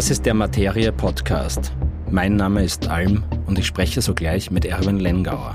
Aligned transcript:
Das 0.00 0.10
ist 0.10 0.24
der 0.24 0.32
Materie 0.32 0.92
Podcast. 0.92 1.72
Mein 2.10 2.34
Name 2.34 2.64
ist 2.64 2.88
Alm 2.88 3.22
und 3.44 3.58
ich 3.58 3.66
spreche 3.66 4.00
sogleich 4.00 4.50
mit 4.50 4.64
Erwin 4.64 4.98
Lengauer. 4.98 5.54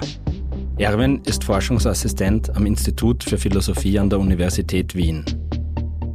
Erwin 0.78 1.19
ist 1.25 1.43
Forschungsassistent 1.43 2.55
am 2.55 2.67
Institut 2.67 3.23
für 3.23 3.39
Philosophie 3.39 3.97
an 3.97 4.11
der 4.11 4.19
Universität 4.19 4.93
Wien. 4.93 5.25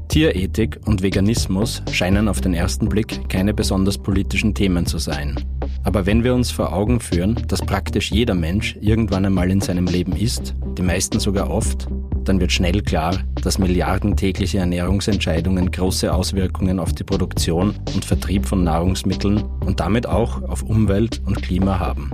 Tierethik 0.06 0.78
und 0.86 1.02
Veganismus 1.02 1.82
scheinen 1.90 2.28
auf 2.28 2.40
den 2.40 2.54
ersten 2.54 2.88
Blick 2.88 3.28
keine 3.28 3.52
besonders 3.52 3.98
politischen 3.98 4.54
Themen 4.54 4.86
zu 4.86 4.98
sein. 4.98 5.34
Aber 5.82 6.06
wenn 6.06 6.22
wir 6.22 6.32
uns 6.32 6.52
vor 6.52 6.72
Augen 6.72 7.00
führen, 7.00 7.34
dass 7.48 7.60
praktisch 7.62 8.12
jeder 8.12 8.34
Mensch 8.34 8.78
irgendwann 8.80 9.26
einmal 9.26 9.50
in 9.50 9.60
seinem 9.60 9.86
Leben 9.86 10.12
isst, 10.12 10.54
die 10.78 10.82
meisten 10.82 11.18
sogar 11.18 11.50
oft, 11.50 11.88
dann 12.24 12.40
wird 12.40 12.52
schnell 12.52 12.82
klar, 12.82 13.18
dass 13.42 13.58
milliardentägliche 13.58 14.58
Ernährungsentscheidungen 14.58 15.70
große 15.70 16.12
Auswirkungen 16.12 16.78
auf 16.78 16.92
die 16.92 17.04
Produktion 17.04 17.74
und 17.94 18.04
Vertrieb 18.04 18.46
von 18.46 18.64
Nahrungsmitteln 18.64 19.42
und 19.64 19.80
damit 19.80 20.06
auch 20.06 20.42
auf 20.42 20.62
Umwelt 20.62 21.22
und 21.26 21.42
Klima 21.42 21.78
haben. 21.78 22.10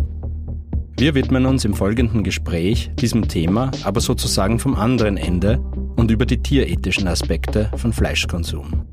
Wir 0.99 1.15
widmen 1.15 1.45
uns 1.45 1.65
im 1.67 1.75
folgenden 1.75 2.25
Gespräch 2.25 2.91
diesem 2.95 3.29
Thema, 3.29 3.71
aber 3.85 4.01
sozusagen 4.01 4.59
vom 4.59 4.75
anderen 4.75 5.19
Ende 5.19 5.59
und 5.97 6.11
über 6.11 6.25
die 6.25 6.43
tierethischen 6.43 7.07
Aspekte 7.07 7.71
von 7.77 7.93
Fleischkonsum. 7.93 8.87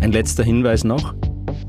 Ein 0.00 0.12
letzter 0.12 0.44
Hinweis 0.44 0.84
noch. 0.84 1.14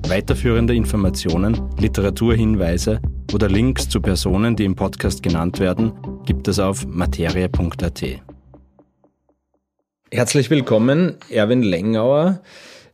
Weiterführende 0.08 0.76
Informationen, 0.76 1.60
Literaturhinweise 1.78 3.02
oder 3.34 3.50
Links 3.50 3.90
zu 3.90 4.00
Personen, 4.00 4.56
die 4.56 4.64
im 4.64 4.76
Podcast 4.76 5.22
genannt 5.22 5.60
werden, 5.60 5.92
gibt 6.26 6.48
es 6.48 6.60
auf 6.60 6.86
materie.at. 6.88 8.04
Herzlich 10.10 10.50
willkommen, 10.50 11.18
Erwin 11.30 11.64
Lengauer. 11.64 12.40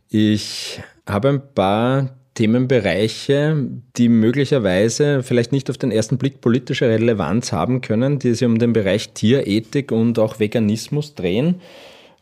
Ich 0.09 0.81
habe 1.07 1.29
ein 1.29 1.41
paar 1.53 2.09
Themenbereiche, 2.33 3.67
die 3.95 4.09
möglicherweise 4.09 5.21
vielleicht 5.21 5.51
nicht 5.51 5.69
auf 5.69 5.77
den 5.77 5.91
ersten 5.91 6.17
Blick 6.17 6.41
politische 6.41 6.89
Relevanz 6.89 7.51
haben 7.51 7.81
können, 7.81 8.17
die 8.17 8.33
sich 8.33 8.47
um 8.47 8.57
den 8.57 8.73
Bereich 8.73 9.13
Tierethik 9.13 9.91
und 9.91 10.17
auch 10.17 10.39
Veganismus 10.39 11.13
drehen. 11.13 11.61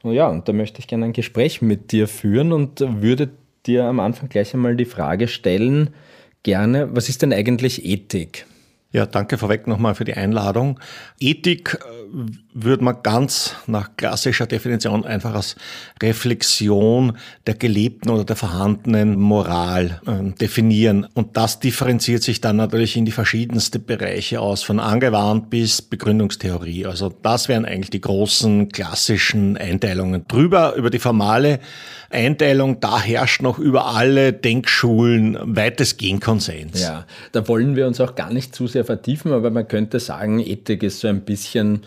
Ja, 0.03 0.28
und 0.28 0.50
da 0.50 0.52
möchte 0.52 0.80
ich 0.80 0.88
gerne 0.88 1.05
ein 1.05 1.14
Gespräch 1.14 1.61
mit 1.61 1.94
dir 1.94 2.09
führen 2.09 2.52
und 2.52 2.81
würde 2.81 3.30
dir 3.66 3.86
am 3.86 4.02
Anfang 4.02 4.28
gleich 4.28 4.53
einmal 4.53 4.76
die 4.76 4.83
Frage 4.83 5.30
stellen, 5.30 5.92
gerne, 6.44 6.89
was 6.94 7.08
ist 7.08 7.22
denn 7.22 7.31
eigentlich 7.31 7.86
Ethik? 7.86 8.45
Ja, 8.94 9.06
danke 9.06 9.38
vorweg 9.38 9.67
nochmal 9.67 9.95
für 9.95 10.03
die 10.03 10.16
Einladung. 10.16 10.78
Ethik 11.17 11.80
äh, 11.80 12.11
würde 12.53 12.84
man 12.84 13.02
ganz 13.03 13.56
nach 13.66 13.92
klassischer 13.95 14.45
Definition 14.45 15.06
einfach 15.06 15.33
als 15.33 15.56
Reflexion 16.03 17.17
der 17.48 17.56
gelebten 17.56 18.09
oder 18.09 18.25
der 18.25 18.36
vorhandenen 18.36 19.17
Moral 19.17 20.02
äh, 20.06 20.38
definieren. 20.38 21.08
Und 21.14 21.38
das 21.38 21.61
differenziert 21.61 22.23
sich 22.23 22.42
dann 22.42 22.58
natürlich 22.58 22.98
in 22.98 23.06
die 23.06 23.14
verschiedensten 23.14 23.86
Bereiche 23.86 24.42
aus, 24.42 24.64
von 24.64 24.81
angewandt 24.81 25.50
bis 25.50 25.81
Begründungstheorie. 25.81 26.86
Also 26.86 27.08
das 27.09 27.48
wären 27.48 27.64
eigentlich 27.64 27.92
die 27.92 28.02
großen 28.02 28.70
klassischen 28.70 29.55
Einteilungen. 29.55 30.28
Drüber, 30.28 30.76
über 30.76 30.89
die 30.89 31.00
formale 31.00 31.59
Einteilung, 32.09 32.81
da 32.81 33.02
herrscht 33.02 33.42
noch 33.42 33.58
über 33.58 33.86
alle 33.86 34.33
Denkschulen 34.33 35.38
weitestgehend 35.42 36.22
Konsens. 36.22 36.81
Ja, 36.81 37.05
da 37.31 37.48
wollen 37.48 37.78
wir 37.78 37.88
uns 37.88 38.02
auch 38.02 38.16
gar 38.16 38.33
nicht 38.33 38.53
zu 38.53 38.67
sehr 38.67 38.81
vertiefen, 38.84 39.32
aber 39.34 39.50
man 39.50 39.68
könnte 39.68 40.00
sagen, 40.00 40.40
Ethik 40.40 40.84
ist 40.84 41.00
so 41.00 41.08
ein 41.08 41.22
bisschen 41.22 41.82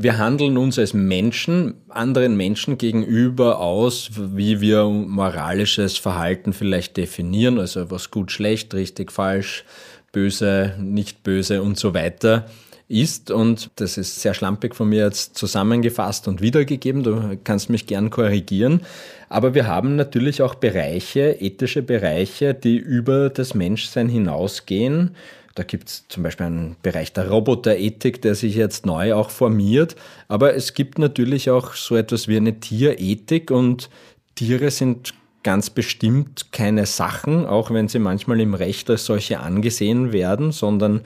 wir 0.00 0.16
handeln 0.16 0.56
uns 0.56 0.78
als 0.78 0.94
Menschen 0.94 1.74
anderen 1.88 2.36
Menschen 2.36 2.78
gegenüber 2.78 3.58
aus, 3.58 4.10
wie 4.14 4.60
wir 4.60 4.84
moralisches 4.84 5.98
Verhalten 5.98 6.52
vielleicht 6.52 6.96
definieren, 6.96 7.58
also 7.58 7.90
was 7.90 8.12
gut, 8.12 8.30
schlecht, 8.30 8.72
richtig, 8.74 9.10
falsch, 9.10 9.64
böse, 10.12 10.74
nicht 10.78 11.24
böse 11.24 11.62
und 11.62 11.78
so 11.78 11.94
weiter 11.94 12.46
ist. 12.86 13.32
Und 13.32 13.70
das 13.74 13.98
ist 13.98 14.20
sehr 14.20 14.34
schlampig 14.34 14.76
von 14.76 14.88
mir 14.88 15.04
jetzt 15.04 15.36
zusammengefasst 15.36 16.28
und 16.28 16.40
wiedergegeben. 16.40 17.02
Du 17.02 17.36
kannst 17.42 17.68
mich 17.68 17.88
gern 17.88 18.10
korrigieren. 18.10 18.82
Aber 19.28 19.54
wir 19.54 19.66
haben 19.66 19.96
natürlich 19.96 20.42
auch 20.42 20.54
Bereiche, 20.54 21.32
ethische 21.40 21.82
Bereiche, 21.82 22.54
die 22.54 22.76
über 22.76 23.30
das 23.30 23.52
Menschsein 23.54 24.08
hinausgehen. 24.08 25.16
Da 25.58 25.64
gibt 25.64 25.88
es 25.88 26.04
zum 26.06 26.22
Beispiel 26.22 26.46
einen 26.46 26.76
Bereich 26.82 27.12
der 27.12 27.28
Roboterethik, 27.28 28.22
der 28.22 28.36
sich 28.36 28.54
jetzt 28.54 28.86
neu 28.86 29.14
auch 29.14 29.30
formiert. 29.30 29.96
Aber 30.28 30.54
es 30.54 30.72
gibt 30.72 31.00
natürlich 31.00 31.50
auch 31.50 31.74
so 31.74 31.96
etwas 31.96 32.28
wie 32.28 32.36
eine 32.36 32.60
Tierethik 32.60 33.50
und 33.50 33.90
Tiere 34.36 34.70
sind 34.70 35.14
ganz 35.42 35.68
bestimmt 35.70 36.52
keine 36.52 36.86
Sachen, 36.86 37.44
auch 37.44 37.72
wenn 37.72 37.88
sie 37.88 37.98
manchmal 37.98 38.40
im 38.40 38.54
Recht 38.54 38.88
als 38.88 39.04
solche 39.04 39.40
angesehen 39.40 40.12
werden, 40.12 40.52
sondern 40.52 41.00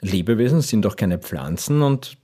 Lebewesen 0.00 0.60
sind 0.60 0.84
doch 0.84 0.94
keine 0.94 1.18
Pflanzen 1.18 1.82
und 1.82 2.16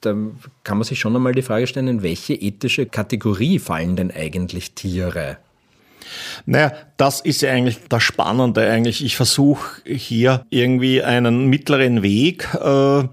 da 0.00 0.16
kann 0.64 0.78
man 0.78 0.84
sich 0.84 0.98
schon 0.98 1.14
einmal 1.14 1.32
die 1.32 1.42
Frage 1.42 1.68
stellen, 1.68 1.86
in 1.86 2.02
welche 2.02 2.34
ethische 2.34 2.86
Kategorie 2.86 3.60
fallen 3.60 3.94
denn 3.94 4.10
eigentlich 4.10 4.72
Tiere? 4.72 5.36
Naja, 6.46 6.72
das 6.96 7.20
ist 7.20 7.42
ja 7.42 7.50
eigentlich 7.50 7.78
das 7.88 8.02
Spannende 8.02 8.68
eigentlich. 8.68 9.04
Ich 9.04 9.16
versuche 9.16 9.82
hier 9.84 10.44
irgendwie 10.50 11.02
einen 11.02 11.46
mittleren 11.46 12.02
Weg 12.02 12.48
äh, 12.54 13.04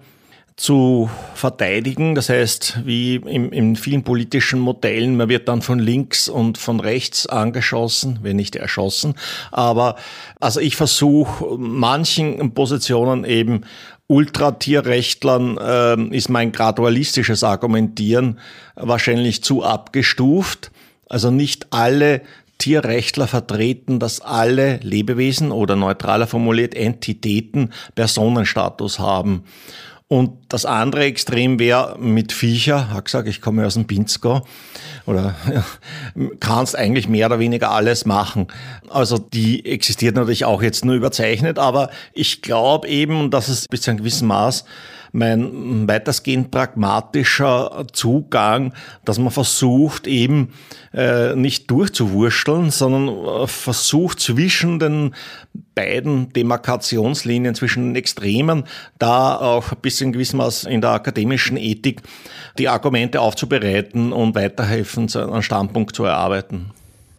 zu 0.61 1.09
verteidigen. 1.33 2.13
Das 2.13 2.29
heißt, 2.29 2.81
wie 2.85 3.15
in, 3.15 3.51
in 3.51 3.75
vielen 3.75 4.03
politischen 4.03 4.59
Modellen, 4.59 5.17
man 5.17 5.27
wird 5.27 5.47
dann 5.47 5.63
von 5.63 5.79
links 5.79 6.29
und 6.29 6.59
von 6.59 6.79
rechts 6.79 7.25
angeschossen, 7.25 8.19
wenn 8.21 8.35
nicht 8.35 8.55
erschossen. 8.55 9.15
Aber 9.51 9.95
also 10.39 10.59
ich 10.59 10.75
versuche 10.75 11.57
manchen 11.57 12.53
Positionen 12.53 13.25
eben 13.25 13.65
Ultratierrechtlern 14.11 15.57
äh, 15.57 16.15
ist 16.15 16.29
mein 16.29 16.51
gradualistisches 16.51 17.43
Argumentieren 17.43 18.39
wahrscheinlich 18.75 19.41
zu 19.41 19.63
abgestuft. 19.63 20.69
Also 21.07 21.31
nicht 21.31 21.67
alle 21.71 22.21
Tierrechtler 22.61 23.25
vertreten, 23.27 23.99
dass 23.99 24.21
alle 24.21 24.77
Lebewesen 24.77 25.51
oder 25.51 25.75
neutraler 25.75 26.27
formuliert 26.27 26.75
Entitäten 26.75 27.71
Personenstatus 27.95 28.99
haben. 28.99 29.45
Und 30.07 30.31
das 30.49 30.65
andere 30.65 31.05
Extrem 31.05 31.57
wäre 31.57 31.97
mit 31.97 32.33
Viecher, 32.33 32.89
habe 32.89 33.03
gesagt, 33.03 33.27
ich 33.27 33.41
komme 33.41 33.65
aus 33.65 33.75
dem 33.75 33.87
Pinzgau, 33.87 34.45
oder 35.05 35.35
ja, 35.51 35.63
kannst 36.39 36.77
eigentlich 36.77 37.07
mehr 37.07 37.27
oder 37.27 37.39
weniger 37.39 37.71
alles 37.71 38.05
machen. 38.05 38.47
Also 38.89 39.17
die 39.17 39.65
existiert 39.65 40.15
natürlich 40.15 40.45
auch 40.45 40.61
jetzt 40.61 40.85
nur 40.85 40.95
überzeichnet, 40.95 41.57
aber 41.57 41.89
ich 42.13 42.41
glaube 42.41 42.89
eben, 42.89 43.31
dass 43.31 43.47
es 43.47 43.67
bis 43.69 43.83
zu 43.83 43.91
einem 43.91 43.99
gewissen 43.99 44.27
Maß 44.27 44.65
mein 45.11 45.87
weitestgehend 45.87 46.51
pragmatischer 46.51 47.85
Zugang, 47.91 48.73
dass 49.05 49.19
man 49.19 49.31
versucht 49.31 50.07
eben 50.07 50.53
äh, 50.93 51.35
nicht 51.35 51.69
durchzuwurschteln, 51.69 52.71
sondern 52.71 53.09
äh, 53.09 53.47
versucht 53.47 54.19
zwischen 54.19 54.79
den 54.79 55.15
beiden 55.75 56.31
Demarkationslinien, 56.33 57.55
zwischen 57.55 57.89
den 57.89 57.95
Extremen, 57.95 58.63
da 58.99 59.37
auch 59.37 59.73
bis 59.75 60.01
in 60.01 60.11
gewissem 60.11 60.37
Maß 60.37 60.65
in 60.65 60.81
der 60.81 60.91
akademischen 60.91 61.57
Ethik 61.57 62.01
die 62.57 62.69
Argumente 62.69 63.21
aufzubereiten 63.21 64.13
und 64.13 64.35
weiterhelfen, 64.35 65.09
einen 65.15 65.43
Standpunkt 65.43 65.95
zu 65.95 66.03
erarbeiten. 66.03 66.71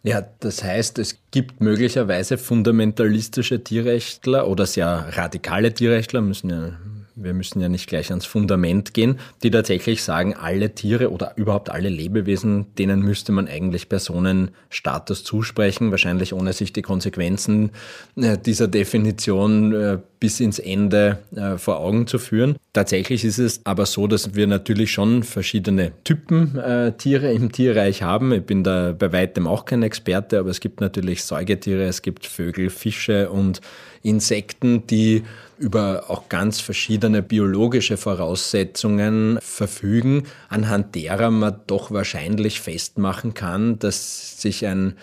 Ja, 0.04 0.22
das 0.40 0.64
heißt, 0.64 0.98
es 0.98 1.18
gibt 1.30 1.60
möglicherweise 1.60 2.36
fundamentalistische 2.36 3.62
Tierrechtler 3.62 4.48
oder 4.48 4.66
sehr 4.66 5.06
radikale 5.12 5.72
Tierrechtler, 5.72 6.20
müssen 6.20 6.50
ja 6.50 6.72
wir 7.14 7.34
müssen 7.34 7.60
ja 7.60 7.68
nicht 7.68 7.88
gleich 7.88 8.10
ans 8.10 8.26
Fundament 8.26 8.94
gehen, 8.94 9.18
die 9.42 9.50
tatsächlich 9.50 10.02
sagen, 10.02 10.34
alle 10.34 10.74
Tiere 10.74 11.10
oder 11.10 11.32
überhaupt 11.36 11.70
alle 11.70 11.88
Lebewesen, 11.88 12.74
denen 12.76 13.00
müsste 13.00 13.32
man 13.32 13.48
eigentlich 13.48 13.88
Personenstatus 13.88 15.24
zusprechen, 15.24 15.90
wahrscheinlich 15.90 16.32
ohne 16.32 16.52
sich 16.52 16.72
die 16.72 16.82
Konsequenzen 16.82 17.70
äh, 18.16 18.38
dieser 18.38 18.68
Definition 18.68 19.72
äh, 19.74 19.98
bis 20.20 20.40
ins 20.40 20.58
Ende 20.58 21.18
äh, 21.34 21.58
vor 21.58 21.80
Augen 21.80 22.06
zu 22.06 22.18
führen. 22.18 22.56
Tatsächlich 22.74 23.22
ist 23.22 23.38
es 23.38 23.60
aber 23.64 23.84
so, 23.84 24.06
dass 24.06 24.34
wir 24.34 24.46
natürlich 24.46 24.92
schon 24.92 25.24
verschiedene 25.24 25.92
Typen 26.04 26.58
Tiere 26.96 27.30
im 27.30 27.52
Tierreich 27.52 28.02
haben. 28.02 28.32
Ich 28.32 28.44
bin 28.44 28.64
da 28.64 28.92
bei 28.98 29.12
weitem 29.12 29.46
auch 29.46 29.66
kein 29.66 29.82
Experte, 29.82 30.38
aber 30.38 30.48
es 30.48 30.58
gibt 30.58 30.80
natürlich 30.80 31.22
Säugetiere, 31.22 31.84
es 31.84 32.00
gibt 32.00 32.24
Vögel, 32.24 32.70
Fische 32.70 33.30
und 33.30 33.60
Insekten, 34.02 34.86
die 34.86 35.22
über 35.58 36.04
auch 36.08 36.28
ganz 36.30 36.60
verschiedene 36.60 37.22
biologische 37.22 37.98
Voraussetzungen 37.98 39.38
verfügen, 39.42 40.24
anhand 40.48 40.94
derer 40.94 41.30
man 41.30 41.60
doch 41.66 41.90
wahrscheinlich 41.90 42.60
festmachen 42.60 43.34
kann, 43.34 43.78
dass 43.78 44.40
sich 44.40 44.66
ein, 44.66 44.94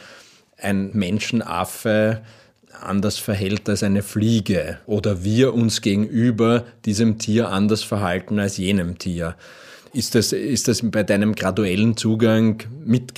ein 0.57 0.89
Menschenaffe 0.94 2.22
anders 2.84 3.18
verhält 3.18 3.68
als 3.70 3.84
eine 3.84 4.04
Fliege 4.04 4.80
oder 4.86 5.24
wir 5.24 5.54
uns 5.54 5.81
gegenüber 5.81 6.66
diesem 6.86 7.18
Tier 7.18 7.50
anders 7.50 7.84
verhalten 7.84 8.40
als 8.40 8.58
jenem 8.58 8.98
Tier. 8.98 9.36
Ist 9.92 10.14
das, 10.14 10.34
ist 10.34 10.68
das 10.68 10.81
bei 10.84 11.02
deinem 11.04 11.34
graduellen 11.34 11.98
Zugang 11.98 12.62
mit? 12.86 13.10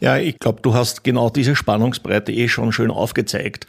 Ja, 0.00 0.18
ich 0.18 0.38
glaube, 0.38 0.60
du 0.62 0.72
hast 0.72 1.02
genau 1.02 1.30
diese 1.30 1.56
Spannungsbreite 1.56 2.32
eh 2.32 2.48
schon 2.48 2.72
schön 2.72 2.90
aufgezeigt. 2.90 3.66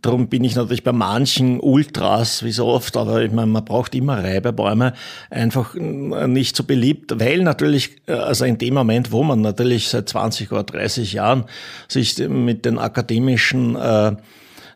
Darum 0.00 0.28
bin 0.28 0.44
ich 0.44 0.54
natürlich 0.54 0.84
bei 0.84 0.92
manchen 0.92 1.58
Ultras, 1.58 2.44
wie 2.44 2.52
so 2.52 2.66
oft, 2.66 2.96
aber 2.96 3.22
ich 3.22 3.32
meine, 3.32 3.48
man 3.48 3.64
braucht 3.64 3.94
immer 3.94 4.22
Reibebäume, 4.22 4.94
einfach 5.30 5.74
nicht 5.74 6.56
so 6.56 6.64
beliebt, 6.64 7.18
weil 7.18 7.42
natürlich, 7.42 7.96
äh, 8.06 8.12
also 8.12 8.44
in 8.44 8.56
dem 8.56 8.74
Moment, 8.74 9.10
wo 9.10 9.24
man 9.24 9.40
natürlich 9.40 9.88
seit 9.88 10.08
20 10.08 10.52
oder 10.52 10.62
30 10.62 11.12
Jahren 11.12 11.44
sich 11.88 12.16
mit 12.18 12.64
den 12.64 12.78
akademischen 12.78 13.74
äh, 13.76 14.12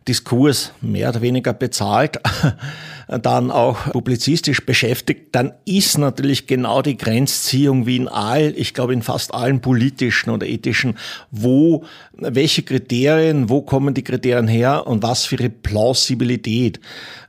Diskurs 0.06 0.72
mehr 0.80 1.08
oder 1.08 1.22
weniger 1.22 1.52
bezahlt, 1.52 2.20
dann 3.08 3.50
auch 3.50 3.92
publizistisch 3.92 4.64
beschäftigt, 4.64 5.28
dann 5.34 5.52
ist 5.64 5.98
natürlich 5.98 6.46
genau 6.46 6.82
die 6.82 6.96
Grenzziehung 6.96 7.86
wie 7.86 7.96
in 7.96 8.08
all, 8.08 8.54
ich 8.56 8.74
glaube 8.74 8.92
in 8.92 9.02
fast 9.02 9.34
allen 9.34 9.60
politischen 9.60 10.30
oder 10.30 10.46
ethischen, 10.46 10.96
wo, 11.30 11.84
welche 12.12 12.62
Kriterien, 12.62 13.48
wo 13.48 13.62
kommen 13.62 13.94
die 13.94 14.04
Kriterien 14.04 14.48
her 14.48 14.86
und 14.86 15.02
was 15.02 15.24
für 15.24 15.38
eine 15.38 15.50
Plausibilität 15.50 16.80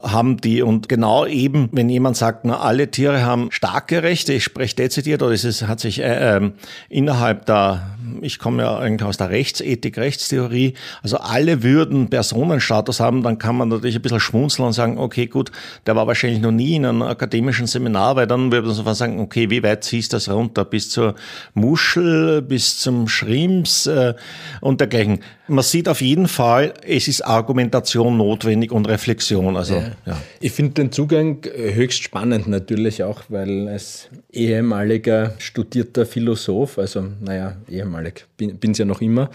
haben 0.02 0.38
die. 0.38 0.62
Und 0.62 0.90
genau 0.90 1.26
eben, 1.26 1.70
wenn 1.72 1.90
jemand 1.90 2.18
sagt, 2.18 2.46
na, 2.46 2.60
alle 2.60 2.90
Tiere 2.90 3.24
haben 3.24 3.52
starke 3.52 4.04
Rechte, 4.04 4.34
ich 4.34 4.44
spreche 4.44 4.76
dezidiert, 4.76 5.22
oder 5.24 5.34
es 5.34 5.62
hat 5.64 5.80
sich 5.80 6.00
äh, 6.00 6.38
äh, 6.38 6.52
innerhalb 6.90 7.46
der, 7.46 7.95
ich 8.22 8.40
komme 8.40 8.64
ja 8.64 8.78
eigentlich 8.78 9.08
aus 9.08 9.18
der 9.18 9.30
Rechtsethik, 9.30 9.98
Rechtstheorie, 9.98 10.74
also 11.02 11.18
alle 11.18 11.64
würden 11.64 12.10
Personenstatus 12.10 13.00
haben, 13.00 13.24
dann 13.24 13.38
kann 13.38 13.56
man 13.56 13.70
natürlich 13.70 13.96
ein 13.96 14.02
bisschen 14.02 14.20
schmunzeln 14.20 14.68
und 14.68 14.74
sagen, 14.74 14.98
okay, 14.98 15.28
gut, 15.28 15.52
der 15.86 15.96
war 15.96 16.08
wahrscheinlich 16.08 16.42
noch 16.42 16.52
nie 16.52 16.76
in 16.76 16.86
einem 16.86 17.02
akademischen 17.02 17.68
Seminar, 17.68 18.16
weil 18.16 18.28
dann 18.28 18.52
würde 18.52 18.68
man 18.68 18.76
sofort 18.76 18.96
sagen, 18.96 19.20
okay, 19.20 19.50
wie 19.50 19.64
weit 19.64 19.84
ziehst 19.84 20.14
du 20.14 20.18
das 20.18 20.30
runter? 20.30 20.66
Bis 20.66 20.90
zur 20.90 21.16
Muschel, 21.54 22.42
bis 22.42 22.80
zum 22.80 23.08
Schrimps 23.08 23.88
äh, 23.88 24.14
und 24.62 24.82
dergleichen. 24.82 25.20
Man 25.48 25.64
sieht 25.64 25.88
auf 25.88 26.02
jeden 26.02 26.28
Fall, 26.28 26.74
es 26.86 27.08
ist 27.08 27.22
Argumentation 27.22 28.18
notwendig 28.18 28.72
und 28.72 28.88
Reflexion. 28.88 29.56
Also, 29.56 29.76
ja. 29.76 29.92
ja. 30.06 30.18
Ich 30.40 30.52
finde 30.54 30.74
den 30.74 30.92
Zugang 30.92 31.44
höchst 31.44 32.02
spannend 32.02 32.48
natürlich 32.48 33.04
auch, 33.04 33.24
weil 33.30 33.68
als 33.68 34.10
ehemaliger 34.32 35.34
studierter 35.38 36.06
Philosoph, 36.06 36.80
also 36.80 37.06
naja, 37.22 37.58
ehemalig, 37.96 38.26
bin 38.38 38.72
es 38.72 38.78
ja 38.78 38.86
noch 38.86 39.02
immer, 39.02 39.30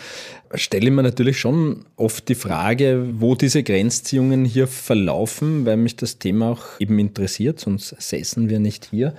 stelle 0.54 0.90
mir 0.90 1.02
natürlich 1.02 1.38
schon 1.38 1.84
oft 1.96 2.28
die 2.28 2.34
Frage, 2.34 3.06
wo 3.14 3.34
diese 3.34 3.62
Grenzziehungen 3.62 4.44
hier 4.44 4.66
verlaufen, 4.66 5.66
weil 5.66 5.76
mich 5.76 5.96
das 5.96 6.18
Thema 6.18 6.50
auch 6.50 6.64
eben 6.78 6.98
interessiert, 6.98 7.60
sonst 7.60 7.94
säßen 7.98 8.48
wir 8.48 8.60
nicht 8.60 8.88
hier. 8.90 9.14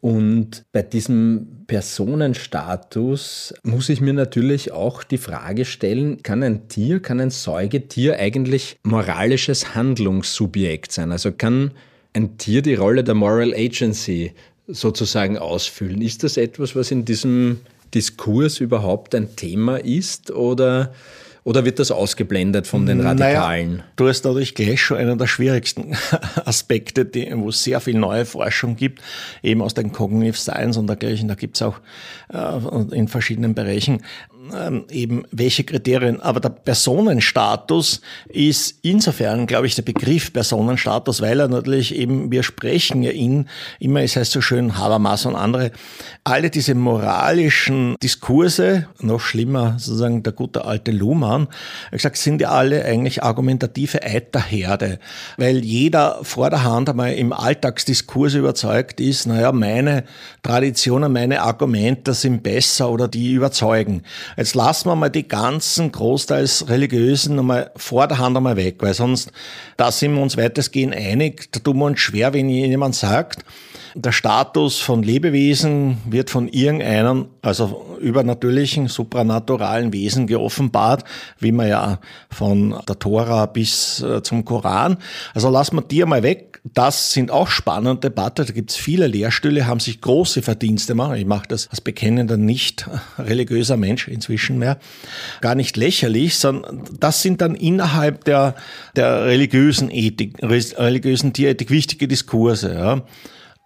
Und 0.00 0.64
bei 0.70 0.82
diesem 0.82 1.64
Personenstatus 1.66 3.52
muss 3.64 3.88
ich 3.88 4.00
mir 4.00 4.12
natürlich 4.12 4.70
auch 4.70 5.02
die 5.02 5.18
Frage 5.18 5.64
stellen, 5.64 6.22
kann 6.22 6.44
ein 6.44 6.68
Tier, 6.68 7.00
kann 7.00 7.18
ein 7.18 7.30
Säugetier 7.30 8.16
eigentlich 8.16 8.76
moralisches 8.84 9.74
Handlungssubjekt 9.74 10.92
sein? 10.92 11.10
Also 11.10 11.32
kann 11.32 11.72
ein 12.12 12.38
Tier 12.38 12.62
die 12.62 12.76
Rolle 12.76 13.02
der 13.02 13.16
Moral 13.16 13.52
Agency 13.52 14.34
sozusagen 14.68 15.36
ausfüllen? 15.36 16.00
Ist 16.00 16.22
das 16.22 16.36
etwas, 16.36 16.76
was 16.76 16.92
in 16.92 17.04
diesem 17.04 17.58
Diskurs 17.94 18.60
überhaupt 18.60 19.14
ein 19.14 19.36
Thema 19.36 19.76
ist 19.76 20.30
oder 20.30 20.92
oder 21.48 21.64
wird 21.64 21.78
das 21.78 21.90
ausgeblendet 21.90 22.66
von 22.66 22.84
den 22.84 23.00
Radikalen? 23.00 23.70
Naja, 23.76 23.84
du 23.96 24.06
hast 24.06 24.20
dadurch 24.22 24.54
gleich 24.54 24.82
schon 24.82 24.98
einen 24.98 25.16
der 25.16 25.26
schwierigsten 25.26 25.96
Aspekte, 26.44 27.06
die, 27.06 27.32
wo 27.34 27.48
es 27.48 27.64
sehr 27.64 27.80
viel 27.80 27.96
neue 27.98 28.26
Forschung 28.26 28.76
gibt, 28.76 29.00
eben 29.42 29.62
aus 29.62 29.72
den 29.72 29.90
Cognitive 29.90 30.36
Science 30.36 30.76
und 30.76 30.88
dergleichen. 30.88 31.26
Da 31.26 31.34
gibt 31.34 31.56
es 31.56 31.62
auch 31.62 31.80
äh, 32.30 32.94
in 32.94 33.08
verschiedenen 33.08 33.54
Bereichen 33.54 34.02
ähm, 34.56 34.84
eben 34.90 35.24
welche 35.30 35.64
Kriterien. 35.64 36.20
Aber 36.20 36.40
der 36.40 36.50
Personenstatus 36.50 38.00
ist 38.28 38.78
insofern, 38.82 39.46
glaube 39.46 39.66
ich, 39.66 39.74
der 39.74 39.82
Begriff 39.82 40.32
Personenstatus, 40.32 41.20
weil 41.20 41.40
er 41.40 41.48
natürlich 41.48 41.94
eben, 41.94 42.30
wir 42.30 42.42
sprechen 42.42 43.02
ja 43.02 43.10
ihn 43.10 43.48
immer, 43.78 44.02
es 44.02 44.16
heißt 44.16 44.32
so 44.32 44.40
schön, 44.40 44.78
Habermas 44.78 45.26
und 45.26 45.34
andere, 45.34 45.70
alle 46.24 46.50
diese 46.50 46.74
moralischen 46.74 47.96
Diskurse, 48.02 48.86
noch 49.00 49.20
schlimmer 49.20 49.76
sozusagen 49.78 50.22
der 50.22 50.32
gute 50.32 50.64
alte 50.64 50.90
Luhmann, 50.90 51.48
gesagt, 51.90 52.16
sind 52.16 52.40
ja 52.40 52.50
alle 52.50 52.84
eigentlich 52.84 53.22
argumentative 53.22 54.02
Eiterherde, 54.02 54.98
weil 55.36 55.64
jeder 55.64 56.18
vor 56.22 56.50
der 56.50 56.64
Hand 56.64 56.88
einmal 56.88 57.14
im 57.14 57.32
Alltagsdiskurs 57.32 58.34
überzeugt 58.34 59.00
ist, 59.00 59.26
naja, 59.26 59.52
meine 59.52 60.04
Traditionen, 60.42 61.12
meine 61.12 61.42
Argumente 61.42 62.14
sind 62.14 62.42
besser 62.42 62.90
oder 62.90 63.08
die 63.08 63.32
überzeugen. 63.32 64.02
Jetzt 64.38 64.54
lassen 64.54 64.88
wir 64.88 64.94
mal 64.94 65.08
die 65.08 65.26
ganzen 65.26 65.90
großteils 65.90 66.68
religiösen 66.68 67.40
einmal 67.40 67.72
vor 67.74 68.06
der 68.06 68.18
Hand 68.18 68.36
einmal 68.36 68.54
weg, 68.54 68.76
weil 68.78 68.94
sonst, 68.94 69.32
da 69.76 69.90
sind 69.90 70.14
wir 70.14 70.22
uns 70.22 70.36
weitestgehend 70.36 70.94
einig, 70.94 71.50
da 71.50 71.58
tun 71.58 71.78
wir 71.78 71.86
uns 71.86 71.98
schwer, 71.98 72.32
wenn 72.34 72.48
jemand 72.48 72.94
sagt, 72.94 73.44
der 73.98 74.12
Status 74.12 74.78
von 74.78 75.02
Lebewesen 75.02 75.98
wird 76.04 76.30
von 76.30 76.46
irgendeinem, 76.46 77.26
also 77.42 77.98
übernatürlichen, 78.00 78.86
supranaturalen 78.86 79.92
Wesen 79.92 80.28
geoffenbart, 80.28 81.02
wie 81.40 81.50
man 81.50 81.68
ja 81.68 81.98
von 82.30 82.78
der 82.88 82.98
Tora 83.00 83.46
bis 83.46 84.00
äh, 84.00 84.22
zum 84.22 84.44
Koran. 84.44 84.98
Also 85.34 85.50
lassen 85.50 85.76
wir 85.76 85.82
die 85.82 86.04
mal 86.04 86.22
weg. 86.22 86.60
Das 86.74 87.12
sind 87.12 87.32
auch 87.32 87.48
spannende 87.48 88.08
Debatten. 88.08 88.46
Da 88.46 88.52
gibt 88.52 88.70
es 88.70 88.76
viele 88.76 89.08
Lehrstühle, 89.08 89.66
haben 89.66 89.80
sich 89.80 90.00
große 90.00 90.42
Verdienste 90.42 90.92
gemacht. 90.92 91.16
Ich 91.18 91.26
mache 91.26 91.48
das 91.48 91.68
als 91.68 91.80
bekennender 91.80 92.36
nicht 92.36 92.88
religiöser 93.18 93.76
Mensch 93.76 94.06
inzwischen 94.06 94.58
mehr. 94.58 94.78
Gar 95.40 95.56
nicht 95.56 95.76
lächerlich, 95.76 96.36
sondern 96.36 96.84
das 97.00 97.22
sind 97.22 97.40
dann 97.40 97.56
innerhalb 97.56 98.22
der, 98.24 98.54
der 98.94 99.24
religiösen 99.24 99.90
Ethik, 99.90 100.34
religiösen 100.40 101.32
Tierethik 101.32 101.70
wichtige 101.70 102.06
Diskurse. 102.06 102.74
Ja. 102.74 103.02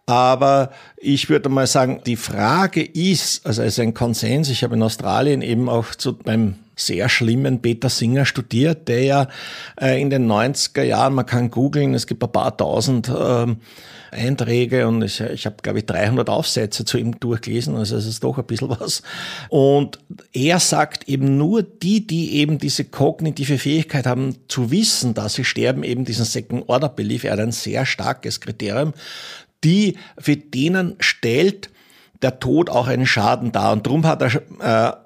Aber 0.06 0.72
ich 0.96 1.28
würde 1.28 1.49
mal 1.49 1.66
sagen, 1.66 2.00
die 2.04 2.16
Frage 2.16 2.82
ist, 2.82 3.46
also 3.46 3.62
es 3.62 3.75
ist 3.75 3.81
ein 3.81 3.94
Konsens, 3.94 4.50
ich 4.50 4.64
habe 4.64 4.75
in 4.75 4.82
Australien 4.82 5.43
eben 5.43 5.69
auch 5.69 5.94
zu, 5.94 6.16
beim 6.16 6.56
sehr 6.75 7.08
schlimmen 7.08 7.60
Peter 7.60 7.88
Singer 7.88 8.25
studiert, 8.25 8.88
der 8.88 9.02
ja 9.04 9.28
äh, 9.81 10.00
in 10.00 10.10
den 10.10 10.31
90er 10.31 10.82
Jahren, 10.82 11.14
man 11.14 11.26
kann 11.26 11.50
googeln, 11.50 11.94
es 11.94 12.06
gibt 12.06 12.25
ein 12.25 12.32
paar 12.32 12.56
tausend 12.56 13.08
äh, 13.08 13.46
Einträge 14.10 14.87
und 14.88 15.02
ich, 15.02 15.20
ich 15.20 15.46
habe, 15.46 15.56
glaube 15.62 15.78
ich, 15.78 15.87
300 15.87 16.29
Aufsätze 16.29 16.84
zu 16.84 16.98
ihm 16.98 17.19
durchgelesen, 17.19 17.76
also 17.76 17.96
es 17.96 18.06
ist 18.06 18.22
doch 18.24 18.38
ein 18.38 18.44
bisschen 18.44 18.69
was. 18.81 19.03
Und 19.48 19.98
er 20.32 20.60
sagt 20.60 21.08
eben 21.08 21.36
nur 21.38 21.62
die, 21.62 22.06
die 22.06 22.36
eben 22.36 22.58
diese 22.58 22.84
kognitive 22.84 23.58
Fähigkeit 23.58 24.06
haben, 24.06 24.36
zu 24.48 24.70
wissen, 24.70 25.15
dass 25.15 25.34
sie 25.34 25.44
sterben, 25.44 25.82
eben 25.82 26.05
diesen 26.05 26.24
Second 26.24 26.69
Order 26.69 26.88
Belief, 26.88 27.24
er 27.24 27.32
hat 27.32 27.41
ein 27.41 27.53
sehr 27.53 27.86
starkes 27.86 28.41
Kriterium, 28.41 28.93
die, 29.64 29.98
für 30.19 30.36
denen 30.36 30.96
stellt 31.00 31.70
der 32.22 32.38
Tod 32.38 32.70
auch 32.70 32.86
einen 32.86 33.06
Schaden 33.06 33.52
dar. 33.52 33.72
Und 33.72 33.86
darum 33.86 34.06
hat 34.06 34.22
er 34.22 34.34
äh, 34.60 34.96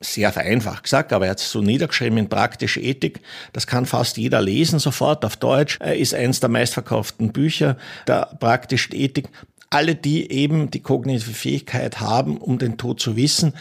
sehr 0.00 0.32
vereinfacht 0.32 0.84
gesagt, 0.84 1.12
aber 1.12 1.26
er 1.26 1.32
hat 1.32 1.40
es 1.40 1.50
so 1.50 1.60
niedergeschrieben 1.60 2.18
in 2.18 2.28
praktische 2.28 2.80
Ethik. 2.80 3.20
Das 3.52 3.66
kann 3.66 3.86
fast 3.86 4.16
jeder 4.16 4.40
lesen 4.40 4.78
sofort 4.78 5.24
auf 5.24 5.36
Deutsch. 5.36 5.78
Er 5.80 5.96
ist 5.96 6.14
eines 6.14 6.40
der 6.40 6.50
meistverkauften 6.50 7.32
Bücher 7.32 7.76
der 8.06 8.36
praktischen 8.38 8.94
Ethik. 8.94 9.28
Alle, 9.74 9.96
die 9.96 10.30
eben 10.30 10.70
die 10.70 10.78
kognitive 10.78 11.32
Fähigkeit 11.32 12.00
haben, 12.00 12.36
um 12.36 12.58
den 12.58 12.76
Tod 12.76 13.00
zu 13.00 13.16
wissen, 13.16 13.54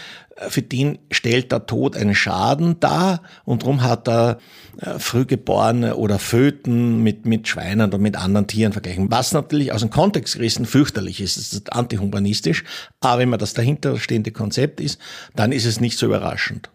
für 0.48 0.62
den 0.62 1.00
stellt 1.10 1.51
der 1.51 1.65
Tod 1.65 1.98
einen 1.98 2.13
Schaden 2.13 2.79
dar 2.79 3.24
und 3.46 3.63
darum 3.63 3.82
hat 3.82 4.08
er 4.08 4.38
äh, 4.79 5.00
Frühgeborene 5.00 5.96
oder 5.96 6.20
Föten 6.20 7.01
mit, 7.01 7.25
mit 7.25 7.48
Schweinen 7.48 7.88
oder 7.88 7.98
mit 7.98 8.15
anderen 8.15 8.46
Tieren 8.46 8.74
vergleichen. 8.74 9.10
Was 9.10 9.32
natürlich 9.32 9.72
aus 9.72 9.82
dem 9.82 9.89
Kontext 9.89 10.36
gerissen 10.36 10.67
fürchterlich 10.67 11.20
ist, 11.20 11.38
das 11.38 11.51
ist 11.51 11.74
antihumanistisch, 11.74 12.63
aber 13.00 13.22
wenn 13.22 13.29
man 13.29 13.39
das 13.39 13.55
dahinterstehende 13.55 14.32
Konzept 14.32 14.82
ist, 14.82 15.00
dann 15.36 15.51
ist 15.51 15.65
es 15.65 15.79
nicht 15.79 15.98
so 15.98 16.05
überraschend. 16.05 16.70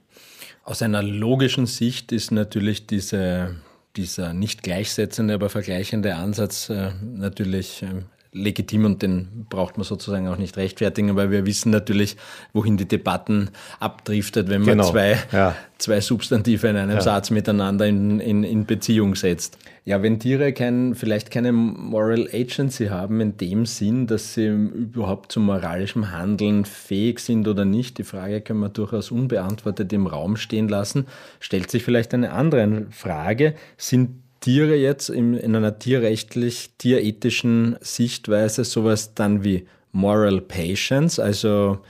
Aus 0.64 0.82
einer 0.82 1.04
logischen 1.04 1.66
Sicht 1.66 2.10
ist 2.10 2.32
natürlich 2.32 2.88
diese, 2.88 3.54
dieser 3.94 4.32
nicht 4.32 4.64
gleichsetzende, 4.64 5.34
aber 5.34 5.48
vergleichende 5.48 6.16
Ansatz 6.16 6.70
äh, 6.70 6.90
natürlich 7.00 7.84
äh, 7.84 8.02
legitim 8.32 8.84
und 8.84 9.02
den 9.02 9.46
braucht 9.48 9.78
man 9.78 9.84
sozusagen 9.84 10.28
auch 10.28 10.36
nicht 10.36 10.56
rechtfertigen, 10.56 11.16
weil 11.16 11.30
wir 11.30 11.46
wissen 11.46 11.70
natürlich, 11.70 12.16
wohin 12.52 12.76
die 12.76 12.86
Debatten 12.86 13.50
abdriftet, 13.80 14.48
wenn 14.48 14.62
man 14.62 14.78
genau. 14.78 14.90
zwei, 14.90 15.18
ja. 15.32 15.54
zwei 15.78 16.00
Substantive 16.00 16.68
in 16.68 16.76
einem 16.76 16.96
ja. 16.96 17.00
Satz 17.00 17.30
miteinander 17.30 17.86
in, 17.86 18.20
in, 18.20 18.44
in 18.44 18.66
Beziehung 18.66 19.14
setzt. 19.14 19.58
Ja, 19.84 20.02
wenn 20.02 20.20
Tiere 20.20 20.52
kein, 20.52 20.94
vielleicht 20.94 21.30
keine 21.30 21.52
Moral 21.52 22.28
Agency 22.30 22.88
haben, 22.88 23.22
in 23.22 23.38
dem 23.38 23.64
Sinn, 23.64 24.06
dass 24.06 24.34
sie 24.34 24.46
überhaupt 24.46 25.32
zum 25.32 25.46
moralischen 25.46 26.12
Handeln 26.12 26.66
fähig 26.66 27.20
sind 27.20 27.48
oder 27.48 27.64
nicht, 27.64 27.96
die 27.96 28.04
Frage 28.04 28.42
können 28.42 28.60
wir 28.60 28.68
durchaus 28.68 29.10
unbeantwortet 29.10 29.90
im 29.94 30.06
Raum 30.06 30.36
stehen 30.36 30.68
lassen, 30.68 31.06
stellt 31.40 31.70
sich 31.70 31.84
vielleicht 31.84 32.12
eine 32.12 32.32
andere 32.32 32.86
Frage. 32.90 33.54
Sind 33.78 34.27
Tiere 34.48 34.76
jetzt 34.76 35.10
in, 35.10 35.34
in 35.34 35.54
einer 35.54 35.78
tierrechtlich, 35.78 36.70
tierethischen 36.78 37.76
Sichtweise 37.82 38.64
sowas 38.64 39.12
dann 39.12 39.44
wie 39.44 39.66
Moral 39.92 40.40
Patience, 40.40 41.20
also 41.20 41.80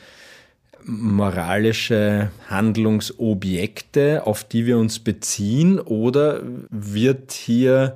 moralische 0.82 2.32
Handlungsobjekte, 2.48 4.26
auf 4.26 4.42
die 4.42 4.66
wir 4.66 4.76
uns 4.76 4.98
beziehen, 4.98 5.78
oder 5.78 6.42
wird 6.70 7.30
hier 7.30 7.94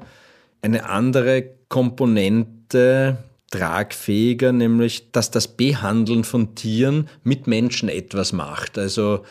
eine 0.60 0.88
andere 0.88 1.42
Komponente 1.68 3.16
tragfähiger, 3.50 4.52
nämlich 4.52 5.10
dass 5.10 5.32
das 5.32 5.48
Behandeln 5.48 6.22
von 6.22 6.54
Tieren 6.54 7.08
mit 7.24 7.48
Menschen 7.48 7.88
etwas 7.88 8.32
macht. 8.32 8.78
Also 8.78 9.24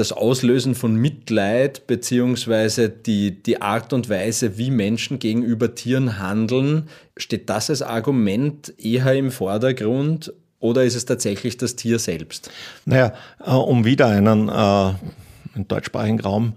das 0.00 0.12
Auslösen 0.12 0.74
von 0.74 0.96
Mitleid 0.96 1.86
beziehungsweise 1.86 2.88
die, 2.88 3.42
die 3.42 3.60
Art 3.60 3.92
und 3.92 4.08
Weise, 4.08 4.56
wie 4.56 4.70
Menschen 4.70 5.18
gegenüber 5.18 5.74
Tieren 5.74 6.18
handeln, 6.18 6.88
steht 7.18 7.50
das 7.50 7.68
als 7.68 7.82
Argument 7.82 8.72
eher 8.78 9.14
im 9.14 9.30
Vordergrund 9.30 10.32
oder 10.58 10.84
ist 10.84 10.96
es 10.96 11.04
tatsächlich 11.04 11.58
das 11.58 11.76
Tier 11.76 11.98
selbst? 11.98 12.50
Naja, 12.86 13.12
äh, 13.44 13.50
um 13.50 13.84
wieder 13.84 14.06
einen 14.06 14.48
äh, 14.48 15.62
deutschsprachigen 15.64 16.20
Raum 16.20 16.54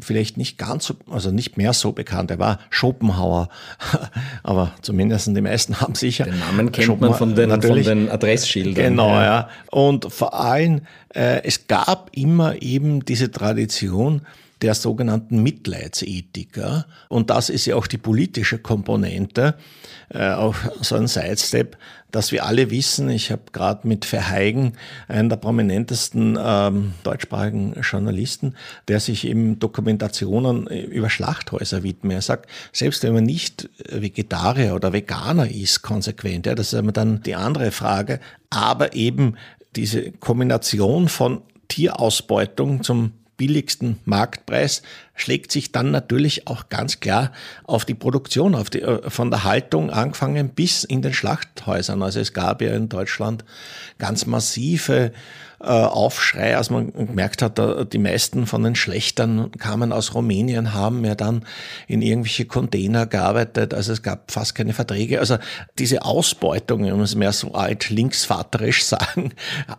vielleicht 0.00 0.36
nicht 0.36 0.58
ganz 0.58 0.86
so, 0.86 0.94
also 1.10 1.30
nicht 1.30 1.56
mehr 1.56 1.72
so 1.72 1.92
bekannt. 1.92 2.30
Er 2.30 2.38
war 2.38 2.58
Schopenhauer, 2.70 3.48
aber 4.42 4.72
zumindest 4.82 5.28
die 5.28 5.40
meisten 5.40 5.80
haben 5.80 5.94
sicher. 5.94 6.24
Den 6.24 6.38
Namen 6.38 6.72
kennt 6.72 7.00
man 7.00 7.14
von 7.14 7.34
den, 7.34 7.50
von 7.62 7.82
den 7.82 8.10
Adressschildern. 8.10 8.84
Genau, 8.84 9.10
ja. 9.10 9.24
ja. 9.24 9.48
Und 9.70 10.12
vor 10.12 10.34
allem, 10.34 10.82
äh, 11.14 11.42
es 11.44 11.66
gab 11.66 12.10
immer 12.12 12.60
eben 12.62 13.04
diese 13.04 13.30
Tradition, 13.30 14.22
der 14.62 14.74
sogenannten 14.74 15.42
Mitleidsethiker. 15.42 16.86
Und 17.08 17.30
das 17.30 17.50
ist 17.50 17.66
ja 17.66 17.76
auch 17.76 17.86
die 17.86 17.98
politische 17.98 18.58
Komponente, 18.58 19.54
äh, 20.08 20.30
auch 20.30 20.56
so 20.80 20.96
ein 20.96 21.06
Sidestep, 21.06 21.76
dass 22.10 22.30
wir 22.30 22.44
alle 22.44 22.70
wissen, 22.70 23.10
ich 23.10 23.32
habe 23.32 23.42
gerade 23.52 23.88
mit 23.88 24.04
Verheigen, 24.04 24.74
einen 25.08 25.28
der 25.28 25.36
prominentesten 25.36 26.38
ähm, 26.40 26.92
deutschsprachigen 27.02 27.74
Journalisten, 27.82 28.54
der 28.86 29.00
sich 29.00 29.26
eben 29.26 29.58
Dokumentationen 29.58 30.68
äh, 30.68 30.82
über 30.82 31.10
Schlachthäuser 31.10 31.82
widmet. 31.82 32.18
Er 32.18 32.22
sagt, 32.22 32.48
selbst 32.72 33.02
wenn 33.02 33.14
man 33.14 33.24
nicht 33.24 33.68
Vegetarier 33.90 34.74
oder 34.74 34.92
Veganer 34.92 35.50
ist, 35.50 35.82
konsequent, 35.82 36.46
ja, 36.46 36.54
das 36.54 36.72
ist 36.72 36.96
dann 36.96 37.22
die 37.22 37.34
andere 37.34 37.72
Frage, 37.72 38.20
aber 38.50 38.94
eben 38.94 39.34
diese 39.74 40.12
Kombination 40.12 41.08
von 41.08 41.42
Tierausbeutung 41.66 42.84
zum 42.84 43.12
billigsten 43.36 43.98
Marktpreis 44.04 44.82
schlägt 45.14 45.52
sich 45.52 45.72
dann 45.72 45.90
natürlich 45.90 46.46
auch 46.46 46.68
ganz 46.68 47.00
klar 47.00 47.32
auf 47.64 47.84
die 47.84 47.94
Produktion, 47.94 48.54
auf 48.54 48.70
die, 48.70 48.82
äh, 48.82 49.10
von 49.10 49.30
der 49.30 49.44
Haltung 49.44 49.90
angefangen 49.90 50.50
bis 50.50 50.84
in 50.84 51.02
den 51.02 51.14
Schlachthäusern. 51.14 52.02
Also 52.02 52.20
es 52.20 52.32
gab 52.32 52.62
ja 52.62 52.72
in 52.74 52.88
Deutschland 52.88 53.44
ganz 53.98 54.26
massive 54.26 55.12
Aufschrei, 55.70 56.56
als 56.56 56.70
man 56.70 56.92
gemerkt 56.92 57.42
hat, 57.42 57.60
die 57.92 57.98
meisten 57.98 58.46
von 58.46 58.62
den 58.62 58.74
Schlechtern 58.74 59.50
kamen 59.52 59.92
aus 59.92 60.14
Rumänien, 60.14 60.74
haben 60.74 61.04
ja 61.04 61.14
dann 61.14 61.44
in 61.86 62.02
irgendwelche 62.02 62.44
Container 62.44 63.06
gearbeitet, 63.06 63.74
also 63.74 63.92
es 63.92 64.02
gab 64.02 64.30
fast 64.30 64.54
keine 64.54 64.72
Verträge. 64.72 65.20
Also 65.20 65.38
diese 65.78 66.04
Ausbeutung, 66.04 66.90
um 66.92 67.00
es 67.00 67.14
mehr 67.14 67.32
so 67.32 67.52
alt 67.52 67.90
linksvaterisch 67.90 68.84
sagen, 68.86 69.32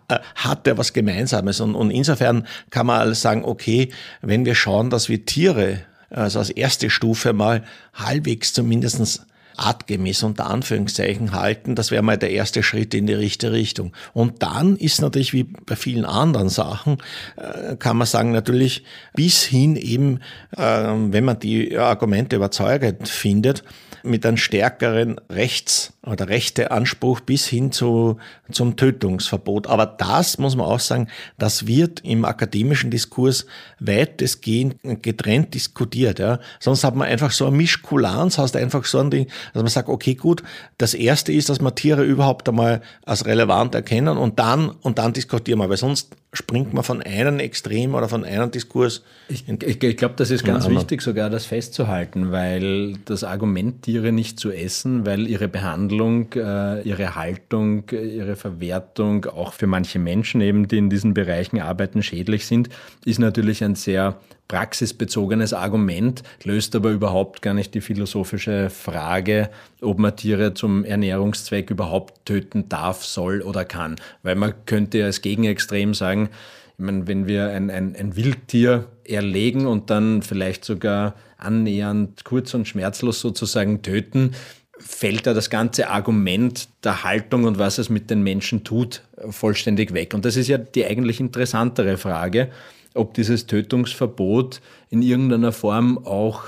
äh, 0.08 0.20
hat 0.36 0.68
ja 0.68 0.78
was 0.78 0.94
Gemeinsames. 0.94 1.60
Und, 1.60 1.76
und 1.76 1.92
insofern 1.92 2.48
kann 2.70 2.88
man 2.88 3.14
sagen, 3.14 3.44
okay, 3.46 3.92
wenn 4.22 4.46
wir 4.46 4.56
schauen, 4.56 4.90
dass 4.90 5.10
wir 5.10 5.26
Tiere, 5.26 5.82
also 6.10 6.40
als 6.40 6.50
erste 6.50 6.90
Stufe 6.90 7.34
mal 7.34 7.64
halbwegs 7.94 8.54
zumindestens 8.54 9.26
artgemäß 9.58 10.24
unter 10.24 10.48
Anführungszeichen 10.48 11.34
halten. 11.34 11.76
Das 11.76 11.92
wäre 11.92 12.04
mal 12.04 12.18
der 12.18 12.32
erste 12.32 12.64
Schritt 12.64 12.94
in 12.94 13.08
die 13.08 13.14
richtige 13.14 13.52
Richtung. 13.52 13.94
Und 14.14 14.44
dann 14.44 14.76
ist 14.76 15.02
natürlich 15.02 15.34
wie 15.34 15.44
bei 15.44 15.76
vielen 15.76 16.06
anderen 16.06 16.50
Sachen, 16.50 16.98
äh, 17.38 17.76
kann 17.76 17.98
man 17.98 18.08
sagen, 18.08 18.32
natürlich 18.32 18.84
bis 19.16 19.44
hin 19.44 19.76
eben, 19.76 20.20
ähm, 20.58 21.14
wenn 21.14 21.26
man 21.26 21.40
die 21.40 21.78
Argumente 21.78 22.36
überzeugend 22.36 23.08
findet, 23.08 23.64
mit 24.06 24.26
einem 24.26 24.38
stärkeren 24.38 25.20
Rechts- 25.30 25.94
oder 26.04 26.30
Rechteanspruch 26.30 27.20
bis 27.20 27.48
hin 27.48 27.72
zu, 27.72 28.18
zum 28.52 28.76
Tötungsverbot. 28.76 29.68
Aber 29.68 29.86
das 29.86 30.38
muss 30.38 30.56
man 30.56 30.68
auch 30.68 30.80
sagen, 30.80 31.08
das 31.38 31.68
wird 31.68 32.02
im 32.02 32.26
akademischen 32.26 32.92
Diskurs 32.92 33.46
weitestgehend 33.80 34.78
getrennt 35.02 35.54
diskutiert. 35.54 36.20
Ja. 36.20 36.40
Sonst 36.60 36.84
hat 36.84 36.96
man 36.96 37.08
einfach 37.08 37.32
so 37.32 37.48
ein 37.48 37.56
Mischkulanz, 37.56 38.38
hast 38.38 38.56
einfach 38.56 38.86
so 38.86 39.00
ein 39.00 39.10
Ding, 39.10 39.28
dass 39.54 39.64
man 39.64 39.72
sagt, 39.72 39.90
okay, 39.90 40.16
gut, 40.16 40.44
das 40.78 40.94
erste 40.94 41.32
ist, 41.32 41.50
dass 41.50 41.62
man 41.62 41.76
Tiere 41.76 42.04
überhaupt 42.04 42.48
einmal 42.48 42.82
als 43.06 43.26
relevant 43.26 43.74
erkennen 43.76 44.18
und 44.18 44.40
dann, 44.40 44.70
und 44.70 45.00
dann 45.00 45.14
diskutieren 45.14 45.60
wir, 45.60 45.70
weil 45.70 45.78
sonst 45.78 46.16
springt 46.36 46.74
man 46.74 46.84
von 46.84 47.02
einem 47.02 47.40
Extrem 47.40 47.96
oder 47.96 48.10
von 48.10 48.24
einem 48.24 48.52
Diskurs. 48.52 49.04
Ich, 49.30 49.48
ich, 49.48 49.82
ich 49.84 49.98
glaube, 49.98 50.16
das 50.18 50.32
ist 50.32 50.44
ganz 50.44 50.70
wichtig, 50.70 51.02
sogar 51.02 51.30
das 51.30 51.46
festzuhalten, 51.46 52.32
weil 52.32 52.94
das 53.06 53.24
Argument, 53.24 53.84
Tiere 53.84 54.12
nicht 54.12 54.40
zu 54.40 54.52
essen, 54.52 55.06
weil 55.06 55.28
ihre 55.28 55.48
Behandlung, 55.48 56.32
äh, 56.34 56.82
ihre 56.82 57.16
Haltung, 57.16 57.86
ihre 57.90 58.36
Verwertung 58.36 59.26
auch 59.26 59.54
für 59.54 59.68
manche 59.68 60.00
Menschen 60.00 60.42
eben, 60.42 60.68
die 60.68 60.78
in 60.78 60.90
diesen 60.90 61.14
Bereichen 61.14 61.60
arbeiten, 61.60 62.04
schädlich 62.04 62.46
sind, 62.46 62.70
ist 63.06 63.20
natürlich 63.20 63.64
ein 63.64 63.76
sehr 63.76 64.20
praxisbezogenes 64.48 65.54
Argument, 65.54 66.24
löst 66.44 66.76
aber 66.76 66.92
überhaupt 66.92 67.42
gar 67.42 67.54
nicht 67.54 67.74
die 67.74 67.82
philosophische 67.82 68.70
Frage, 68.70 69.50
ob 69.82 70.00
man 70.00 70.16
Tiere 70.16 70.54
zum 70.54 70.86
Ernährungszweck 70.86 71.72
überhaupt 71.72 72.26
töten 72.26 72.70
darf, 72.70 73.04
soll 73.04 73.42
oder 73.42 73.66
kann. 73.66 73.96
Weil 74.24 74.36
man 74.36 74.54
könnte 74.66 75.04
als 75.04 75.22
Gegenextrem 75.22 75.94
sagen, 75.94 76.30
ich 76.78 76.84
meine, 76.84 77.08
wenn 77.08 77.26
wir 77.26 77.50
ein, 77.50 77.70
ein, 77.70 77.96
ein 77.96 78.16
Wildtier 78.16 78.88
erlegen 79.06 79.66
und 79.66 79.90
dann 79.90 80.22
vielleicht 80.22 80.66
sogar 80.66 81.16
annähernd 81.38 82.26
kurz 82.26 82.54
und 82.54 82.68
schmerzlos 82.68 83.22
sozusagen 83.22 83.82
töten, 83.82 84.32
fällt 84.78 85.26
da 85.26 85.34
das 85.34 85.50
ganze 85.50 85.90
Argument 85.90 86.68
der 86.84 87.04
Haltung 87.04 87.46
und 87.46 87.58
was 87.58 87.78
es 87.78 87.90
mit 87.90 88.10
den 88.10 88.24
Menschen 88.24 88.64
tut, 88.64 89.04
vollständig 89.30 89.94
weg. 89.94 90.14
Und 90.14 90.26
das 90.26 90.36
ist 90.36 90.50
ja 90.50 90.58
die 90.58 90.86
eigentlich 90.86 91.20
interessantere 91.20 91.98
Frage, 91.98 92.50
ob 92.96 93.14
dieses 93.14 93.46
Tötungsverbot 93.46 94.62
in 94.90 95.02
irgendeiner 95.02 95.52
Form 95.52 95.98
auch 96.00 96.44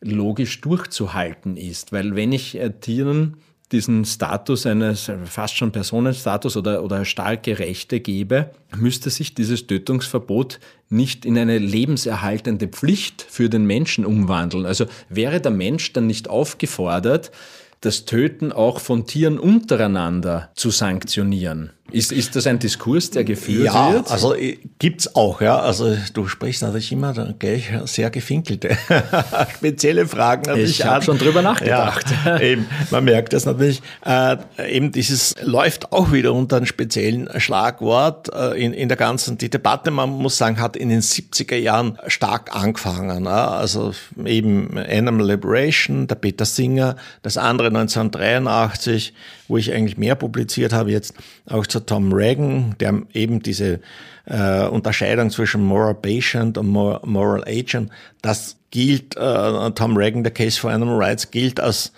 logisch 0.00 0.60
durchzuhalten 0.60 1.56
ist. 1.56 1.92
Weil 1.92 2.14
wenn 2.14 2.32
ich 2.32 2.58
äh, 2.58 2.70
Tieren 2.70 3.38
diesen 3.72 4.04
Status 4.04 4.64
eines 4.64 5.10
fast 5.24 5.56
schon 5.56 5.72
Personenstatus 5.72 6.56
oder, 6.56 6.84
oder 6.84 7.04
starke 7.04 7.58
Rechte 7.58 7.98
gebe, 7.98 8.50
müsste 8.76 9.10
sich 9.10 9.34
dieses 9.34 9.66
Tötungsverbot 9.66 10.60
nicht 10.88 11.24
in 11.24 11.36
eine 11.36 11.58
lebenserhaltende 11.58 12.68
Pflicht 12.68 13.26
für 13.28 13.48
den 13.48 13.66
Menschen 13.66 14.06
umwandeln. 14.06 14.66
Also 14.66 14.86
wäre 15.08 15.40
der 15.40 15.50
Mensch 15.50 15.92
dann 15.92 16.06
nicht 16.06 16.30
aufgefordert, 16.30 17.32
das 17.80 18.04
Töten 18.04 18.52
auch 18.52 18.80
von 18.80 19.06
Tieren 19.06 19.38
untereinander 19.38 20.50
zu 20.54 20.70
sanktionieren. 20.70 21.72
Ist, 21.92 22.10
ist 22.10 22.34
das 22.34 22.48
ein 22.48 22.58
Diskurs, 22.58 23.10
der 23.10 23.22
geführt 23.22 23.66
ja, 23.66 23.92
wird? 23.92 24.06
Ja, 24.06 24.12
also 24.12 24.34
äh, 24.34 24.58
gibt's 24.80 25.14
auch, 25.14 25.40
ja. 25.40 25.60
Also 25.60 25.96
du 26.14 26.26
sprichst 26.26 26.62
natürlich 26.62 26.90
immer 26.90 27.12
gleich 27.38 27.70
sehr 27.84 28.10
gefinkelte, 28.10 28.76
spezielle 29.54 30.08
Fragen 30.08 30.42
natürlich 30.46 30.80
Ich 30.80 30.84
habe 30.84 31.04
schon 31.04 31.16
drüber 31.16 31.42
nachgedacht. 31.42 32.06
Ja, 32.24 32.40
eben, 32.40 32.66
man 32.90 33.04
merkt 33.04 33.32
das 33.32 33.46
natürlich. 33.46 33.82
Äh, 34.04 34.36
eben 34.68 34.90
dieses 34.90 35.36
läuft 35.40 35.92
auch 35.92 36.10
wieder 36.10 36.34
unter 36.34 36.56
einem 36.56 36.66
speziellen 36.66 37.28
Schlagwort 37.38 38.34
äh, 38.34 38.60
in, 38.60 38.72
in 38.72 38.88
der 38.88 38.96
ganzen, 38.96 39.38
die 39.38 39.48
Debatte, 39.48 39.92
man 39.92 40.10
muss 40.10 40.36
sagen, 40.36 40.60
hat 40.60 40.76
in 40.76 40.88
den 40.88 41.02
70er 41.02 41.56
Jahren 41.56 41.98
stark 42.08 42.52
angefangen. 42.52 43.26
Ja. 43.26 43.50
Also 43.50 43.92
eben 44.24 44.76
Animal 44.76 45.28
Liberation, 45.28 46.08
der 46.08 46.16
Peter 46.16 46.46
Singer, 46.46 46.96
das 47.22 47.38
andere 47.38 47.65
1983, 47.68 49.14
wo 49.48 49.56
ich 49.56 49.72
eigentlich 49.72 49.96
mehr 49.96 50.14
publiziert 50.14 50.72
habe, 50.72 50.90
jetzt 50.90 51.14
auch 51.46 51.66
zu 51.66 51.80
Tom 51.80 52.12
Reagan, 52.12 52.76
der 52.80 53.02
eben 53.12 53.42
diese 53.42 53.80
äh, 54.26 54.66
Unterscheidung 54.66 55.30
zwischen 55.30 55.62
Moral 55.64 55.94
Patient 55.94 56.58
und 56.58 56.68
Moral 56.68 57.44
Agent, 57.46 57.90
das 58.22 58.56
gilt, 58.70 59.16
äh, 59.16 59.70
Tom 59.72 59.96
Reagan, 59.96 60.24
der 60.24 60.32
Case 60.32 60.60
for 60.60 60.70
Animal 60.70 60.96
Rights, 60.96 61.30
gilt 61.30 61.60
als 61.60 61.92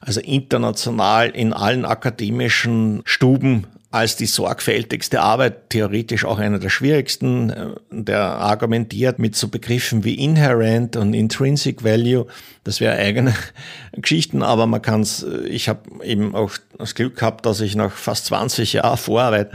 also 0.00 0.20
international 0.20 1.30
in 1.30 1.52
allen 1.52 1.84
akademischen 1.84 3.02
Stuben 3.04 3.66
als 3.90 4.16
die 4.16 4.26
sorgfältigste 4.26 5.20
Arbeit, 5.22 5.70
theoretisch 5.70 6.26
auch 6.26 6.38
einer 6.38 6.58
der 6.58 6.68
schwierigsten. 6.68 7.50
Äh, 7.50 7.70
der 7.90 8.20
argumentiert 8.20 9.18
mit 9.18 9.34
so 9.34 9.48
Begriffen 9.48 10.04
wie 10.04 10.14
Inherent 10.14 10.96
und 10.96 11.14
Intrinsic 11.14 11.82
Value. 11.84 12.26
Das 12.64 12.80
wäre 12.80 12.96
eigene 12.96 13.34
Geschichten, 13.92 14.42
aber 14.42 14.66
man 14.66 14.82
kann 14.82 15.00
es, 15.00 15.22
äh, 15.22 15.46
ich 15.48 15.68
habe 15.68 16.04
eben 16.04 16.34
auch 16.34 16.52
das 16.76 16.94
Glück 16.94 17.16
gehabt, 17.16 17.46
dass 17.46 17.60
ich 17.60 17.76
nach 17.76 17.92
fast 17.92 18.26
20 18.26 18.74
Jahren 18.74 18.98
Vorarbeit 18.98 19.50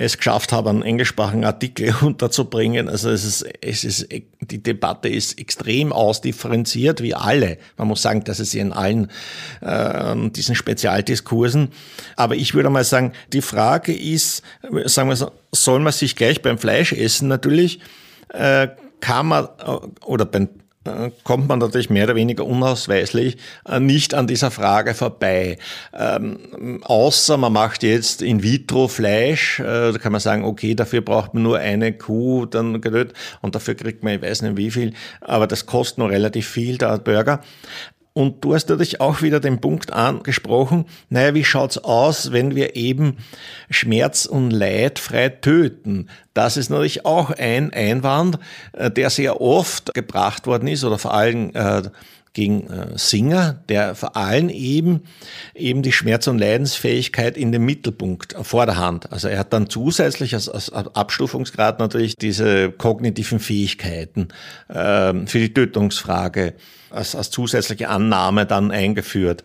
es 0.00 0.16
geschafft 0.16 0.52
habe, 0.52 0.70
einen 0.70 0.82
englischsprachigen 0.82 1.44
Artikel 1.44 1.94
unterzubringen. 2.02 2.88
Also 2.88 3.10
es 3.10 3.24
ist, 3.24 3.46
es 3.60 3.84
ist, 3.84 4.08
die 4.40 4.62
Debatte 4.62 5.08
ist 5.08 5.38
extrem 5.38 5.92
ausdifferenziert, 5.92 7.02
wie 7.02 7.14
alle. 7.14 7.58
Man 7.76 7.88
muss 7.88 8.02
sagen, 8.02 8.22
dass 8.22 8.38
es 8.38 8.54
in 8.54 8.72
allen 8.72 9.10
äh, 9.60 10.14
diesen 10.30 10.54
Spezialdiskursen. 10.54 11.70
Aber 12.14 12.36
ich 12.36 12.54
würde 12.54 12.70
mal 12.70 12.84
sagen, 12.84 13.12
die 13.32 13.42
Frage 13.42 13.92
ist, 13.92 14.42
sagen 14.84 15.08
wir 15.08 15.16
so, 15.16 15.32
soll 15.52 15.80
man 15.80 15.92
sich 15.92 16.14
gleich 16.14 16.42
beim 16.42 16.58
Fleischessen 16.58 17.26
natürlich, 17.26 17.80
äh, 18.28 18.68
kann 19.00 19.26
man, 19.26 19.46
äh, 19.58 20.04
oder 20.04 20.26
beim 20.26 20.48
kommt 21.24 21.48
man 21.48 21.58
natürlich 21.58 21.90
mehr 21.90 22.04
oder 22.04 22.14
weniger 22.14 22.44
unausweislich 22.44 23.36
äh, 23.68 23.80
nicht 23.80 24.14
an 24.14 24.26
dieser 24.26 24.50
Frage 24.50 24.94
vorbei. 24.94 25.58
Ähm, 25.92 26.80
außer 26.82 27.36
man 27.36 27.52
macht 27.52 27.82
jetzt 27.82 28.22
in 28.22 28.42
vitro 28.42 28.88
Fleisch, 28.88 29.60
äh, 29.60 29.92
da 29.92 29.98
kann 29.98 30.12
man 30.12 30.20
sagen, 30.20 30.44
okay, 30.44 30.74
dafür 30.74 31.00
braucht 31.00 31.34
man 31.34 31.42
nur 31.42 31.58
eine 31.58 31.92
Kuh 31.92 32.46
dann 32.46 32.74
und 33.40 33.54
dafür 33.54 33.74
kriegt 33.74 34.02
man, 34.02 34.14
ich 34.14 34.22
weiß 34.22 34.42
nicht 34.42 34.56
wie 34.56 34.70
viel, 34.70 34.94
aber 35.20 35.46
das 35.46 35.66
kostet 35.66 35.98
noch 35.98 36.10
relativ 36.10 36.48
viel, 36.48 36.78
der 36.78 36.98
Burger. 36.98 37.40
Und 38.18 38.44
du 38.44 38.52
hast 38.52 38.68
natürlich 38.68 39.00
auch 39.00 39.22
wieder 39.22 39.38
den 39.38 39.60
Punkt 39.60 39.92
angesprochen, 39.92 40.86
naja, 41.08 41.34
wie 41.34 41.44
schaut's 41.44 41.78
aus, 41.78 42.32
wenn 42.32 42.56
wir 42.56 42.74
eben 42.74 43.18
Schmerz 43.70 44.26
und 44.26 44.50
Leid 44.50 44.98
frei 44.98 45.28
töten? 45.28 46.08
Das 46.34 46.56
ist 46.56 46.68
natürlich 46.68 47.06
auch 47.06 47.30
ein 47.30 47.72
Einwand, 47.72 48.40
äh, 48.72 48.90
der 48.90 49.10
sehr 49.10 49.40
oft 49.40 49.94
gebracht 49.94 50.48
worden 50.48 50.66
ist 50.66 50.82
oder 50.82 50.98
vor 50.98 51.14
allem 51.14 51.52
äh, 51.54 51.82
gegen 52.38 52.70
äh, 52.70 52.96
Singer, 52.96 53.64
der 53.68 53.96
vor 53.96 54.16
allem 54.16 54.48
eben, 54.48 55.02
eben 55.56 55.82
die 55.82 55.90
Schmerz- 55.90 56.28
und 56.28 56.38
Leidensfähigkeit 56.38 57.36
in 57.36 57.50
den 57.50 57.64
Mittelpunkt 57.64 58.36
vor 58.42 58.64
der 58.64 58.76
Hand. 58.76 59.10
Also 59.10 59.26
er 59.26 59.40
hat 59.40 59.52
dann 59.52 59.68
zusätzlich 59.68 60.34
als, 60.34 60.48
als 60.48 60.70
Abstufungsgrad 60.70 61.80
natürlich 61.80 62.14
diese 62.14 62.70
kognitiven 62.70 63.40
Fähigkeiten 63.40 64.28
äh, 64.68 65.26
für 65.26 65.40
die 65.40 65.52
Tötungsfrage 65.52 66.54
als, 66.90 67.16
als 67.16 67.30
zusätzliche 67.30 67.88
Annahme 67.88 68.46
dann 68.46 68.70
eingeführt. 68.70 69.42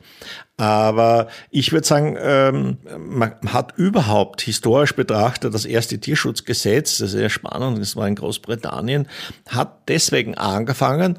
Aber 0.57 1.29
ich 1.49 1.71
würde 1.71 1.87
sagen, 1.87 2.15
ähm, 2.19 2.77
man 2.97 3.33
hat 3.47 3.73
überhaupt 3.75 4.41
historisch 4.41 4.95
betrachtet 4.95 5.53
das 5.53 5.65
erste 5.65 5.97
Tierschutzgesetz, 5.97 6.99
das 6.99 7.07
ist 7.07 7.17
sehr 7.17 7.31
spannend, 7.31 7.79
das 7.79 7.95
war 7.95 8.07
in 8.07 8.15
Großbritannien, 8.15 9.07
hat 9.49 9.89
deswegen 9.89 10.35
angefangen, 10.35 11.17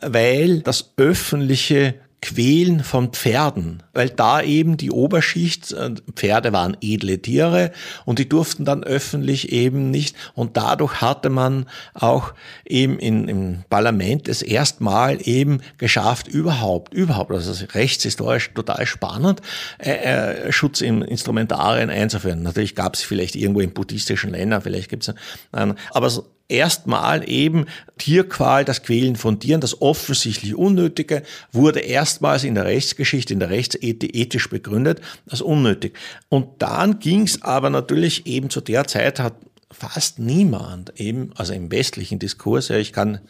weil 0.00 0.60
das 0.60 0.94
öffentliche 0.96 1.96
Quälen 2.22 2.84
von 2.84 3.12
Pferden, 3.12 3.82
weil 3.94 4.10
da 4.10 4.42
eben 4.42 4.76
die 4.76 4.90
Oberschicht, 4.90 5.72
äh, 5.72 5.94
Pferde 6.14 6.52
waren 6.52 6.76
edle 6.82 7.20
Tiere 7.20 7.72
und 8.04 8.18
die 8.18 8.28
durften 8.28 8.64
dann 8.64 8.84
öffentlich 8.84 9.52
eben 9.52 9.90
nicht 9.90 10.14
und 10.34 10.56
dadurch 10.56 11.00
hatte 11.00 11.30
man 11.30 11.66
auch 11.94 12.34
eben 12.66 12.98
in, 12.98 13.28
im 13.28 13.64
Parlament 13.70 14.28
das 14.28 14.42
erstmal 14.42 15.18
eben 15.26 15.60
geschafft, 15.78 16.28
überhaupt, 16.28 16.92
überhaupt, 16.92 17.32
also 17.32 17.64
rechtshistorisch 17.72 18.52
total 18.54 18.84
spannend, 18.86 19.40
äh, 19.78 19.92
äh, 19.92 20.52
Schutz 20.52 20.82
in 20.82 21.00
Instrumentarien 21.00 21.88
einzuführen. 21.88 22.42
Natürlich 22.42 22.74
gab 22.74 22.94
es 22.94 23.02
vielleicht 23.02 23.34
irgendwo 23.34 23.60
in 23.60 23.72
buddhistischen 23.72 24.30
Ländern, 24.30 24.60
vielleicht 24.60 24.90
gibt 24.90 25.08
es, 25.08 25.14
äh, 25.52 25.74
aber 25.92 26.10
so, 26.10 26.26
erstmal 26.50 27.28
eben 27.28 27.66
Tierqual, 27.98 28.64
das 28.64 28.82
Quälen 28.82 29.16
von 29.16 29.40
Tieren, 29.40 29.60
das 29.60 29.80
offensichtlich 29.80 30.54
Unnötige, 30.54 31.22
wurde 31.52 31.80
erstmals 31.80 32.44
in 32.44 32.54
der 32.54 32.64
Rechtsgeschichte, 32.64 33.32
in 33.32 33.40
der 33.40 33.50
Rechtsethik 33.50 34.14
ethisch 34.14 34.50
begründet 34.50 35.00
als 35.28 35.40
unnötig. 35.40 35.96
Und 36.28 36.48
dann 36.58 36.98
ging 36.98 37.22
es 37.22 37.42
aber 37.42 37.70
natürlich 37.70 38.26
eben 38.26 38.50
zu 38.50 38.60
der 38.60 38.86
Zeit 38.86 39.20
hat 39.20 39.34
fast 39.70 40.18
niemand 40.18 40.98
eben, 41.00 41.30
also 41.36 41.52
im 41.52 41.70
westlichen 41.70 42.18
Diskurs, 42.18 42.68
ja, 42.68 42.76
ich 42.76 42.92
kann 42.92 43.20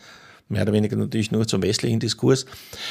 mehr 0.50 0.62
oder 0.62 0.72
weniger 0.72 0.96
natürlich 0.96 1.30
nur 1.30 1.46
zum 1.46 1.62
westlichen 1.62 2.00
Diskurs, 2.00 2.44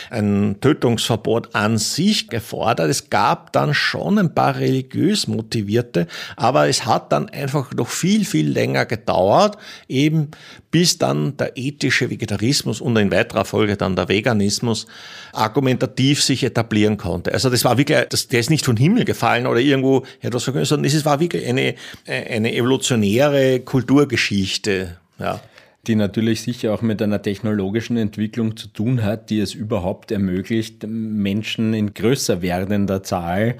ein 0.10 0.56
Tötungsverbot 0.62 1.54
an 1.54 1.78
sich 1.78 2.30
gefordert. 2.30 2.89
Es 2.89 3.10
gab 3.10 3.51
dann 3.51 3.74
schon 3.74 4.18
ein 4.18 4.34
paar 4.34 4.56
religiös 4.56 5.28
motivierte, 5.28 6.08
aber 6.38 6.70
es 6.70 6.86
hat 6.86 7.12
dann 7.12 7.30
einfach 7.30 7.74
noch 7.74 7.89
viel, 7.89 8.24
viel 8.25 8.50
länger 8.50 8.86
gedauert, 8.86 9.57
eben 9.88 10.29
bis 10.72 10.98
dann 10.98 11.36
der 11.38 11.57
ethische 11.57 12.10
Vegetarismus 12.10 12.79
und 12.79 12.96
in 12.96 13.12
weiterer 13.12 13.44
Folge 13.44 13.75
dann 13.75 13.96
der 13.96 14.07
Veganismus 14.07 14.88
argumentativ 15.33 16.24
sich 16.24 16.44
etablieren 16.44 16.98
konnte. 16.98 17.33
Also 17.33 17.50
das 17.50 17.66
war 17.66 17.77
wirklich, 17.77 18.00
das, 18.10 18.27
der 18.29 18.40
ist 18.40 18.50
nicht 18.50 18.66
vom 18.66 18.77
Himmel 18.77 19.03
gefallen 19.03 19.48
oder 19.48 19.60
irgendwo 19.60 20.05
etwas, 20.22 20.46
sondern 20.46 20.86
es 20.86 21.05
war 21.05 21.20
wirklich 21.20 21.46
eine, 21.46 21.75
eine 22.07 22.55
evolutionäre 22.55 23.60
Kulturgeschichte. 23.60 24.98
Ja 25.20 25.42
die 25.87 25.96
natürlich 25.96 26.42
sicher 26.42 26.74
auch 26.74 26.81
mit 26.81 27.01
einer 27.01 27.22
technologischen 27.22 27.98
Entwicklung 27.98 28.57
zu 28.57 28.68
tun 28.68 29.03
hat, 29.03 29.29
die 29.29 29.39
es 29.39 29.53
überhaupt 29.53 30.11
ermöglicht, 30.11 30.85
Menschen 30.87 31.74
in 31.74 31.94
größer 31.94 32.42
werdender 32.42 33.01
Zahl 33.03 33.55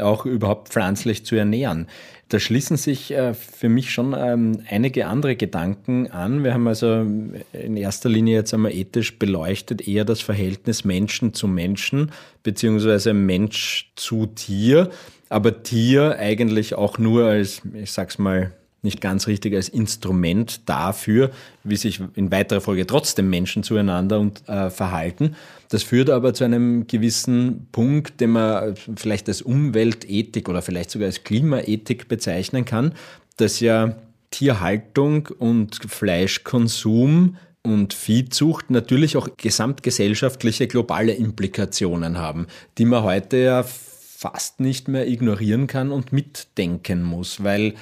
auch 0.00 0.26
überhaupt 0.26 0.70
pflanzlich 0.70 1.24
zu 1.24 1.36
ernähren. 1.36 1.86
Da 2.28 2.40
schließen 2.40 2.76
sich 2.76 3.12
äh, 3.12 3.34
für 3.34 3.68
mich 3.68 3.92
schon 3.92 4.14
ähm, 4.16 4.62
einige 4.68 5.06
andere 5.06 5.36
Gedanken 5.36 6.10
an. 6.10 6.42
Wir 6.42 6.54
haben 6.54 6.66
also 6.66 7.06
in 7.52 7.76
erster 7.76 8.08
Linie 8.08 8.36
jetzt 8.36 8.54
einmal 8.54 8.72
ethisch 8.72 9.18
beleuchtet 9.18 9.86
eher 9.86 10.04
das 10.04 10.20
Verhältnis 10.20 10.84
Menschen 10.84 11.34
zu 11.34 11.46
Menschen 11.46 12.10
beziehungsweise 12.42 13.12
Mensch 13.14 13.92
zu 13.94 14.26
Tier, 14.26 14.90
aber 15.28 15.62
Tier 15.62 16.16
eigentlich 16.18 16.74
auch 16.74 16.98
nur 16.98 17.26
als, 17.26 17.62
ich 17.74 17.92
sag's 17.92 18.18
mal, 18.18 18.52
nicht 18.84 19.00
ganz 19.00 19.26
richtig 19.26 19.54
als 19.54 19.68
Instrument 19.68 20.68
dafür, 20.68 21.30
wie 21.64 21.76
sich 21.76 22.00
in 22.14 22.30
weiterer 22.30 22.60
Folge 22.60 22.86
trotzdem 22.86 23.30
Menschen 23.30 23.62
zueinander 23.62 24.20
und, 24.20 24.48
äh, 24.48 24.70
verhalten. 24.70 25.34
Das 25.70 25.82
führt 25.82 26.10
aber 26.10 26.34
zu 26.34 26.44
einem 26.44 26.86
gewissen 26.86 27.66
Punkt, 27.72 28.20
den 28.20 28.30
man 28.30 28.74
vielleicht 28.96 29.28
als 29.28 29.42
Umweltethik 29.42 30.48
oder 30.48 30.62
vielleicht 30.62 30.90
sogar 30.90 31.06
als 31.06 31.24
Klimaethik 31.24 32.08
bezeichnen 32.08 32.64
kann, 32.64 32.92
dass 33.36 33.60
ja 33.60 33.96
Tierhaltung 34.30 35.28
und 35.38 35.80
Fleischkonsum 35.88 37.36
und 37.62 37.94
Viehzucht 37.94 38.70
natürlich 38.70 39.16
auch 39.16 39.28
gesamtgesellschaftliche 39.36 40.66
globale 40.66 41.12
Implikationen 41.12 42.18
haben, 42.18 42.46
die 42.76 42.84
man 42.84 43.02
heute 43.02 43.38
ja 43.38 43.64
fast 43.64 44.60
nicht 44.60 44.88
mehr 44.88 45.08
ignorieren 45.08 45.66
kann 45.66 45.90
und 45.90 46.12
mitdenken 46.12 47.02
muss, 47.02 47.42
weil 47.42 47.74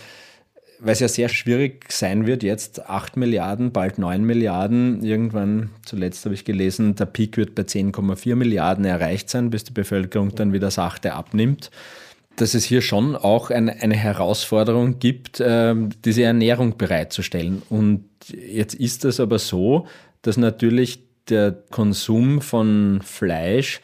weil 0.83 0.95
es 0.95 1.01
ja 1.01 1.07
sehr 1.07 1.29
schwierig 1.29 1.93
sein 1.93 2.27
wird, 2.27 2.43
jetzt 2.43 2.89
8 2.89 3.17
Milliarden, 3.17 3.71
bald 3.71 3.99
9 3.99 4.25
Milliarden, 4.25 5.05
irgendwann, 5.05 5.71
zuletzt 5.85 6.25
habe 6.25 6.35
ich 6.35 6.45
gelesen, 6.45 6.97
der 6.97 7.07
Peak 7.07 7.37
wird 7.37 7.55
bei 7.55 7.63
10,4 7.63 8.35
Milliarden 8.35 8.85
erreicht 8.85 9.31
sein, 9.31 9.51
bis 9.51 9.63
die 9.63 9.73
Bevölkerung 9.73 10.35
dann 10.35 10.53
wieder 10.53 10.73
sachte 10.73 11.15
abnimmt. 11.15 11.71
Dass 12.35 12.55
es 12.55 12.65
hier 12.65 12.83
schon 12.83 13.15
auch 13.15 13.51
eine, 13.51 13.81
eine 13.81 13.95
Herausforderung 13.95 14.99
gibt, 14.99 15.39
äh, 15.39 15.75
diese 16.05 16.25
Ernährung 16.25 16.77
bereitzustellen. 16.79 17.63
Und 17.69 18.05
jetzt 18.29 18.75
ist 18.75 19.05
es 19.05 19.21
aber 19.21 19.39
so, 19.39 19.87
dass 20.23 20.37
natürlich 20.37 21.01
der 21.29 21.53
Konsum 21.71 22.41
von 22.41 23.01
Fleisch 23.05 23.81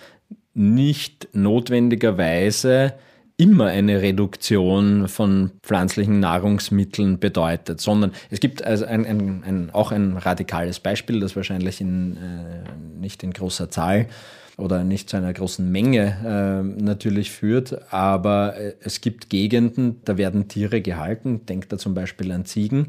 nicht 0.54 1.28
notwendigerweise 1.32 2.94
immer 3.38 3.66
eine 3.66 4.02
Reduktion 4.02 5.06
von 5.06 5.52
pflanzlichen 5.62 6.18
Nahrungsmitteln 6.18 7.20
bedeutet, 7.20 7.80
sondern 7.80 8.12
es 8.30 8.40
gibt 8.40 8.64
also 8.64 8.84
ein, 8.84 9.06
ein, 9.06 9.44
ein, 9.46 9.70
auch 9.72 9.92
ein 9.92 10.16
radikales 10.16 10.80
Beispiel, 10.80 11.20
das 11.20 11.36
wahrscheinlich 11.36 11.80
in, 11.80 12.16
äh, 12.16 13.00
nicht 13.00 13.22
in 13.22 13.32
großer 13.32 13.70
Zahl 13.70 14.08
oder 14.56 14.82
nicht 14.82 15.08
zu 15.08 15.16
einer 15.16 15.32
großen 15.32 15.70
Menge 15.70 16.16
äh, 16.26 16.82
natürlich 16.82 17.30
führt, 17.30 17.92
aber 17.92 18.56
äh, 18.56 18.74
es 18.80 19.00
gibt 19.00 19.30
Gegenden, 19.30 20.00
da 20.04 20.18
werden 20.18 20.48
Tiere 20.48 20.80
gehalten, 20.80 21.46
denkt 21.46 21.72
da 21.72 21.78
zum 21.78 21.94
Beispiel 21.94 22.32
an 22.32 22.44
Ziegen, 22.44 22.88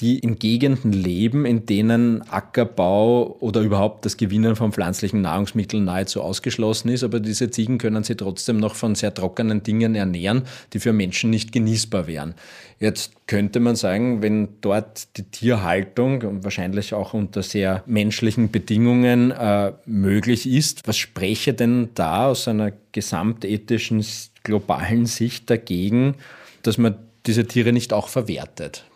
die 0.00 0.18
in 0.18 0.38
Gegenden 0.38 0.92
leben, 0.92 1.44
in 1.44 1.66
denen 1.66 2.22
Ackerbau 2.30 3.36
oder 3.40 3.60
überhaupt 3.60 4.06
das 4.06 4.16
Gewinnen 4.16 4.56
von 4.56 4.72
pflanzlichen 4.72 5.20
Nahrungsmitteln 5.20 5.84
nahezu 5.84 6.22
ausgeschlossen 6.22 6.88
ist. 6.88 7.04
Aber 7.04 7.20
diese 7.20 7.50
Ziegen 7.50 7.78
können 7.78 8.02
sie 8.02 8.16
trotzdem 8.16 8.58
noch 8.58 8.74
von 8.74 8.94
sehr 8.94 9.12
trockenen 9.12 9.62
Dingen 9.62 9.94
ernähren, 9.94 10.44
die 10.72 10.80
für 10.80 10.92
Menschen 10.92 11.30
nicht 11.30 11.52
genießbar 11.52 12.06
wären. 12.06 12.34
Jetzt 12.78 13.12
könnte 13.26 13.60
man 13.60 13.76
sagen, 13.76 14.22
wenn 14.22 14.48
dort 14.62 15.16
die 15.18 15.24
Tierhaltung 15.24 16.42
wahrscheinlich 16.42 16.94
auch 16.94 17.12
unter 17.12 17.42
sehr 17.42 17.82
menschlichen 17.84 18.50
Bedingungen 18.50 19.32
äh, 19.32 19.72
möglich 19.84 20.48
ist, 20.48 20.88
was 20.88 20.96
spreche 20.96 21.52
denn 21.52 21.90
da 21.94 22.28
aus 22.28 22.48
einer 22.48 22.72
gesamtethischen, 22.92 24.04
globalen 24.44 25.04
Sicht 25.04 25.50
dagegen, 25.50 26.14
dass 26.62 26.78
man 26.78 26.94
diese 27.26 27.46
Tiere 27.46 27.74
nicht 27.74 27.92
auch 27.92 28.08
verwertet? 28.08 28.86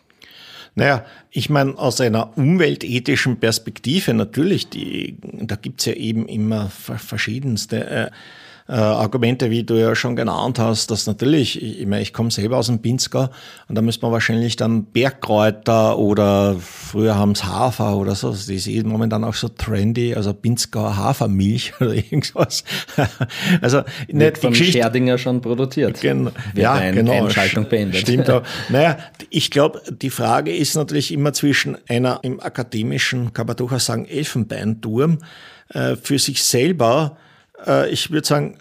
Naja, 0.77 1.05
ich 1.31 1.51
meine, 1.51 1.79
aus 1.79 2.01
einer 2.01 2.37
umweltethischen 2.37 3.39
Perspektive 3.39 4.13
natürlich, 4.13 4.69
die, 4.71 5.17
da 5.23 5.57
gibt's 5.57 5.85
ja 5.85 5.93
eben 5.93 6.27
immer 6.27 6.69
verschiedenste 6.69 7.87
äh, 7.87 8.11
äh, 8.67 8.73
Argumente, 8.73 9.51
wie 9.51 9.63
du 9.63 9.75
ja 9.75 9.95
schon 9.95 10.17
genannt 10.17 10.59
hast, 10.59 10.91
dass 10.91 11.07
natürlich, 11.07 11.63
ich, 11.63 11.81
ich 11.81 11.87
meine, 11.87 12.01
ich 12.01 12.15
komme 12.15 12.31
selber 12.31 12.57
aus 12.57 12.69
dem 12.69 12.79
Pinzgau 12.81 13.29
und 13.69 13.75
da 13.75 13.83
müsste 13.83 14.07
man 14.07 14.13
wahrscheinlich 14.13 14.57
dann 14.57 14.87
Bergkräuter 14.87 15.99
oder 15.99 16.57
früher 16.59 17.17
haben 17.17 17.33
es 17.33 17.45
Hafer 17.45 17.99
oder 17.99 18.15
so, 18.15 18.31
das 18.31 18.49
ist 18.49 18.87
momentan 18.87 19.23
auch 19.23 19.35
so 19.35 19.49
trendy, 19.49 20.15
also 20.15 20.33
Pinzgauer 20.33 20.97
Hafermilch 20.97 21.75
oder 21.81 21.95
irgendwas. 21.95 22.65
also 23.61 23.83
nicht 24.09 24.39
von 24.39 24.51
Geschichte, 24.53 24.79
Scherdinger 24.79 25.19
schon 25.19 25.43
produziert. 25.43 26.01
Gen, 26.01 26.31
ja, 26.55 26.73
ein, 26.73 26.95
genau. 26.95 27.25
Einschaltung 27.25 27.69
beendet. 27.69 28.01
Stimmt 28.01 28.31
auch. 28.31 28.43
Naja, 28.71 28.97
ich 29.31 29.51
glaube, 29.51 29.83
die 29.91 30.11
Frage 30.11 30.55
ist 30.55 30.75
natürlich 30.75 31.13
immer 31.13 31.33
zwischen 31.33 31.77
einer 31.89 32.21
im 32.23 32.41
akademischen, 32.41 33.33
kann 33.35 33.47
man 33.47 33.57
durchaus 33.57 33.85
sagen, 33.85 34.07
Elfenbeinturm 34.07 35.19
äh, 35.69 35.97
für 35.97 36.19
sich 36.19 36.43
selber, 36.43 37.19
ich 37.91 38.11
würde 38.11 38.27
sagen, 38.27 38.57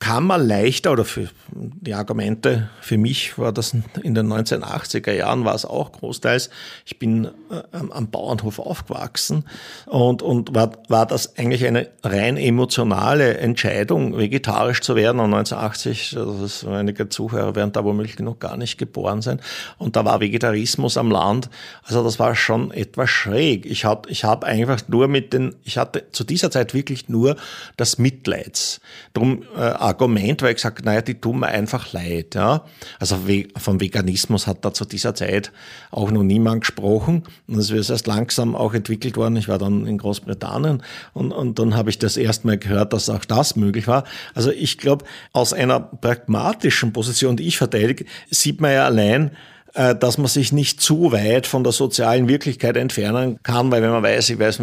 kann 0.00 0.24
man 0.24 0.48
leichter 0.48 0.92
oder 0.92 1.04
für 1.04 1.28
die 1.52 1.92
Argumente, 1.92 2.70
für 2.80 2.96
mich 2.96 3.36
war 3.38 3.52
das 3.52 3.74
in 4.02 4.14
den 4.14 4.32
1980er 4.32 5.12
Jahren 5.12 5.44
war 5.44 5.54
es 5.54 5.66
auch 5.66 5.92
großteils. 5.92 6.48
Ich 6.86 6.98
bin 6.98 7.26
äh, 7.26 7.30
am 7.72 8.10
Bauernhof 8.10 8.60
aufgewachsen 8.60 9.44
und, 9.84 10.22
und 10.22 10.54
war, 10.54 10.72
war 10.88 11.04
das 11.04 11.36
eigentlich 11.36 11.66
eine 11.66 11.88
rein 12.02 12.38
emotionale 12.38 13.36
Entscheidung, 13.38 14.16
vegetarisch 14.16 14.80
zu 14.80 14.96
werden. 14.96 15.20
Und 15.20 15.34
1980, 15.34 16.12
das 16.14 16.40
ist 16.40 16.66
einige 16.66 17.10
Zuhörer 17.10 17.54
werden 17.54 17.72
da 17.72 17.84
womöglich 17.84 18.18
noch 18.20 18.38
gar 18.38 18.56
nicht 18.56 18.78
geboren 18.78 19.20
sein. 19.20 19.38
Und 19.76 19.96
da 19.96 20.06
war 20.06 20.20
Vegetarismus 20.20 20.96
am 20.96 21.10
Land. 21.10 21.50
Also 21.82 22.02
das 22.02 22.18
war 22.18 22.34
schon 22.34 22.70
etwas 22.70 23.10
schräg. 23.10 23.66
Ich 23.66 23.84
habe 23.84 24.08
ich 24.08 24.24
hab 24.24 24.44
einfach 24.44 24.80
nur 24.88 25.08
mit 25.08 25.34
den, 25.34 25.56
ich 25.62 25.76
hatte 25.76 26.10
zu 26.10 26.24
dieser 26.24 26.50
Zeit 26.50 26.72
wirklich 26.72 27.10
nur 27.10 27.36
das 27.76 27.98
Mitleids. 27.98 28.80
Drum 29.12 29.42
äh, 29.54 29.89
Argument, 29.90 30.42
weil 30.42 30.50
ich 30.50 30.56
gesagt, 30.56 30.84
naja, 30.84 31.02
die 31.02 31.14
tun 31.14 31.40
mir 31.40 31.48
einfach 31.48 31.92
leid. 31.92 32.34
Ja? 32.34 32.64
Also 32.98 33.18
vom 33.56 33.80
Veganismus 33.80 34.46
hat 34.46 34.64
da 34.64 34.72
zu 34.72 34.84
dieser 34.84 35.14
Zeit 35.14 35.52
auch 35.90 36.10
noch 36.10 36.22
niemand 36.22 36.62
gesprochen. 36.62 37.24
Und 37.46 37.58
es 37.58 37.70
ist 37.70 37.90
erst 37.90 38.06
langsam 38.06 38.54
auch 38.56 38.74
entwickelt 38.74 39.16
worden. 39.16 39.36
Ich 39.36 39.48
war 39.48 39.58
dann 39.58 39.86
in 39.86 39.98
Großbritannien 39.98 40.82
und, 41.12 41.32
und 41.32 41.58
dann 41.58 41.76
habe 41.76 41.90
ich 41.90 41.98
das 41.98 42.16
erstmal 42.16 42.58
gehört, 42.58 42.92
dass 42.92 43.08
auch 43.08 43.24
das 43.24 43.56
möglich 43.56 43.86
war. 43.86 44.04
Also 44.34 44.50
ich 44.50 44.78
glaube, 44.78 45.04
aus 45.32 45.52
einer 45.52 45.80
pragmatischen 45.80 46.92
Position, 46.92 47.36
die 47.36 47.46
ich 47.46 47.58
verteidige, 47.58 48.04
sieht 48.30 48.60
man 48.60 48.72
ja 48.72 48.86
allein, 48.86 49.32
dass 49.72 50.18
man 50.18 50.26
sich 50.26 50.52
nicht 50.52 50.80
zu 50.80 51.12
weit 51.12 51.46
von 51.46 51.62
der 51.62 51.72
sozialen 51.72 52.28
Wirklichkeit 52.28 52.76
entfernen 52.76 53.38
kann, 53.42 53.70
weil 53.70 53.82
wenn 53.82 53.90
man 53.90 54.02
weiß, 54.02 54.30
ich 54.30 54.38
weiß, 54.38 54.60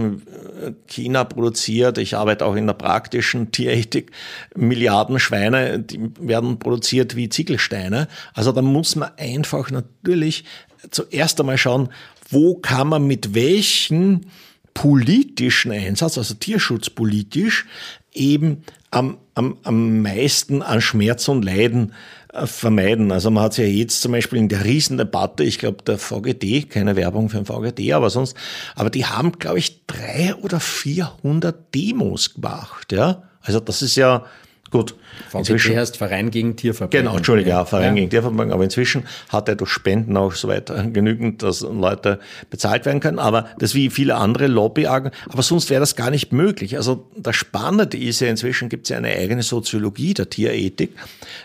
China 0.87 1.23
produziert, 1.23 1.97
ich 1.97 2.15
arbeite 2.15 2.45
auch 2.45 2.55
in 2.55 2.67
der 2.67 2.73
praktischen 2.73 3.51
Tierethik, 3.51 4.11
Milliarden 4.55 5.19
Schweine, 5.19 5.79
die 5.79 6.11
werden 6.19 6.59
produziert 6.59 7.15
wie 7.15 7.29
Ziegelsteine. 7.29 8.07
Also 8.33 8.51
da 8.51 8.61
muss 8.61 8.95
man 8.95 9.11
einfach 9.17 9.71
natürlich 9.71 10.43
zuerst 10.91 11.39
einmal 11.39 11.57
schauen, 11.57 11.89
wo 12.29 12.55
kann 12.55 12.89
man 12.89 13.07
mit 13.07 13.33
welchen 13.33 14.27
politischen 14.73 15.71
Einsatz, 15.71 16.17
also 16.17 16.33
tierschutzpolitisch, 16.35 17.65
eben 18.13 18.63
am, 18.91 19.17
am, 19.35 19.57
am 19.63 20.01
meisten 20.01 20.61
an 20.61 20.81
Schmerz 20.81 21.27
und 21.27 21.43
Leiden 21.43 21.93
äh, 22.26 22.26
vermeiden. 22.33 23.11
Also 23.11 23.31
man 23.31 23.43
hat 23.43 23.53
es 23.53 23.57
ja 23.57 23.65
jetzt 23.65 24.01
zum 24.01 24.11
Beispiel 24.11 24.39
in 24.39 24.49
der 24.49 24.65
Riesendebatte, 24.65 25.43
ich 25.43 25.59
glaube 25.59 25.83
der 25.83 25.97
VGD, 25.97 26.69
keine 26.69 26.95
Werbung 26.95 27.29
für 27.29 27.37
den 27.37 27.45
VGD, 27.45 27.93
aber 27.93 28.09
sonst, 28.09 28.35
aber 28.75 28.89
die 28.89 29.05
haben, 29.05 29.33
glaube 29.33 29.59
ich, 29.59 29.85
drei 29.87 30.35
oder 30.35 30.59
vierhundert 30.59 31.73
Demos 31.73 32.33
gemacht, 32.33 32.91
ja. 32.91 33.23
Also 33.41 33.59
das 33.59 33.81
ist 33.81 33.95
ja, 33.95 34.25
Gut. 34.69 34.95
VGT 35.29 35.75
heißt 35.75 35.97
Verein 35.97 36.31
gegen 36.31 36.55
Tierverband. 36.55 36.91
Genau, 36.91 37.15
Entschuldige, 37.15 37.49
ja, 37.49 37.65
Verein 37.65 37.89
ja. 37.89 37.93
gegen 37.93 38.09
Tierverband. 38.09 38.51
Aber 38.51 38.63
inzwischen 38.63 39.05
hat 39.29 39.47
er 39.47 39.55
durch 39.55 39.69
Spenden 39.69 40.17
auch 40.17 40.33
so 40.33 40.47
weiter 40.47 40.83
genügend, 40.83 41.43
dass 41.43 41.61
Leute 41.61 42.19
bezahlt 42.49 42.85
werden 42.85 42.99
können. 42.99 43.19
Aber 43.19 43.49
das 43.59 43.73
wie 43.73 43.89
viele 43.89 44.15
andere 44.15 44.47
Lobby, 44.47 44.87
aber 44.87 45.11
sonst 45.37 45.69
wäre 45.69 45.79
das 45.79 45.95
gar 45.95 46.11
nicht 46.11 46.33
möglich. 46.33 46.77
Also 46.77 47.07
das 47.15 47.35
Spannende 47.35 47.97
ist 47.97 48.19
ja, 48.19 48.27
inzwischen 48.27 48.69
gibt 48.69 48.85
es 48.85 48.89
ja 48.89 48.97
eine 48.97 49.09
eigene 49.09 49.43
Soziologie 49.43 50.13
der 50.13 50.29
Tierethik, 50.29 50.95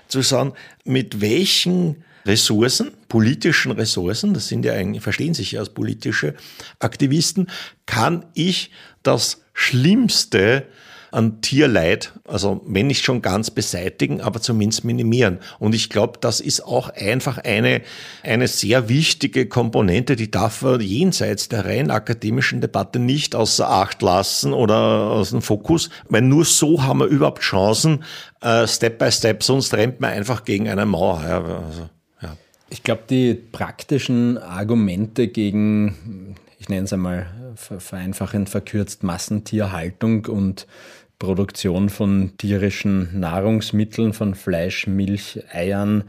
zu 0.08 0.22
sagen, 0.22 0.52
mit 0.84 1.20
welchen 1.20 2.04
Ressourcen, 2.26 2.92
politischen 3.08 3.72
Ressourcen, 3.72 4.34
das 4.34 4.48
sind 4.48 4.64
ja 4.64 4.74
eigentlich, 4.74 5.02
verstehen 5.02 5.34
sich 5.34 5.52
ja 5.52 5.60
als 5.60 5.70
politische 5.70 6.34
Aktivisten, 6.78 7.48
kann 7.86 8.24
ich 8.34 8.70
das 9.02 9.42
Schlimmste 9.54 10.66
an 11.12 11.42
Tierleid, 11.42 12.12
also 12.26 12.62
wenn 12.66 12.86
nicht 12.86 13.04
schon 13.04 13.20
ganz 13.22 13.50
beseitigen, 13.50 14.20
aber 14.20 14.40
zumindest 14.40 14.84
minimieren. 14.84 15.38
Und 15.58 15.74
ich 15.74 15.90
glaube, 15.90 16.18
das 16.20 16.40
ist 16.40 16.64
auch 16.64 16.88
einfach 16.88 17.38
eine, 17.38 17.82
eine 18.22 18.48
sehr 18.48 18.88
wichtige 18.88 19.46
Komponente, 19.46 20.16
die 20.16 20.30
darf 20.30 20.62
man 20.62 20.80
jenseits 20.80 21.48
der 21.48 21.66
rein 21.66 21.90
akademischen 21.90 22.60
Debatte 22.60 22.98
nicht 22.98 23.34
außer 23.34 23.68
Acht 23.68 24.00
lassen 24.00 24.54
oder 24.54 25.10
aus 25.10 25.30
dem 25.30 25.42
Fokus, 25.42 25.90
weil 26.08 26.22
nur 26.22 26.44
so 26.44 26.82
haben 26.82 27.00
wir 27.00 27.06
überhaupt 27.06 27.42
Chancen, 27.42 28.04
äh, 28.40 28.66
Step 28.66 28.98
by 28.98 29.12
Step, 29.12 29.42
sonst 29.42 29.74
rennt 29.74 30.00
man 30.00 30.10
einfach 30.10 30.44
gegen 30.44 30.68
eine 30.68 30.86
Mauer. 30.86 31.22
Ja, 31.28 31.44
also, 31.44 31.88
ja. 32.22 32.36
Ich 32.70 32.82
glaube, 32.82 33.02
die 33.08 33.34
praktischen 33.34 34.38
Argumente 34.38 35.28
gegen, 35.28 36.36
ich 36.58 36.70
nenne 36.70 36.84
es 36.84 36.92
einmal 36.92 37.26
vereinfachend 37.54 38.48
verkürzt, 38.48 39.02
Massentierhaltung 39.02 40.26
und 40.26 40.66
Produktion 41.22 41.88
von 41.88 42.32
tierischen 42.36 43.20
Nahrungsmitteln, 43.20 44.12
von 44.12 44.34
Fleisch, 44.34 44.88
Milch, 44.88 45.38
Eiern 45.52 46.02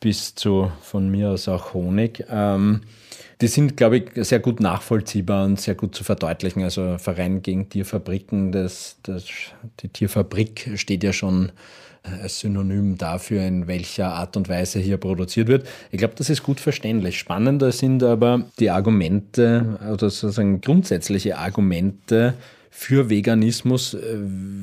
bis 0.00 0.34
zu 0.34 0.72
von 0.82 1.08
mir 1.08 1.30
aus 1.30 1.46
auch 1.46 1.74
Honig. 1.74 2.24
Ähm, 2.28 2.80
die 3.40 3.46
sind, 3.46 3.76
glaube 3.76 3.98
ich, 3.98 4.26
sehr 4.26 4.40
gut 4.40 4.58
nachvollziehbar 4.58 5.44
und 5.44 5.60
sehr 5.60 5.76
gut 5.76 5.94
zu 5.94 6.02
verdeutlichen. 6.02 6.64
Also 6.64 6.98
Verein 6.98 7.40
gegen 7.40 7.68
Tierfabriken, 7.68 8.50
das, 8.50 8.96
das, 9.04 9.26
die 9.78 9.90
Tierfabrik 9.90 10.72
steht 10.74 11.04
ja 11.04 11.12
schon 11.12 11.52
als 12.02 12.40
Synonym 12.40 12.98
dafür, 12.98 13.42
in 13.42 13.68
welcher 13.68 14.12
Art 14.12 14.36
und 14.36 14.48
Weise 14.48 14.80
hier 14.80 14.96
produziert 14.96 15.46
wird. 15.46 15.68
Ich 15.92 15.98
glaube, 15.98 16.14
das 16.16 16.30
ist 16.30 16.42
gut 16.42 16.58
verständlich. 16.58 17.16
Spannender 17.16 17.70
sind 17.70 18.02
aber 18.02 18.42
die 18.58 18.70
Argumente 18.70 19.78
oder 19.80 20.10
sozusagen 20.10 20.60
grundsätzliche 20.60 21.38
Argumente 21.38 22.34
für 22.70 23.10
Veganismus 23.10 23.94
äh, 23.94 24.18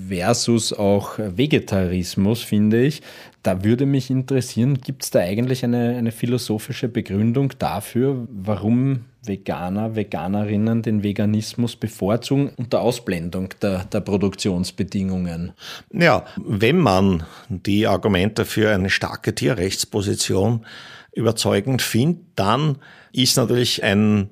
versus 0.10 0.74
auch 0.74 1.18
Vegetarismus, 1.18 2.42
finde 2.42 2.84
ich. 2.84 3.02
Da 3.44 3.64
würde 3.64 3.86
mich 3.86 4.10
interessieren, 4.10 4.80
gibt 4.82 5.04
es 5.04 5.12
da 5.12 5.20
eigentlich 5.20 5.64
eine, 5.64 5.96
eine 5.98 6.12
philosophische 6.12 6.88
Begründung 6.88 7.54
dafür, 7.60 8.28
warum 8.30 9.06
Veganer, 9.28 9.96
Veganerinnen 9.96 10.82
den 10.82 11.04
Veganismus 11.04 11.76
bevorzugen 11.76 12.52
unter 12.58 12.82
Ausblendung 12.82 13.50
der, 13.62 13.86
der 13.86 14.02
Produktionsbedingungen? 14.02 15.54
Ja, 15.94 16.26
wenn 16.38 16.78
man 16.78 17.24
die 17.50 17.88
Argumente 17.88 18.46
für 18.46 18.72
eine 18.72 18.90
starke 18.90 19.36
Tierrechtsposition 19.36 20.66
überzeugend 21.14 21.82
findet, 21.82 22.24
dann 22.36 22.78
ist 23.14 23.38
natürlich 23.38 23.84
ein 23.84 24.30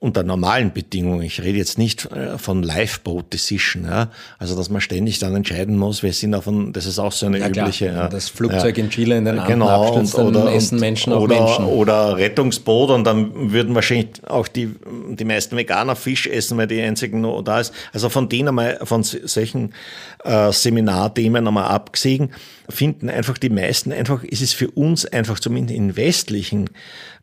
unter 0.00 0.22
normalen 0.22 0.72
Bedingungen, 0.72 1.22
ich 1.22 1.42
rede 1.42 1.58
jetzt 1.58 1.76
nicht 1.76 2.04
äh, 2.12 2.38
von 2.38 2.62
Lifeboat 2.62 3.32
Decision, 3.32 3.84
ja, 3.84 4.10
also 4.38 4.56
dass 4.56 4.70
man 4.70 4.80
ständig 4.80 5.18
dann 5.18 5.34
entscheiden 5.34 5.76
muss, 5.76 6.04
wir 6.04 6.12
sind 6.12 6.32
davon, 6.32 6.72
das 6.72 6.86
ist 6.86 7.00
auch 7.00 7.10
so 7.10 7.26
eine 7.26 7.40
ja, 7.40 7.48
übliche. 7.48 7.86
Ja, 7.86 8.08
das 8.08 8.28
Flugzeug 8.28 8.78
ja, 8.78 8.84
in 8.84 8.90
Chile 8.90 9.16
in 9.16 9.24
den 9.24 9.42
genau, 9.44 9.86
abstürzt, 9.86 10.14
und, 10.14 10.36
oder, 10.36 10.52
essen 10.52 10.78
Menschen 10.78 11.12
oder, 11.12 11.34
Menschen. 11.40 11.64
Oder 11.64 12.16
Rettungsboot 12.16 12.90
und 12.90 13.04
dann 13.04 13.52
würden 13.52 13.74
wahrscheinlich 13.74 14.24
auch 14.24 14.46
die, 14.46 14.72
die 15.10 15.24
meisten 15.24 15.56
Veganer 15.56 15.96
Fisch 15.96 16.28
essen, 16.28 16.56
weil 16.58 16.68
die 16.68 16.80
einzigen 16.80 17.20
noch 17.20 17.42
da 17.42 17.58
ist. 17.58 17.74
Also 17.92 18.08
von 18.08 18.28
denen 18.28 18.48
einmal, 18.48 18.78
von 18.84 19.02
solchen 19.02 19.74
äh, 20.22 20.52
Seminarthemen 20.52 21.44
einmal 21.44 21.64
abgesehen, 21.64 22.30
finden 22.68 23.10
einfach 23.10 23.36
die 23.36 23.50
meisten 23.50 23.92
einfach, 23.92 24.22
ist 24.22 24.42
es 24.42 24.52
für 24.52 24.70
uns 24.70 25.06
einfach 25.06 25.40
zumindest 25.40 25.76
im 25.76 25.96
westlichen 25.96 26.70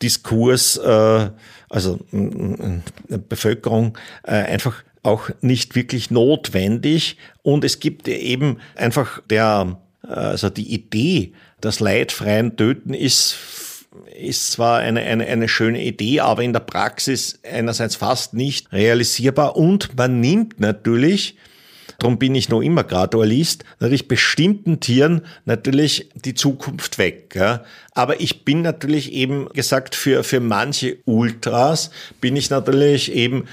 Diskurs, 0.01 0.75
äh, 0.75 1.29
also 1.75 1.99
Bevölkerung 3.29 3.97
äh, 4.23 4.31
einfach 4.31 4.83
auch 5.03 5.29
nicht 5.41 5.75
wirklich 5.75 6.09
notwendig. 6.09 7.17
Und 7.43 7.65
es 7.65 7.79
gibt 7.79 8.07
eben 8.07 8.59
einfach 8.75 9.21
der, 9.29 9.77
also 10.01 10.49
die 10.49 10.73
Idee, 10.73 11.33
das 11.59 11.79
leidfreien 11.79 12.55
Töten 12.55 12.93
ist 12.93 13.37
ist 14.17 14.51
zwar 14.51 14.79
eine, 14.79 15.01
eine, 15.01 15.25
eine 15.25 15.47
schöne 15.47 15.81
Idee, 15.81 16.19
aber 16.19 16.43
in 16.43 16.51
der 16.51 16.59
Praxis 16.59 17.39
einerseits 17.49 17.95
fast 17.95 18.33
nicht 18.33 18.71
realisierbar 18.73 19.55
und 19.55 19.95
man 19.97 20.19
nimmt 20.19 20.59
natürlich 20.59 21.37
darum 21.99 22.17
bin 22.17 22.35
ich 22.35 22.49
noch 22.49 22.61
immer 22.61 22.83
Gradualist, 22.83 23.63
natürlich 23.79 24.07
bestimmten 24.07 24.79
Tieren 24.79 25.21
natürlich 25.45 26.09
die 26.15 26.33
Zukunft 26.33 26.97
weg. 26.97 27.33
Ja. 27.35 27.63
Aber 27.93 28.19
ich 28.21 28.45
bin 28.45 28.61
natürlich 28.61 29.13
eben 29.13 29.49
gesagt, 29.49 29.95
für, 29.95 30.23
für 30.23 30.39
manche 30.39 30.97
Ultras 31.05 31.91
bin 32.21 32.35
ich 32.35 32.49
natürlich 32.49 33.11
eben 33.11 33.45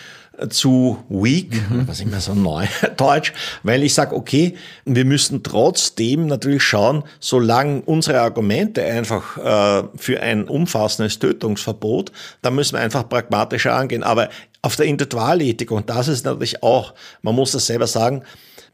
zu 0.49 0.99
weak, 1.09 1.53
mhm. 1.71 1.87
was 1.87 2.01
immer 2.01 2.21
so 2.21 2.35
neu 2.35 2.67
Deutsch, 2.97 3.33
weil 3.63 3.83
ich 3.83 3.95
sage, 3.95 4.15
okay, 4.15 4.55
wir 4.85 5.05
müssen 5.05 5.43
trotzdem 5.43 6.27
natürlich 6.27 6.63
schauen, 6.63 7.05
solange 7.21 7.83
unsere 7.83 8.21
Argumente 8.21 8.85
einfach 8.85 9.37
äh, 9.39 9.89
für 9.97 10.21
ein 10.21 10.49
umfassendes 10.49 11.19
Tötungsverbot, 11.19 12.13
da 12.43 12.51
müssen 12.51 12.75
wir 12.75 12.81
einfach 12.81 13.09
pragmatischer 13.09 13.75
angehen. 13.75 14.03
Aber 14.03 14.29
auf 14.63 14.77
der 14.77 14.87
Individualethik, 14.87 15.71
und 15.71 15.91
das 15.91 16.09
ist 16.09 16.25
natürlich 16.25 16.63
auch, 16.63 16.95
man 17.23 17.35
muss 17.35 17.53
das 17.53 17.67
selber 17.67 17.87
sagen, 17.87 18.23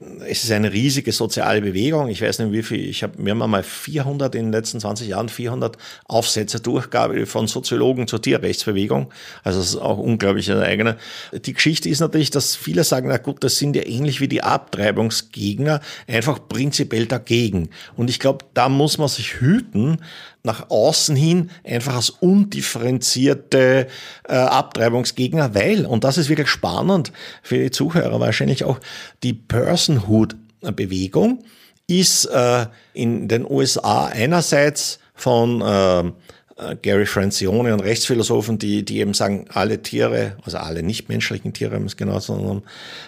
es 0.01 0.45
ist 0.45 0.53
eine 0.53 0.73
riesige 0.73 1.11
soziale 1.11 1.61
Bewegung. 1.61 2.09
Ich 2.09 2.23
weiß 2.23 2.39
nicht, 2.39 2.53
wie 2.53 2.63
viel, 2.63 2.89
ich 2.89 3.03
habe 3.03 3.21
mir 3.21 3.35
mal 3.35 3.65
400 3.65 4.33
in 4.37 4.47
den 4.47 4.53
letzten 4.53 4.79
20 4.79 5.09
Jahren 5.09 5.29
400 5.29 5.77
Aufsätze 6.07 6.61
durchgabe 6.61 7.27
von 7.27 7.49
Soziologen 7.49 8.07
zur 8.07 8.23
Tierrechtsbewegung. 8.23 9.13
Also 9.43 9.59
das 9.59 9.71
ist 9.71 9.77
auch 9.77 9.99
unglaublich 9.99 10.51
eine 10.53 10.63
eigene. 10.63 10.99
Die 11.33 11.53
Geschichte 11.53 11.89
ist 11.89 11.99
natürlich, 11.99 12.31
dass 12.31 12.55
viele 12.55 12.85
sagen, 12.85 13.09
na 13.09 13.17
gut, 13.17 13.43
das 13.43 13.59
sind 13.59 13.75
ja 13.75 13.87
ähnlich 13.87 14.21
wie 14.21 14.29
die 14.29 14.45
Abtreibungsgegner, 14.45 15.81
einfach 16.07 16.47
prinzipiell 16.49 17.07
dagegen. 17.07 17.71
Und 17.97 18.09
ich 18.09 18.21
glaube, 18.21 18.45
da 18.55 18.69
muss 18.69 18.99
man 18.99 19.09
sich 19.09 19.41
hüten, 19.41 19.99
nach 20.43 20.71
außen 20.71 21.17
hin 21.17 21.51
einfach 21.65 21.97
als 21.97 22.11
undifferenzierte 22.11 23.89
äh, 24.29 24.33
Abtreibungsgegner, 24.33 25.55
weil, 25.55 25.85
und 25.85 26.05
das 26.05 26.19
ist 26.19 26.29
wirklich 26.29 26.49
spannend 26.49 27.13
für 27.43 27.59
die 27.59 27.71
Zuhörer 27.71 28.21
wahrscheinlich 28.21 28.65
auch, 28.65 28.79
die 29.23 29.35
Personhood-Bewegung 29.35 31.45
ist 31.87 32.27
äh, 32.27 32.67
in 32.93 33.29
den 33.29 33.51
USA 33.51 34.07
einerseits 34.07 34.99
von 35.15 35.61
äh, 35.61 36.13
äh, 36.59 36.77
Gary 36.83 37.07
Francione 37.07 37.73
und 37.73 37.81
Rechtsphilosophen, 37.81 38.59
die, 38.59 38.85
die 38.85 38.99
eben 38.99 39.15
sagen, 39.15 39.47
alle 39.53 39.83
Tiere, 39.83 40.37
also 40.45 40.59
alle 40.59 40.83
nichtmenschlichen 40.83 41.53
Tiere, 41.53 41.81
genau, 41.97 42.19
sondern 42.19 42.63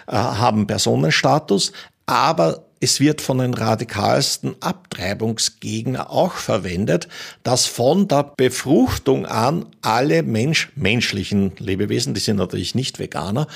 äh, 0.07 0.13
haben 0.13 0.67
Personenstatus, 0.67 1.73
aber 2.05 2.65
es 2.81 2.99
wird 2.99 3.21
von 3.21 3.37
den 3.37 3.53
radikalsten 3.53 4.55
Abtreibungsgegner 4.59 6.09
auch 6.09 6.33
verwendet, 6.33 7.07
dass 7.43 7.67
von 7.67 8.07
der 8.07 8.23
Befruchtung 8.35 9.27
an 9.27 9.67
alle 9.81 10.23
Mensch, 10.23 10.71
menschlichen 10.75 11.53
Lebewesen, 11.57 12.15
die 12.15 12.19
sind 12.19 12.37
natürlich 12.37 12.73
nicht 12.73 12.97
Veganer, 12.97 13.47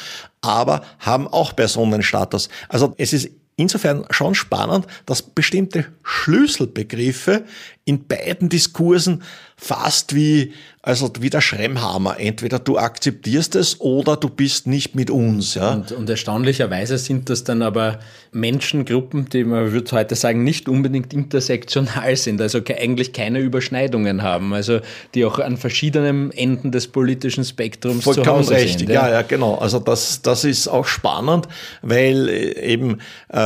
aber 0.42 0.86
haben 1.00 1.28
auch 1.28 1.56
Personenstatus. 1.56 2.50
Also 2.70 2.94
es 2.98 3.14
ist 3.14 3.32
insofern 3.56 4.06
schon 4.12 4.36
spannend, 4.36 4.86
dass 5.08 5.24
bestimmte 5.24 5.88
Schlüsselbegriffe 6.04 7.46
in 7.86 8.08
beiden 8.08 8.50
Diskursen 8.50 9.24
fast 9.56 10.16
wie 10.16 10.54
also 10.86 11.12
wie 11.20 11.32
der 11.32 11.42
Schremhammer. 11.42 12.20
Entweder 12.20 12.60
du 12.60 12.78
akzeptierst 12.78 13.56
es 13.56 13.82
oder 13.82 14.18
du 14.18 14.30
bist 14.30 14.68
nicht 14.68 14.94
mit 14.94 15.10
uns. 15.10 15.56
Ja? 15.56 15.74
Und, 15.74 15.92
und 15.92 16.08
erstaunlicherweise 16.08 17.00
sind 17.00 17.28
das 17.32 17.44
dann 17.44 17.64
aber 17.64 17.98
Menschengruppen, 18.32 19.28
die 19.28 19.46
man 19.46 19.72
würde 19.72 19.92
heute 19.94 20.14
sagen, 20.14 20.44
nicht 20.44 20.70
unbedingt 20.70 21.12
intersektional 21.12 22.16
sind, 22.16 22.40
also 22.40 22.60
eigentlich 22.68 23.14
keine 23.14 23.40
Überschneidungen 23.40 24.22
haben, 24.22 24.54
also 24.54 24.80
die 25.16 25.26
auch 25.26 25.40
an 25.40 25.58
verschiedenen 25.58 26.32
Enden 26.32 26.72
des 26.72 26.88
politischen 26.88 27.46
Spektrums 27.46 28.04
Vollkommen 28.04 28.26
zu 28.26 28.32
Hause 28.32 28.56
richtig, 28.56 28.78
sind. 28.82 28.90
Ja? 28.90 29.08
ja, 29.08 29.14
ja, 29.14 29.22
genau. 29.24 29.56
Also 29.56 29.80
das, 29.80 30.22
das 30.22 30.44
ist 30.44 30.68
auch 30.68 30.86
spannend, 30.86 31.48
weil 31.82 32.30
äh, 32.30 32.74
eben 32.74 33.00
äh, 33.30 33.38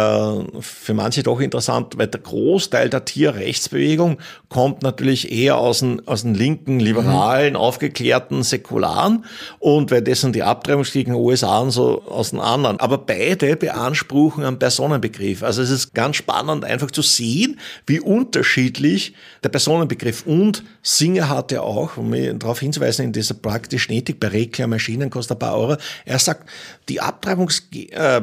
für 0.60 0.94
manche 0.94 1.24
doch 1.24 1.40
interessant, 1.40 1.98
weil 1.98 2.08
der 2.08 2.20
Großteil 2.20 2.90
der 2.90 3.06
Tierrechtsbewegung 3.06 4.18
kommt 4.50 4.82
natürlich 4.82 5.32
eher 5.32 5.58
aus 5.58 5.80
dem, 5.80 6.02
aus 6.08 6.24
dem 6.24 6.34
linken, 6.34 6.80
liberalen 6.80 7.56
aufgeklärten 7.56 8.44
Säkularen 8.44 9.26
und 9.60 9.92
währenddessen 9.92 10.34
die 10.34 10.44
Abtreibungsgegner 10.44 11.18
USA 11.18 11.60
und 11.60 11.72
so 11.72 12.04
aus 12.04 12.32
den 12.32 12.40
anderen. 12.40 12.80
Aber 12.80 12.98
beide 12.98 13.56
beanspruchen 13.56 14.44
einen 14.44 14.58
Personenbegriff. 14.60 15.44
Also 15.44 15.62
es 15.62 15.70
ist 15.70 15.94
ganz 15.94 16.16
spannend 16.16 16.66
einfach 16.66 16.90
zu 16.92 17.02
sehen, 17.02 17.60
wie 17.86 18.00
unterschiedlich 18.00 19.14
der 19.44 19.50
Personenbegriff 19.50 20.26
und 20.26 20.64
Singer 20.82 21.30
hat 21.30 21.52
ja 21.52 21.62
auch, 21.62 21.98
um 21.98 22.12
darauf 22.40 22.60
hinzuweisen, 22.60 23.06
in 23.06 23.14
dieser 23.14 23.36
praktischen 23.36 23.94
Ethik 23.94 24.20
bei 24.20 24.28
Rekla 24.28 24.68
Maschinen 24.68 25.10
kostet 25.10 25.38
ein 25.38 25.40
paar 25.40 25.58
Euro. 25.58 25.78
Er 26.06 26.20
sagt, 26.20 26.50
die 26.88 27.02
Abtreibung 27.02 27.52
äh, 27.72 28.22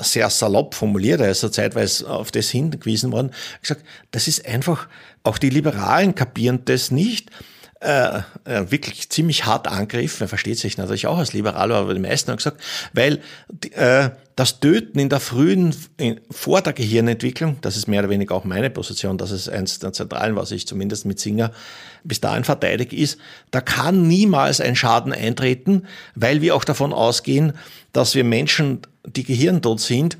sehr 0.00 0.30
salopp 0.30 0.74
formuliert, 0.74 1.20
er 1.20 1.30
ist 1.30 1.42
ja 1.42 1.50
zeitweise 1.50 2.08
auf 2.08 2.30
das 2.30 2.48
hingewiesen 2.48 3.12
worden, 3.12 3.32
gesagt, 3.60 3.84
das 4.10 4.28
ist 4.28 4.46
einfach, 4.46 4.88
auch 5.24 5.37
die 5.38 5.50
Liberalen 5.50 6.14
kapieren 6.14 6.64
das 6.64 6.90
nicht 6.90 7.30
äh, 7.80 8.22
äh, 8.44 8.70
wirklich 8.72 9.08
ziemlich 9.08 9.46
hart 9.46 9.68
angriffen. 9.68 10.24
Er 10.24 10.28
versteht 10.28 10.58
sich 10.58 10.78
natürlich 10.78 11.06
auch 11.06 11.18
als 11.18 11.32
Liberaler, 11.32 11.76
aber 11.76 11.94
die 11.94 12.00
meisten 12.00 12.28
haben 12.28 12.38
gesagt, 12.38 12.60
weil 12.92 13.20
äh, 13.70 14.10
das 14.34 14.58
Töten 14.58 14.98
in 14.98 15.08
der 15.08 15.20
frühen, 15.20 15.72
in, 15.96 16.20
vor 16.28 16.60
der 16.60 16.72
Gehirnentwicklung, 16.72 17.58
das 17.60 17.76
ist 17.76 17.86
mehr 17.86 18.00
oder 18.00 18.10
weniger 18.10 18.34
auch 18.34 18.42
meine 18.42 18.68
Position, 18.68 19.16
das 19.16 19.30
ist 19.30 19.48
eins 19.48 19.78
der 19.78 19.92
zentralen, 19.92 20.34
was 20.34 20.50
ich 20.50 20.66
zumindest 20.66 21.06
mit 21.06 21.20
Singer 21.20 21.52
bis 22.02 22.20
dahin 22.20 22.42
verteidige, 22.42 22.96
ist, 22.96 23.18
da 23.52 23.60
kann 23.60 24.08
niemals 24.08 24.60
ein 24.60 24.74
Schaden 24.74 25.12
eintreten, 25.12 25.84
weil 26.16 26.42
wir 26.42 26.56
auch 26.56 26.64
davon 26.64 26.92
ausgehen, 26.92 27.52
dass 27.92 28.16
wir 28.16 28.24
Menschen, 28.24 28.80
die 29.06 29.22
gehirntot 29.22 29.78
sind, 29.78 30.18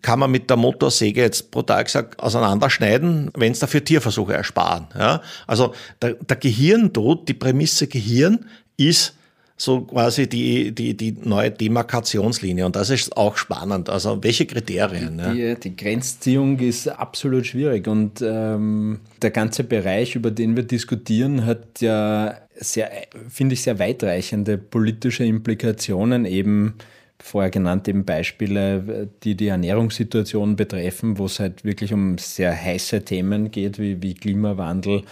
kann 0.00 0.18
man 0.18 0.30
mit 0.30 0.48
der 0.48 0.56
Motorsäge 0.56 1.20
jetzt 1.20 1.50
brutal 1.50 1.84
gesagt 1.84 2.18
auseinanderschneiden, 2.18 3.30
wenn 3.36 3.52
es 3.52 3.58
dafür 3.58 3.84
Tierversuche 3.84 4.32
ersparen. 4.32 4.86
Ja? 4.98 5.20
Also 5.46 5.74
der, 6.00 6.14
der 6.14 6.36
Gehirntod, 6.36 7.28
die 7.28 7.34
Prämisse 7.34 7.86
Gehirn 7.86 8.46
ist 8.76 9.14
so 9.62 9.82
quasi 9.82 10.28
die, 10.28 10.72
die, 10.72 10.96
die 10.96 11.16
neue 11.22 11.50
Demarkationslinie. 11.50 12.66
Und 12.66 12.74
das 12.74 12.90
ist 12.90 13.16
auch 13.16 13.36
spannend. 13.36 13.90
Also 13.90 14.22
welche 14.22 14.46
Kriterien? 14.46 15.18
Die, 15.18 15.38
ja? 15.38 15.54
die 15.54 15.76
Grenzziehung 15.76 16.58
ist 16.58 16.88
absolut 16.88 17.46
schwierig. 17.46 17.86
Und 17.86 18.22
ähm, 18.22 19.00
der 19.20 19.30
ganze 19.30 19.62
Bereich, 19.62 20.16
über 20.16 20.32
den 20.32 20.56
wir 20.56 20.64
diskutieren, 20.64 21.46
hat 21.46 21.80
ja 21.80 22.38
sehr, 22.56 22.90
finde 23.28 23.54
ich, 23.54 23.62
sehr 23.62 23.78
weitreichende 23.78 24.58
politische 24.58 25.24
Implikationen 25.24 26.24
eben 26.24 26.74
vorher 27.22 27.50
genannt 27.50 27.86
eben 27.88 28.04
Beispiele, 28.04 29.08
die 29.22 29.36
die 29.36 29.46
Ernährungssituation 29.46 30.56
betreffen, 30.56 31.18
wo 31.18 31.26
es 31.26 31.38
halt 31.38 31.64
wirklich 31.64 31.92
um 31.92 32.18
sehr 32.18 32.54
heiße 32.54 33.04
Themen 33.04 33.50
geht, 33.50 33.78
wie, 33.78 34.02
wie 34.02 34.14
Klimawandel, 34.14 35.02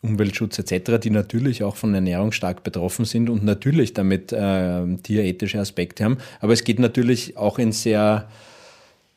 Umweltschutz 0.00 0.58
etc., 0.60 1.00
die 1.02 1.10
natürlich 1.10 1.64
auch 1.64 1.74
von 1.74 1.92
Ernährung 1.94 2.30
stark 2.30 2.62
betroffen 2.62 3.04
sind 3.04 3.28
und 3.28 3.44
natürlich 3.44 3.92
damit 3.92 4.32
äh, 4.32 4.96
tierethische 5.02 5.58
Aspekte 5.58 6.04
haben. 6.04 6.18
Aber 6.40 6.52
es 6.52 6.62
geht 6.62 6.78
natürlich 6.78 7.36
auch 7.36 7.58
in 7.58 7.72
sehr, 7.72 8.28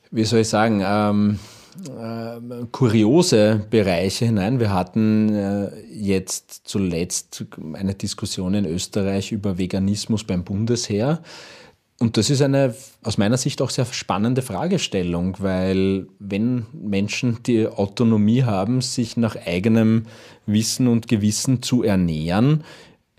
wie 0.10 0.24
soll 0.24 0.40
ich 0.40 0.50
sagen, 0.50 0.82
ähm, 0.84 1.40
äh, 1.88 2.66
kuriose 2.72 3.66
Bereiche 3.70 4.26
hinein. 4.26 4.60
Wir 4.60 4.74
hatten 4.74 5.34
äh, 5.34 5.70
jetzt 5.94 6.64
zuletzt 6.66 7.46
eine 7.74 7.94
Diskussion 7.94 8.56
in 8.56 8.66
Österreich 8.66 9.32
über 9.32 9.60
Veganismus 9.60 10.24
beim 10.24 10.44
Bundesheer. 10.44 11.22
Und 12.02 12.18
das 12.18 12.32
ist 12.32 12.42
eine 12.42 12.74
aus 13.04 13.20
meiner 13.20 13.38
Sicht 13.38 13.62
auch 13.62 13.70
sehr 13.70 13.86
spannende 13.86 14.42
Fragestellung, 14.42 15.36
weil 15.38 16.08
wenn 16.18 16.66
Menschen 16.74 17.44
die 17.46 17.68
Autonomie 17.68 18.42
haben, 18.42 18.82
sich 18.82 19.18
nach 19.18 19.36
eigenem 19.36 20.08
Wissen 20.48 20.88
und 20.88 21.08
Gewissen 21.08 21.62
zu 21.62 21.84
ernähren, 21.84 22.64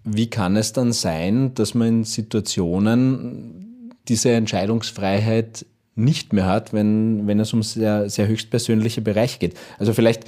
wie 0.03 0.29
kann 0.29 0.57
es 0.57 0.73
dann 0.73 0.93
sein, 0.93 1.55
dass 1.55 1.75
man 1.75 1.89
in 1.89 2.05
Situationen 2.05 3.93
diese 4.09 4.33
Entscheidungsfreiheit 4.33 5.65
nicht 5.95 6.33
mehr 6.33 6.47
hat, 6.47 6.73
wenn, 6.73 7.29
wenn 7.29 7.39
es 7.39 7.53
um 7.53 7.63
sehr, 7.63 8.11
sehr 8.11 8.27
höchstpersönliche 8.27 9.01
Bereiche 9.01 9.39
geht? 9.39 9.55
Also 9.79 9.93
vielleicht 9.93 10.25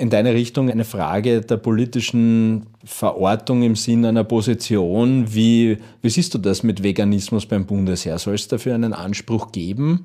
in 0.00 0.08
deine 0.08 0.32
Richtung 0.32 0.70
eine 0.70 0.86
Frage 0.86 1.42
der 1.42 1.58
politischen 1.58 2.66
Verortung 2.84 3.62
im 3.62 3.76
Sinne 3.76 4.08
einer 4.08 4.24
Position. 4.24 5.34
Wie, 5.34 5.76
wie 6.00 6.08
siehst 6.08 6.32
du 6.32 6.38
das 6.38 6.62
mit 6.62 6.82
Veganismus 6.82 7.44
beim 7.44 7.66
Bundesheer? 7.66 8.18
Soll 8.18 8.34
es 8.34 8.48
dafür 8.48 8.74
einen 8.74 8.94
Anspruch 8.94 9.52
geben? 9.52 10.04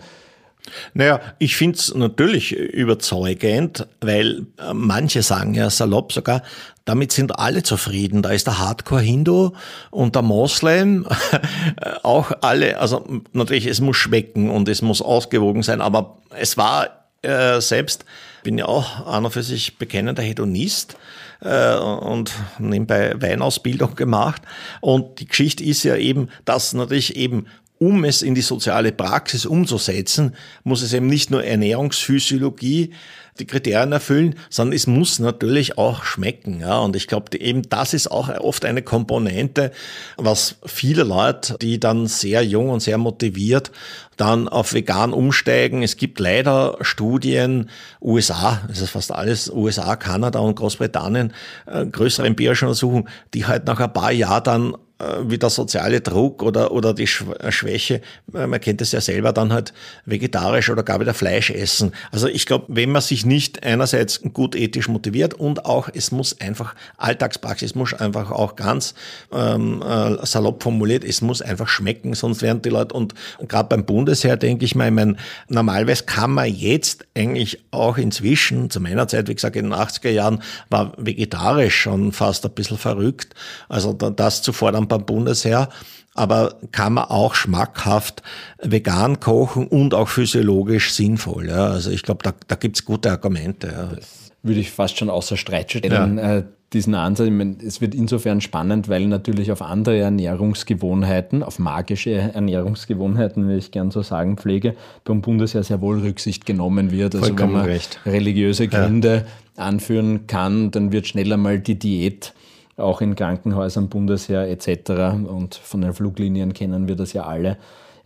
Naja, 0.93 1.21
ich 1.39 1.55
finde 1.55 1.77
es 1.77 1.95
natürlich 1.95 2.51
überzeugend, 2.51 3.87
weil 4.01 4.47
äh, 4.57 4.73
manche 4.73 5.21
sagen 5.21 5.53
ja 5.53 5.69
salopp 5.69 6.11
sogar, 6.11 6.41
damit 6.83 7.13
sind 7.13 7.39
alle 7.39 7.63
zufrieden. 7.63 8.21
Da 8.21 8.31
ist 8.31 8.47
der 8.47 8.59
Hardcore-Hindu 8.59 9.51
und 9.91 10.15
der 10.15 10.23
Moslem 10.23 11.07
auch 12.03 12.31
alle, 12.41 12.79
also 12.79 13.05
natürlich, 13.31 13.67
es 13.67 13.79
muss 13.79 13.95
schmecken 13.95 14.49
und 14.49 14.67
es 14.67 14.81
muss 14.81 15.01
ausgewogen 15.01 15.63
sein, 15.63 15.79
aber 15.79 16.17
es 16.37 16.57
war 16.57 16.89
äh, 17.21 17.61
selbst 17.61 18.03
bin 18.45 18.59
ja 18.59 18.67
auch 18.67 19.05
und 19.07 19.31
für 19.31 19.43
sich 19.43 19.77
bekennender 19.77 20.21
Hedonist 20.21 20.97
äh, 21.41 21.75
und 21.75 22.31
nebenbei 22.59 23.19
Weinausbildung 23.19 23.95
gemacht. 23.95 24.43
Und 24.79 25.19
die 25.19 25.25
Geschichte 25.25 25.63
ist 25.63 25.83
ja 25.83 25.97
eben, 25.97 26.29
dass 26.45 26.73
natürlich 26.73 27.15
eben 27.17 27.47
um 27.85 28.03
es 28.03 28.21
in 28.23 28.33
die 28.33 28.41
soziale 28.41 28.91
Praxis 28.91 29.45
umzusetzen, 29.45 30.35
muss 30.63 30.81
es 30.81 30.93
eben 30.93 31.07
nicht 31.07 31.29
nur 31.29 31.43
Ernährungsphysiologie 31.43 32.93
die 33.39 33.45
Kriterien 33.45 33.91
erfüllen, 33.91 34.35
sondern 34.49 34.75
es 34.75 34.87
muss 34.87 35.19
natürlich 35.19 35.77
auch 35.77 36.03
schmecken. 36.03 36.61
Ja. 36.61 36.79
Und 36.79 36.95
ich 36.95 37.07
glaube, 37.07 37.37
eben 37.37 37.63
das 37.63 37.93
ist 37.93 38.09
auch 38.09 38.29
oft 38.29 38.63
eine 38.63 38.81
Komponente, 38.81 39.71
was 40.15 40.55
viele 40.65 41.03
Leute, 41.03 41.57
die 41.61 41.79
dann 41.79 42.07
sehr 42.07 42.45
jung 42.45 42.69
und 42.69 42.79
sehr 42.79 42.97
motiviert 42.97 43.71
dann 44.17 44.47
auf 44.47 44.73
vegan 44.73 45.11
umsteigen. 45.11 45.83
Es 45.83 45.97
gibt 45.97 46.21
leider 46.21 46.77
Studien, 46.79 47.69
USA, 48.01 48.61
das 48.69 48.79
ist 48.79 48.91
fast 48.91 49.11
alles 49.11 49.49
USA, 49.49 49.97
Kanada 49.97 50.39
und 50.39 50.55
Großbritannien, 50.55 51.33
äh, 51.65 51.85
größere 51.85 52.25
empirische 52.25 52.65
Untersuchungen, 52.65 53.09
die 53.33 53.45
halt 53.45 53.65
nach 53.65 53.81
ein 53.81 53.91
paar 53.91 54.13
Jahren 54.13 54.43
dann 54.45 54.77
wie 55.27 55.37
der 55.37 55.49
soziale 55.49 55.99
Druck 56.01 56.41
oder, 56.41 56.71
oder 56.71 56.93
die 56.93 57.03
äh, 57.03 57.51
Schwäche, 57.51 58.01
äh, 58.33 58.47
man 58.47 58.61
kennt 58.61 58.81
es 58.81 58.91
ja 58.91 59.01
selber, 59.01 59.33
dann 59.33 59.51
halt 59.51 59.73
vegetarisch 60.05 60.69
oder 60.69 60.83
gar 60.83 61.01
wieder 61.01 61.13
Fleisch 61.13 61.49
essen. 61.49 61.91
Also 62.11 62.27
ich 62.27 62.45
glaube, 62.45 62.65
wenn 62.69 62.91
man 62.91 63.01
sich 63.01 63.25
nicht 63.25 63.63
einerseits 63.63 64.21
gut 64.33 64.55
ethisch 64.55 64.87
motiviert 64.87 65.33
und 65.33 65.65
auch 65.65 65.89
es 65.93 66.11
muss 66.11 66.39
einfach 66.39 66.75
Alltagspraxis, 66.97 67.75
muss 67.75 67.93
einfach 67.93 68.31
auch 68.31 68.55
ganz 68.55 68.95
ähm, 69.33 69.81
äh, 69.81 70.25
salopp 70.25 70.63
formuliert, 70.63 71.03
es 71.03 71.21
muss 71.21 71.41
einfach 71.41 71.67
schmecken, 71.67 72.13
sonst 72.13 72.41
werden 72.41 72.61
die 72.61 72.69
Leute 72.69 72.95
und, 72.95 73.13
und 73.39 73.49
gerade 73.49 73.67
beim 73.67 73.85
Bundesheer 73.85 74.37
denke 74.37 74.63
ich 74.63 74.75
mal, 74.75 74.85
ich 74.87 74.93
mein, 74.93 75.17
normalerweise 75.49 76.03
kann 76.05 76.31
man 76.31 76.53
jetzt 76.53 77.05
eigentlich 77.15 77.65
auch 77.71 77.97
inzwischen, 77.97 78.69
zu 78.69 78.79
meiner 78.79 79.07
Zeit, 79.07 79.27
wie 79.27 79.35
gesagt, 79.35 79.55
in 79.55 79.65
den 79.65 79.73
80er 79.73 80.09
Jahren 80.09 80.41
war 80.69 80.93
vegetarisch 80.97 81.75
schon 81.75 82.11
fast 82.11 82.45
ein 82.45 82.51
bisschen 82.51 82.77
verrückt. 82.77 83.33
Also 83.67 83.93
das 83.93 84.41
zu 84.41 84.53
fordern 84.53 84.84
dann 84.87 84.99
beim 84.99 85.05
Bundesheer. 85.05 85.69
Aber 86.13 86.55
kann 86.71 86.93
man 86.93 87.05
auch 87.05 87.35
schmackhaft 87.35 88.23
vegan 88.61 89.19
kochen 89.19 89.67
und 89.67 89.93
auch 89.93 90.07
physiologisch 90.07 90.93
sinnvoll. 90.93 91.49
Ja. 91.49 91.67
Also 91.67 91.91
ich 91.91 92.03
glaube, 92.03 92.23
da, 92.23 92.33
da 92.47 92.55
gibt 92.55 92.77
es 92.77 92.85
gute 92.85 93.11
Argumente. 93.11 93.67
Ja. 93.67 93.95
Das 93.95 94.31
würde 94.41 94.59
ich 94.61 94.71
fast 94.71 94.97
schon 94.97 95.09
außer 95.09 95.35
Streit 95.35 95.71
stellen. 95.71 96.17
Ja. 96.17 96.37
Äh, 96.37 96.43
diesen 96.73 96.93
Ansatz, 96.95 97.27
ich 97.27 97.33
meine, 97.33 97.57
es 97.65 97.79
wird 97.79 97.95
insofern 97.95 98.41
spannend, 98.41 98.89
weil 98.89 99.07
natürlich 99.07 99.51
auf 99.51 99.61
andere 99.61 99.97
Ernährungsgewohnheiten, 99.99 101.43
auf 101.43 101.59
magische 101.59 102.11
Ernährungsgewohnheiten, 102.11 103.47
wie 103.47 103.55
ich 103.55 103.71
gern 103.71 103.91
so 103.91 104.01
sagen 104.01 104.37
pflege, 104.37 104.75
beim 105.03 105.21
Bundesheer 105.21 105.63
sehr 105.63 105.81
wohl 105.81 105.99
Rücksicht 105.99 106.45
genommen 106.45 106.91
wird. 106.91 107.15
Also 107.15 107.27
Vollkommen 107.27 107.53
wenn 107.53 107.59
man 107.61 107.69
recht. 107.69 107.99
religiöse 108.05 108.67
Gründe 108.67 109.25
anführen 109.55 110.27
kann, 110.27 110.71
dann 110.71 110.91
wird 110.91 111.07
schneller 111.07 111.37
mal 111.37 111.59
die 111.59 111.79
Diät 111.79 112.33
auch 112.77 113.01
in 113.01 113.15
Krankenhäusern, 113.15 113.89
Bundesheer 113.89 114.49
etc. 114.49 114.89
Und 115.27 115.55
von 115.55 115.81
den 115.81 115.93
Fluglinien 115.93 116.53
kennen 116.53 116.87
wir 116.87 116.95
das 116.95 117.13
ja 117.13 117.23
alle 117.23 117.57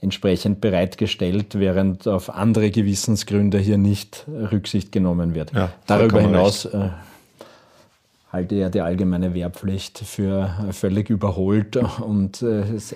entsprechend 0.01 0.61
bereitgestellt, 0.61 1.59
während 1.59 2.07
auf 2.07 2.33
andere 2.33 2.71
Gewissensgründe 2.71 3.57
hier 3.57 3.77
nicht 3.77 4.25
Rücksicht 4.29 4.91
genommen 4.91 5.35
wird. 5.35 5.51
Ja, 5.53 5.71
Darüber 5.87 6.21
hinaus 6.21 6.65
äh, 6.65 6.89
halte 8.31 8.55
ja 8.55 8.69
die 8.69 8.81
allgemeine 8.81 9.33
Wehrpflicht 9.33 9.99
für 9.99 10.69
völlig 10.71 11.09
überholt. 11.09 11.77
Und 12.01 12.41
äh, 12.41 12.61
es, 12.61 12.95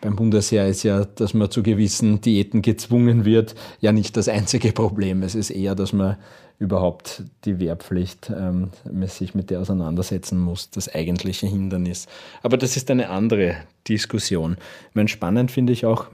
beim 0.00 0.16
Bundesheer 0.16 0.68
ist 0.68 0.82
ja, 0.82 1.04
dass 1.04 1.34
man 1.34 1.50
zu 1.50 1.62
gewissen 1.62 2.20
Diäten 2.20 2.62
gezwungen 2.62 3.24
wird, 3.24 3.54
ja 3.80 3.92
nicht 3.92 4.16
das 4.16 4.28
einzige 4.28 4.72
Problem. 4.72 5.22
Es 5.22 5.34
ist 5.34 5.50
eher, 5.50 5.74
dass 5.74 5.92
man 5.92 6.16
überhaupt 6.58 7.22
die 7.44 7.58
Wehrpflicht 7.58 8.30
ähm, 8.30 8.70
sich 9.06 9.34
mit 9.34 9.50
der 9.50 9.60
auseinandersetzen 9.60 10.38
muss, 10.38 10.70
das 10.70 10.92
eigentliche 10.92 11.46
Hindernis. 11.46 12.06
Aber 12.42 12.56
das 12.56 12.76
ist 12.76 12.90
eine 12.90 13.10
andere 13.10 13.56
Diskussion. 13.88 14.56
Ich 14.88 14.94
meine, 14.94 15.08
spannend 15.08 15.50
finde 15.50 15.72
ich 15.72 15.84
auch 15.84 16.06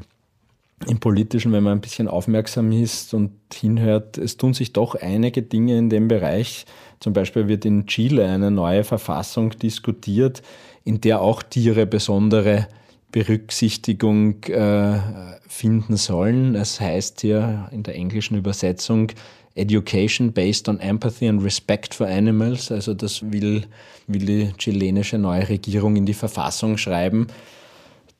im 0.88 0.98
Politischen, 0.98 1.52
wenn 1.52 1.62
man 1.62 1.74
ein 1.74 1.80
bisschen 1.80 2.08
aufmerksam 2.08 2.72
ist 2.72 3.14
und 3.14 3.32
hinhört, 3.52 4.18
es 4.18 4.36
tun 4.36 4.52
sich 4.52 4.72
doch 4.72 4.96
einige 4.96 5.42
Dinge 5.42 5.78
in 5.78 5.90
dem 5.90 6.08
Bereich. 6.08 6.66
Zum 6.98 7.12
Beispiel 7.12 7.46
wird 7.46 7.64
in 7.64 7.86
Chile 7.86 8.28
eine 8.28 8.50
neue 8.50 8.82
Verfassung 8.82 9.50
diskutiert, 9.50 10.42
in 10.84 11.00
der 11.00 11.20
auch 11.20 11.42
Tiere 11.42 11.86
besondere 11.86 12.66
Berücksichtigung 13.12 14.42
äh, 14.44 14.98
finden 15.46 15.96
sollen. 15.96 16.54
Es 16.54 16.80
heißt 16.80 17.20
hier 17.20 17.68
in 17.70 17.82
der 17.82 17.94
englischen 17.94 18.36
Übersetzung 18.36 19.12
Education 19.54 20.32
based 20.32 20.68
on 20.68 20.80
empathy 20.80 21.28
and 21.28 21.42
respect 21.42 21.94
for 21.94 22.06
animals. 22.06 22.70
Also 22.70 22.94
das 22.94 23.22
will, 23.22 23.64
will 24.06 24.24
die 24.24 24.52
chilenische 24.58 25.18
neue 25.18 25.48
Regierung 25.48 25.96
in 25.96 26.06
die 26.06 26.14
Verfassung 26.14 26.78
schreiben. 26.78 27.26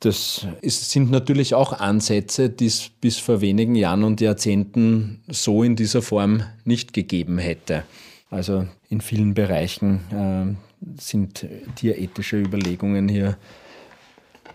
Das 0.01 0.47
ist, 0.63 0.91
sind 0.91 1.11
natürlich 1.11 1.55
auch 1.55 1.73
Ansätze, 1.73 2.51
die 2.51 2.67
es 2.67 2.91
bis 3.01 3.19
vor 3.19 3.41
wenigen 3.41 3.77
Jahren 3.77 4.03
und 4.03 4.21
Jahrzehnten 4.21 5.21
so 5.29 5.63
in 5.63 5.77
dieser 5.77 6.03
Form 6.03 6.43
nicht 6.65 6.93
gegeben 6.93 7.39
hätte. 7.39 7.85
Also 8.29 8.67
in 8.89 9.01
vielen 9.01 9.35
Bereichen 9.35 10.01
äh, 10.11 11.01
sind 11.01 11.47
tierethische 11.77 12.39
Überlegungen 12.39 13.09
hier 13.09 13.37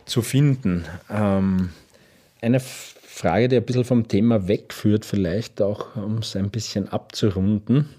zu 0.06 0.22
finden. 0.22 0.84
Ähm, 1.10 1.70
eine 2.42 2.60
Frage, 3.18 3.48
die 3.48 3.56
ein 3.58 3.66
bisschen 3.66 3.84
vom 3.84 4.08
Thema 4.08 4.48
wegführt, 4.48 5.04
vielleicht 5.04 5.60
auch, 5.60 5.96
um 5.96 6.20
es 6.20 6.36
ein 6.36 6.52
bisschen 6.52 6.88
abzurunden. 6.88 7.90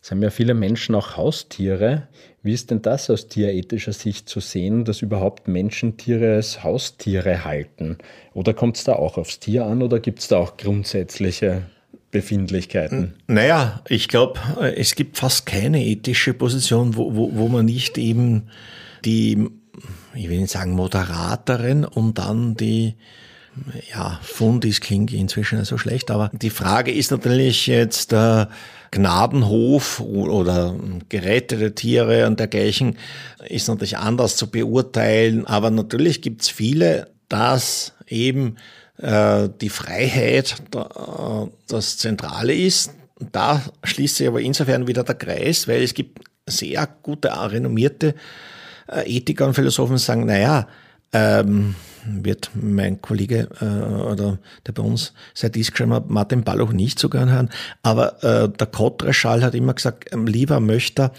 Es 0.00 0.10
haben 0.10 0.22
ja 0.22 0.30
viele 0.30 0.54
Menschen 0.54 0.94
auch 0.94 1.18
Haustiere. 1.18 2.08
Wie 2.42 2.54
ist 2.54 2.70
denn 2.70 2.80
das 2.80 3.10
aus 3.10 3.28
tierethischer 3.28 3.92
Sicht 3.92 4.26
zu 4.26 4.40
sehen, 4.40 4.86
dass 4.86 5.02
überhaupt 5.02 5.48
Menschen 5.48 5.98
Tiere 5.98 6.36
als 6.36 6.64
Haustiere 6.64 7.44
halten? 7.44 7.98
Oder 8.32 8.54
kommt 8.54 8.78
es 8.78 8.84
da 8.84 8.94
auch 8.94 9.18
aufs 9.18 9.38
Tier 9.38 9.66
an 9.66 9.82
oder 9.82 10.00
gibt 10.00 10.20
es 10.20 10.28
da 10.28 10.38
auch 10.38 10.56
grundsätzliche 10.56 11.64
Befindlichkeiten? 12.10 13.16
Naja, 13.26 13.82
ich 13.86 14.08
glaube, 14.08 14.40
es 14.76 14.94
gibt 14.94 15.18
fast 15.18 15.44
keine 15.44 15.84
ethische 15.84 16.32
Position, 16.32 16.96
wo, 16.96 17.14
wo, 17.14 17.30
wo 17.34 17.48
man 17.48 17.66
nicht 17.66 17.98
eben 17.98 18.48
die, 19.04 19.46
ich 20.14 20.30
will 20.30 20.40
nicht 20.40 20.52
sagen 20.52 20.70
moderateren 20.70 21.84
und 21.84 22.16
dann 22.16 22.54
die 22.54 22.94
ja, 23.92 24.18
Fundis 24.22 24.80
klingt 24.80 25.12
inzwischen 25.12 25.64
so 25.64 25.78
schlecht, 25.78 26.10
aber 26.10 26.30
die 26.32 26.50
Frage 26.50 26.92
ist 26.92 27.10
natürlich 27.10 27.66
jetzt 27.66 28.12
äh, 28.12 28.46
Gnadenhof 28.90 30.00
oder 30.00 30.74
gerettete 31.08 31.74
Tiere 31.74 32.26
und 32.26 32.40
dergleichen 32.40 32.96
ist 33.46 33.68
natürlich 33.68 33.98
anders 33.98 34.36
zu 34.36 34.50
beurteilen, 34.50 35.46
aber 35.46 35.70
natürlich 35.70 36.22
gibt's 36.22 36.48
viele, 36.48 37.08
dass 37.28 37.92
eben 38.06 38.56
äh, 38.98 39.48
die 39.60 39.68
Freiheit 39.68 40.56
da, 40.70 41.46
äh, 41.46 41.50
das 41.68 41.98
Zentrale 41.98 42.54
ist. 42.54 42.92
Da 43.32 43.62
schließt 43.84 44.16
sich 44.16 44.28
aber 44.28 44.40
insofern 44.40 44.86
wieder 44.86 45.04
der 45.04 45.16
Kreis, 45.16 45.68
weil 45.68 45.82
es 45.82 45.94
gibt 45.94 46.20
sehr 46.46 46.88
gute, 47.02 47.30
renommierte 47.30 48.14
äh, 48.90 49.16
Ethiker 49.16 49.46
und 49.46 49.54
Philosophen, 49.54 49.96
die 49.96 50.02
sagen, 50.02 50.26
naja, 50.26 50.66
ähm, 51.12 51.74
wird 52.04 52.50
mein 52.54 53.00
Kollege 53.00 53.48
äh, 53.60 53.64
oder 53.64 54.38
der 54.66 54.72
bei 54.72 54.82
uns 54.82 55.12
seit 55.34 55.54
geschrieben 55.54 55.92
hat, 55.92 56.10
Martin 56.10 56.44
Balloch 56.44 56.72
nicht 56.72 56.98
so 56.98 57.08
gern 57.08 57.30
hören. 57.30 57.50
Aber 57.82 58.22
äh, 58.22 58.48
der 58.48 58.66
Kottreschall 58.66 59.42
hat 59.42 59.54
immer 59.54 59.74
gesagt, 59.74 60.12
ähm, 60.12 60.26
lieber 60.26 60.60
möchte 60.60 61.10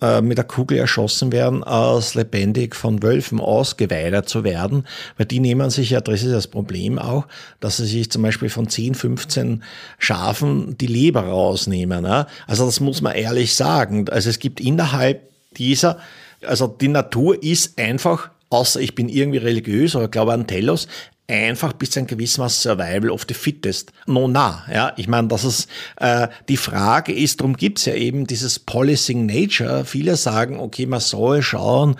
äh, 0.00 0.22
mit 0.22 0.38
der 0.38 0.46
Kugel 0.46 0.78
erschossen 0.78 1.30
werden, 1.30 1.62
als 1.62 2.14
lebendig 2.14 2.74
von 2.74 3.02
Wölfen 3.02 3.38
ausgeweidert 3.38 4.28
zu 4.28 4.44
werden, 4.44 4.86
weil 5.18 5.26
die 5.26 5.40
nehmen 5.40 5.68
sich 5.68 5.90
ja, 5.90 6.00
das 6.00 6.22
ist 6.22 6.32
das 6.32 6.46
Problem 6.46 6.98
auch, 6.98 7.26
dass 7.60 7.76
sie 7.76 7.86
sich 7.86 8.10
zum 8.10 8.22
Beispiel 8.22 8.48
von 8.48 8.68
10, 8.68 8.94
15 8.94 9.62
Schafen 9.98 10.78
die 10.78 10.86
Leber 10.86 11.24
rausnehmen. 11.24 12.04
Ja? 12.04 12.26
Also 12.46 12.64
das 12.64 12.80
muss 12.80 13.02
man 13.02 13.14
ehrlich 13.14 13.54
sagen. 13.54 14.08
Also 14.08 14.30
es 14.30 14.38
gibt 14.38 14.60
innerhalb 14.60 15.28
dieser, 15.56 15.98
also 16.46 16.66
die 16.66 16.88
Natur 16.88 17.42
ist 17.42 17.78
einfach 17.78 18.30
außer 18.50 18.80
ich 18.80 18.94
bin 18.94 19.08
irgendwie 19.08 19.38
religiös 19.38 19.96
oder 19.96 20.08
glaube 20.08 20.32
an 20.32 20.46
Telos, 20.46 20.86
einfach 21.30 21.72
bis 21.72 21.92
zu 21.92 22.00
einem 22.00 22.08
gewissen 22.08 22.40
Maß 22.40 22.62
Survival 22.62 23.10
of 23.10 23.24
the 23.28 23.34
Fittest. 23.34 23.92
No, 24.06 24.28
na, 24.28 24.64
ja, 24.72 24.92
ich 24.96 25.08
meine, 25.08 25.28
dass 25.28 25.44
es 25.44 25.68
äh, 25.96 26.28
die 26.48 26.56
Frage 26.56 27.12
ist, 27.12 27.40
darum 27.40 27.56
gibt's 27.56 27.84
ja 27.84 27.94
eben 27.94 28.26
dieses 28.26 28.58
Policing 28.58 29.26
Nature. 29.26 29.84
Viele 29.84 30.16
sagen, 30.16 30.58
okay, 30.58 30.86
man 30.86 31.00
soll 31.00 31.42
schauen, 31.42 31.96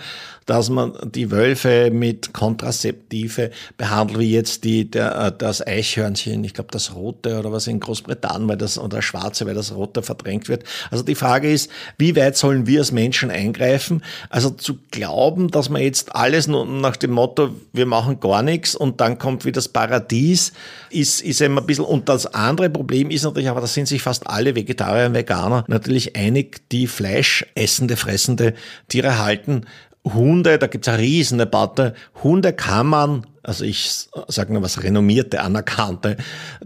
dass 0.51 0.69
man 0.69 0.91
die 1.05 1.31
Wölfe 1.31 1.91
mit 1.93 2.33
Kontrazeptive 2.33 3.51
behandelt, 3.77 4.19
wie 4.19 4.31
jetzt 4.33 4.65
die, 4.65 4.91
der, 4.91 5.15
äh, 5.15 5.31
das 5.31 5.65
Eichhörnchen, 5.65 6.43
ich 6.43 6.53
glaube 6.53 6.71
das 6.71 6.93
Rote 6.93 7.39
oder 7.39 7.53
was 7.53 7.67
in 7.67 7.79
Großbritannien, 7.79 8.49
weil 8.49 8.57
das, 8.57 8.77
oder 8.77 8.97
das 8.97 9.05
Schwarze, 9.05 9.45
weil 9.45 9.53
das 9.53 9.73
Rote 9.73 10.01
verdrängt 10.01 10.49
wird. 10.49 10.65
Also 10.89 11.05
die 11.05 11.15
Frage 11.15 11.49
ist, 11.49 11.71
wie 11.97 12.17
weit 12.17 12.35
sollen 12.35 12.67
wir 12.67 12.79
als 12.79 12.91
Menschen 12.91 13.31
eingreifen? 13.31 14.03
Also 14.29 14.49
zu 14.49 14.77
glauben, 14.91 15.49
dass 15.51 15.69
man 15.69 15.83
jetzt 15.83 16.13
alles 16.17 16.49
nur 16.49 16.65
nach 16.65 16.97
dem 16.97 17.11
Motto, 17.11 17.55
wir 17.71 17.85
machen 17.85 18.19
gar 18.19 18.41
nichts 18.41 18.75
und 18.75 18.99
dann 18.99 19.17
kommt 19.17 19.45
wie 19.45 19.53
das 19.53 19.69
Paradies, 19.69 20.51
ist, 20.89 21.21
ist 21.21 21.39
immer 21.39 21.61
ein 21.61 21.67
bisschen, 21.67 21.85
und 21.85 22.09
das 22.09 22.25
andere 22.25 22.69
Problem 22.69 23.09
ist 23.09 23.23
natürlich, 23.23 23.47
aber 23.47 23.61
da 23.61 23.67
sind 23.67 23.87
sich 23.87 24.01
fast 24.01 24.27
alle 24.27 24.53
Vegetarier 24.53 25.05
und 25.05 25.13
Veganer 25.13 25.63
natürlich 25.69 26.17
einig, 26.17 26.69
die 26.73 26.87
fleischessende, 26.87 27.95
fressende 27.95 28.53
Tiere 28.89 29.17
halten, 29.17 29.65
Hunde, 30.03 30.57
da 30.57 30.67
gibt's 30.67 30.87
eine 30.87 30.97
riesen 30.97 31.37
Debatte, 31.37 31.93
Hunde 32.23 32.53
kann 32.53 32.87
man 32.87 33.25
Also 33.43 33.65
ich 33.65 34.07
sage 34.27 34.53
nur 34.53 34.61
was 34.61 34.83
renommierte, 34.83 35.41
anerkannte 35.41 36.17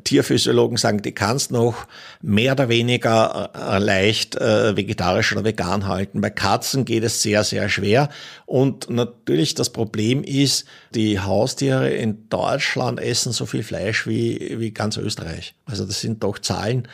Tierphysiologen 0.03 0.77
sagen, 0.77 1.01
die 1.01 1.13
kannst 1.13 1.51
noch 1.51 1.87
mehr 2.21 2.51
oder 2.51 2.67
weniger 2.67 3.51
äh, 3.55 3.79
leicht 3.79 4.35
äh, 4.35 4.75
vegetarisch 4.75 5.31
oder 5.31 5.45
vegan 5.45 5.87
halten. 5.87 6.19
Bei 6.19 6.29
Katzen 6.29 6.83
geht 6.83 7.03
es 7.03 7.21
sehr, 7.21 7.45
sehr 7.45 7.69
schwer. 7.69 8.09
Und 8.45 8.89
natürlich 8.89 9.53
das 9.53 9.69
Problem 9.69 10.23
ist, 10.23 10.65
die 10.93 11.19
Haustiere 11.19 11.91
in 11.91 12.27
Deutschland 12.29 12.99
essen 12.99 13.31
so 13.31 13.45
viel 13.45 13.63
Fleisch 13.63 14.05
wie, 14.05 14.55
wie 14.59 14.71
ganz 14.71 14.97
Österreich. 14.97 15.55
Also 15.65 15.85
das 15.85 16.01
sind 16.01 16.23
doch 16.23 16.39
Zahlen, 16.39 16.87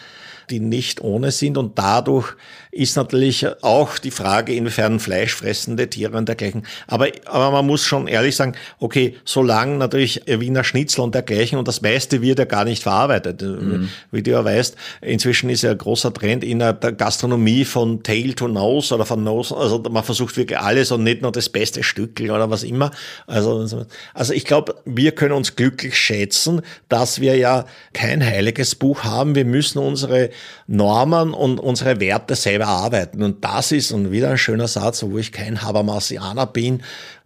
die 0.51 0.59
nicht 0.59 1.01
ohne 1.01 1.31
sind. 1.31 1.57
Und 1.57 1.79
dadurch 1.79 2.35
ist 2.71 2.95
natürlich 2.95 3.45
auch 3.61 3.97
die 3.97 4.11
Frage, 4.11 4.53
inwiefern 4.53 4.99
fleischfressende 4.99 5.89
Tiere 5.89 6.17
und 6.17 6.29
dergleichen. 6.29 6.65
Aber, 6.87 7.07
aber 7.25 7.51
man 7.51 7.67
muss 7.67 7.85
schon 7.85 8.07
ehrlich 8.07 8.37
sagen, 8.37 8.53
okay, 8.79 9.15
solange 9.25 9.75
natürlich 9.75 10.21
Wiener 10.25 10.63
Schnitzel 10.63 11.01
und 11.01 11.13
dergleichen 11.13 11.59
und 11.59 11.67
das 11.67 11.81
meiste 11.81 12.21
wird 12.21 12.39
ja 12.39 12.45
gar 12.45 12.63
nicht 12.63 12.83
verarbeitet. 12.83 13.41
Mhm. 13.41 13.89
Wie 14.11 14.23
du 14.23 14.31
ja 14.31 14.45
weißt, 14.45 14.77
inzwischen 15.01 15.49
ist 15.49 15.63
ja 15.63 15.71
ein 15.71 15.77
großer 15.77 16.13
Trend 16.13 16.45
in 16.45 16.59
der 16.59 16.73
Gastronomie 16.73 17.65
von 17.65 18.03
Tail 18.03 18.33
to 18.33 18.47
Nose 18.47 18.95
oder 18.95 19.05
von 19.05 19.21
Nose, 19.21 19.55
also 19.55 19.83
man 19.89 20.03
versucht 20.03 20.37
wirklich 20.37 20.57
alles 20.57 20.91
und 20.91 21.03
nicht 21.03 21.21
nur 21.21 21.33
das 21.33 21.49
beste 21.49 21.83
Stückel 21.83 22.31
oder 22.31 22.49
was 22.49 22.63
immer. 22.63 22.91
Also, 23.27 23.67
also 24.13 24.33
ich 24.33 24.45
glaube, 24.45 24.75
wir 24.85 25.11
können 25.11 25.33
uns 25.33 25.57
glücklich 25.57 25.97
schätzen, 25.97 26.61
dass 26.87 27.19
wir 27.19 27.35
ja 27.35 27.65
kein 27.93 28.25
heiliges 28.25 28.75
Buch 28.75 29.03
haben. 29.03 29.35
Wir 29.35 29.45
müssen 29.45 29.79
unsere 29.79 30.29
Normen 30.67 31.33
und 31.33 31.59
unsere 31.59 31.99
Werte 31.99 32.35
selber 32.35 32.60
arbeiten. 32.67 33.23
Und 33.23 33.43
das 33.43 33.71
ist, 33.71 33.91
und 33.91 34.11
wieder 34.11 34.29
ein 34.29 34.37
schöner 34.37 34.67
Satz, 34.67 35.03
wo 35.03 35.17
ich 35.17 35.31
kein 35.31 35.61
Habermasianer 35.61 36.47
bin, 36.47 36.81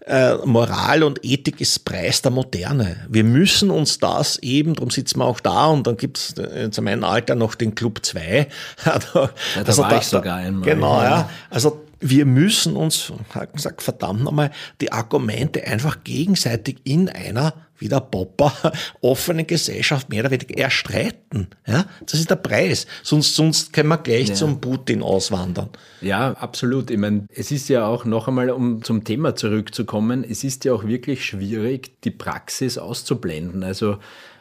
äh, 0.06 0.36
Moral 0.46 1.04
und 1.04 1.26
Ethik 1.26 1.62
ist 1.62 1.84
Preis 1.84 2.22
der 2.22 2.32
Moderne. 2.32 2.98
Wir 3.10 3.24
müssen 3.24 3.72
uns 3.72 3.98
das 4.00 4.38
eben, 4.38 4.76
darum 4.76 4.92
sitzen 4.92 5.20
wir 5.20 5.26
auch 5.26 5.40
da 5.40 5.68
und 5.68 5.88
dann 5.88 5.98
gibt's 5.98 6.38
äh, 6.38 6.70
zu 6.70 6.82
meinem 6.82 7.04
Alter 7.04 7.36
noch 7.36 7.56
den 7.56 7.74
Club 7.74 8.06
2. 8.06 8.48
ja, 8.86 9.00
da 9.14 9.30
also 9.66 9.82
war 9.82 9.90
da, 9.90 9.98
ich 9.98 10.06
sogar 10.06 10.38
einmal. 10.38 10.70
Genau, 10.70 11.02
ja. 11.02 11.30
Also 11.50 11.82
wir 12.00 12.26
müssen 12.26 12.76
uns, 12.76 13.12
gesagt, 13.54 13.82
verdammt 13.82 14.24
nochmal, 14.24 14.52
die 14.80 14.92
Argumente 14.92 15.66
einfach 15.66 16.04
gegenseitig 16.04 16.78
in 16.84 17.10
einer, 17.10 17.54
wie 17.78 17.88
der 17.90 18.00
Popper, 18.00 18.54
offenen 19.02 19.48
Gesellschaft 19.48 20.10
mehr 20.10 20.22
oder 20.22 20.32
weniger 20.32 20.58
erstreiten. 20.58 21.48
Ja, 21.68 21.86
das 22.06 22.20
ist 22.20 22.30
der 22.30 22.36
Preis. 22.36 22.88
Sonst, 23.04 23.36
sonst 23.36 23.74
können 23.74 23.90
wir 23.90 23.98
gleich 23.98 24.30
ja. 24.30 24.36
zum 24.36 24.62
Putin 24.62 25.02
auswandern. 25.02 25.70
Ja, 26.02 26.32
absolut. 26.34 26.90
Ich 26.92 26.98
meine, 26.98 27.28
es 27.34 27.52
ist 27.52 27.68
ja 27.70 27.88
auch 27.88 28.06
noch 28.06 28.28
einmal, 28.28 28.50
um 28.50 28.84
zum 28.84 29.04
Thema 29.04 29.36
zurückzukommen, 29.36 30.24
es 30.28 30.44
ist 30.44 30.66
ja 30.66 30.74
auch 30.74 30.86
wirklich 30.86 31.26
schwierig, 31.26 32.02
die 32.04 32.12
Praxis 32.12 32.78
auszublenden. 32.78 33.64
Also, 33.64 33.98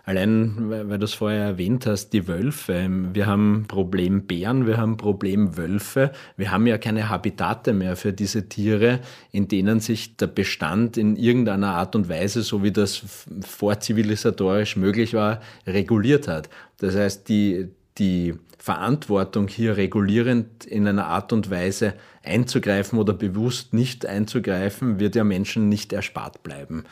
Allein, 0.07 0.69
weil 0.69 0.99
du 0.99 1.05
es 1.07 1.15
vorher 1.15 1.45
erwähnt 1.45 1.87
hast, 1.87 2.11
die 2.11 2.29
Wölfe. 2.29 2.91
Wir 3.15 3.27
haben 3.27 3.65
Problem 3.69 4.27
Bären, 4.27 4.67
wir 4.67 4.77
haben 4.77 4.99
Problem 4.99 5.57
Wölfe. 5.57 6.13
Wir 6.37 6.51
haben 6.51 6.67
ja 6.67 6.77
keine 6.77 7.09
Habitate 7.09 7.73
mehr 7.73 7.97
für 7.97 8.13
diese 8.13 8.47
Tiere, 8.51 9.01
in 9.33 9.49
denen 9.49 9.81
sich 9.81 10.19
der 10.19 10.27
Bestand 10.27 10.99
in 10.99 11.17
irgendeiner 11.17 11.75
Art 11.75 11.97
und 11.97 12.11
Weise, 12.11 12.43
so 12.43 12.63
wie 12.63 12.71
das 12.71 13.03
vorzivilisatorisch 13.41 14.77
möglich 14.77 15.15
war, 15.15 15.41
reguliert 15.67 16.29
hat. 16.29 16.51
Das 16.77 16.95
heißt, 16.95 17.27
die, 17.31 17.69
die 17.97 18.35
Verantwortung 18.59 19.49
hier 19.49 19.79
regulierend 19.79 20.67
in 20.67 20.87
einer 20.87 21.07
Art 21.07 21.33
und 21.33 21.51
Weise 21.51 21.95
einzugreifen 22.23 22.99
oder 22.99 23.15
bewusst 23.15 23.73
nicht 23.73 24.05
einzugreifen, 24.05 25.01
wird 25.01 25.17
ja 25.17 25.25
Menschen 25.25 25.71
nicht 25.71 25.95
erspart 25.95 26.43
bleiben. 26.43 26.85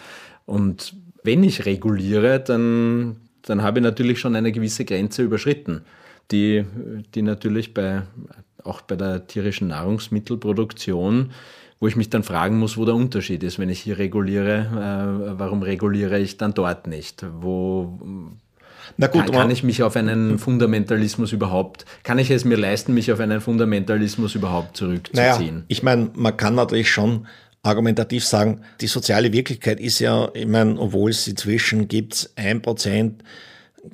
Und 0.47 0.95
wenn 1.23 1.45
ich 1.45 1.67
reguliere, 1.67 2.41
dann, 2.41 3.17
dann 3.43 3.63
habe 3.63 3.79
ich 3.79 3.83
natürlich 3.83 4.19
schon 4.19 4.37
eine 4.37 4.53
gewisse 4.53 4.85
Grenze 4.85 5.23
überschritten, 5.23 5.83
die, 6.31 6.65
die 7.15 7.23
natürlich 7.23 7.75
bei, 7.75 8.03
auch 8.65 8.81
bei 8.83 8.97
der 8.97 9.27
tierischen 9.27 9.69
Nahrungsmittelproduktion, 9.69 11.31
wo 11.81 11.89
ich 11.89 11.97
mich 11.97 12.11
dann 12.11 12.23
fragen 12.23 12.59
muss, 12.59 12.77
wo 12.77 12.85
der 12.85 12.95
Unterschied 12.95 13.43
ist. 13.43 13.59
Wenn 13.59 13.69
ich 13.69 13.81
hier 13.81 13.99
reguliere, 13.99 14.59
äh, 14.59 15.39
warum 15.39 15.63
reguliere 15.63 16.19
ich 16.19 16.39
dann 16.39 16.55
dort 16.55 16.87
nicht? 16.87 17.25
Wo, 17.41 17.99
na 18.97 19.07
gut, 19.07 19.27
kann, 19.27 19.33
kann 19.33 19.51
ich 19.51 19.63
mich 19.63 19.83
auf 19.83 19.97
einen 19.97 20.39
Fundamentalismus 20.39 21.33
überhaupt, 21.33 21.85
kann 22.03 22.19
ich 22.19 22.31
es 22.31 22.45
mir 22.45 22.57
leisten, 22.57 22.95
mich 22.95 23.11
auf 23.13 23.21
einen 23.21 23.41
Fundamentalismus 23.41 24.35
überhaupt 24.35 24.77
zurückzuziehen? 24.77 25.55
Naja, 25.55 25.65
ich 25.69 25.83
meine, 25.83 26.11
man 26.15 26.37
kann 26.37 26.55
natürlich 26.55 26.91
schon 26.91 27.27
argumentativ 27.63 28.25
sagen, 28.25 28.63
die 28.81 28.89
soziale 28.89 29.33
Wirklichkeit 29.33 29.81
ist 29.81 30.01
ja, 30.01 30.31
ich 30.35 30.47
meine, 30.47 30.79
obwohl 30.79 31.11
es 31.11 31.29
inzwischen 31.29 31.89
gibt, 31.89 32.31
ein 32.37 32.61
Prozent 32.61 33.23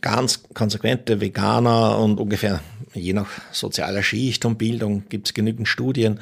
ganz 0.01 0.43
konsequente 0.55 1.21
Veganer 1.21 1.99
und 1.99 2.19
ungefähr 2.21 2.61
je 2.95 3.13
nach 3.13 3.29
sozialer 3.53 4.03
Schicht 4.03 4.45
und 4.45 4.59
Bildung 4.59 5.05
gibt 5.09 5.29
es 5.29 5.35
genügend 5.35 5.69
Studien. 5.69 6.21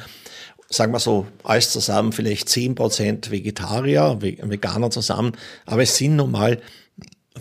Sagen 0.68 0.92
wir 0.92 0.99
so, 0.99 1.26
alles 1.44 1.70
zusammen 1.70 2.12
vielleicht 2.12 2.49
zehn 2.49 2.74
Prozent 2.74 3.30
Vegetarier, 3.30 4.18
Veganer 4.20 4.90
zusammen, 4.90 5.32
aber 5.64 5.82
es 5.82 5.97
sind 5.97 6.16
nun 6.16 6.32
mal 6.32 6.61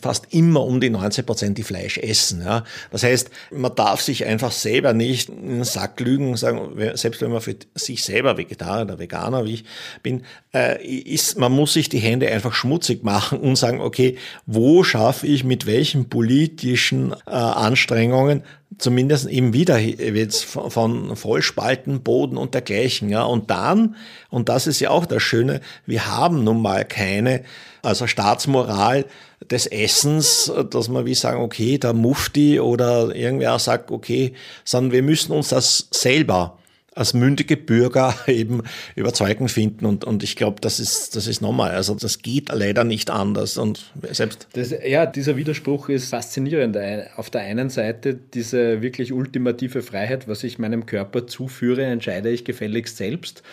fast 0.02 0.34
immer 0.34 0.64
um 0.64 0.80
die 0.80 0.90
90 0.90 1.26
Prozent, 1.26 1.58
die 1.58 1.64
Fleisch 1.64 1.98
essen. 1.98 2.42
Ja. 2.42 2.64
Das 2.92 3.04
heißt, 3.04 3.30
man 3.52 3.74
darf 3.76 4.02
sich 4.02 4.26
einfach 4.26 4.52
selber 4.52 4.94
nicht 4.94 5.30
in 5.30 5.50
den 5.50 5.64
Sack 5.64 6.00
lügen 6.00 6.36
sagen, 6.38 6.74
selbst 6.96 7.22
wenn 7.22 7.32
man 7.32 7.42
für 7.42 7.56
sich 7.76 8.04
selber 8.04 8.38
Vegetarier 8.38 8.84
oder 8.84 9.00
Veganer, 9.00 9.46
wie 9.46 9.56
ich 9.56 9.66
bin, 10.04 10.24
äh, 10.54 10.84
ist, 10.86 11.38
man 11.38 11.52
muss 11.52 11.74
sich 11.74 11.90
die 11.90 12.00
Hände 12.00 12.30
einfach 12.32 12.54
schmutzig 12.54 13.04
machen 13.04 13.40
und 13.40 13.56
sagen, 13.56 13.82
okay, 13.82 14.18
wo 14.46 14.84
schaffe 14.84 15.28
ich 15.28 15.44
mit 15.44 15.66
welchen 15.66 16.10
politischen 16.10 17.14
äh, 17.26 17.32
Anstrengungen 17.32 18.44
zumindest 18.78 19.28
eben 19.28 19.54
wieder 19.54 19.78
jetzt 19.78 20.44
von 20.46 21.16
Vollspalten, 21.16 22.02
Boden 22.02 22.38
und 22.38 22.54
dergleichen. 22.54 23.10
Ja. 23.10 23.24
Und 23.24 23.50
dann, 23.50 23.96
und 24.30 24.50
das 24.50 24.68
ist 24.68 24.80
ja 24.80 24.90
auch 24.90 25.06
das 25.06 25.24
Schöne, 25.24 25.62
wir 25.86 26.08
haben 26.08 26.44
nun 26.44 26.62
mal 26.62 26.86
keine, 26.86 27.44
also 27.82 28.08
Staatsmoral, 28.08 29.06
des 29.52 29.68
Essens, 29.68 30.52
dass 30.70 30.90
man 30.90 31.06
wie 31.06 31.16
sagen, 31.16 31.42
okay, 31.42 31.78
der 31.78 31.94
Mufti 31.94 32.60
oder 32.60 33.16
irgendwer 33.16 33.60
sagt, 33.60 33.92
okay, 33.92 34.34
sondern 34.64 34.92
wir 34.92 35.04
müssen 35.04 35.32
uns 35.32 35.50
das 35.50 35.88
selber 35.92 36.58
als 36.96 37.14
mündige 37.14 37.58
Bürger 37.58 38.16
eben 38.28 38.64
überzeugen 38.96 39.50
finden 39.50 39.86
und, 39.86 40.06
und 40.06 40.24
ich 40.24 40.36
glaube, 40.36 40.62
das 40.62 40.80
ist, 40.80 41.16
das 41.16 41.28
ist 41.28 41.42
normal. 41.42 41.72
Also 41.72 41.94
das 41.94 42.20
geht 42.22 42.50
leider 42.50 42.84
nicht 42.84 43.10
anders 43.10 43.58
und 43.58 43.92
selbst. 44.12 44.48
Das, 44.54 44.74
ja, 44.86 45.06
dieser 45.06 45.36
Widerspruch 45.36 45.90
ist 45.90 46.10
faszinierend. 46.10 46.78
Auf 47.18 47.30
der 47.30 47.42
einen 47.42 47.70
Seite 47.70 48.16
diese 48.16 48.82
wirklich 48.82 49.12
ultimative 49.12 49.82
Freiheit, 49.82 50.28
was 50.28 50.44
ich 50.44 50.58
meinem 50.58 50.86
Körper 50.86 51.28
zuführe, 51.28 51.84
entscheide 51.84 52.30
ich 52.30 52.46
gefälligst 52.46 52.98
selbst. 52.98 53.44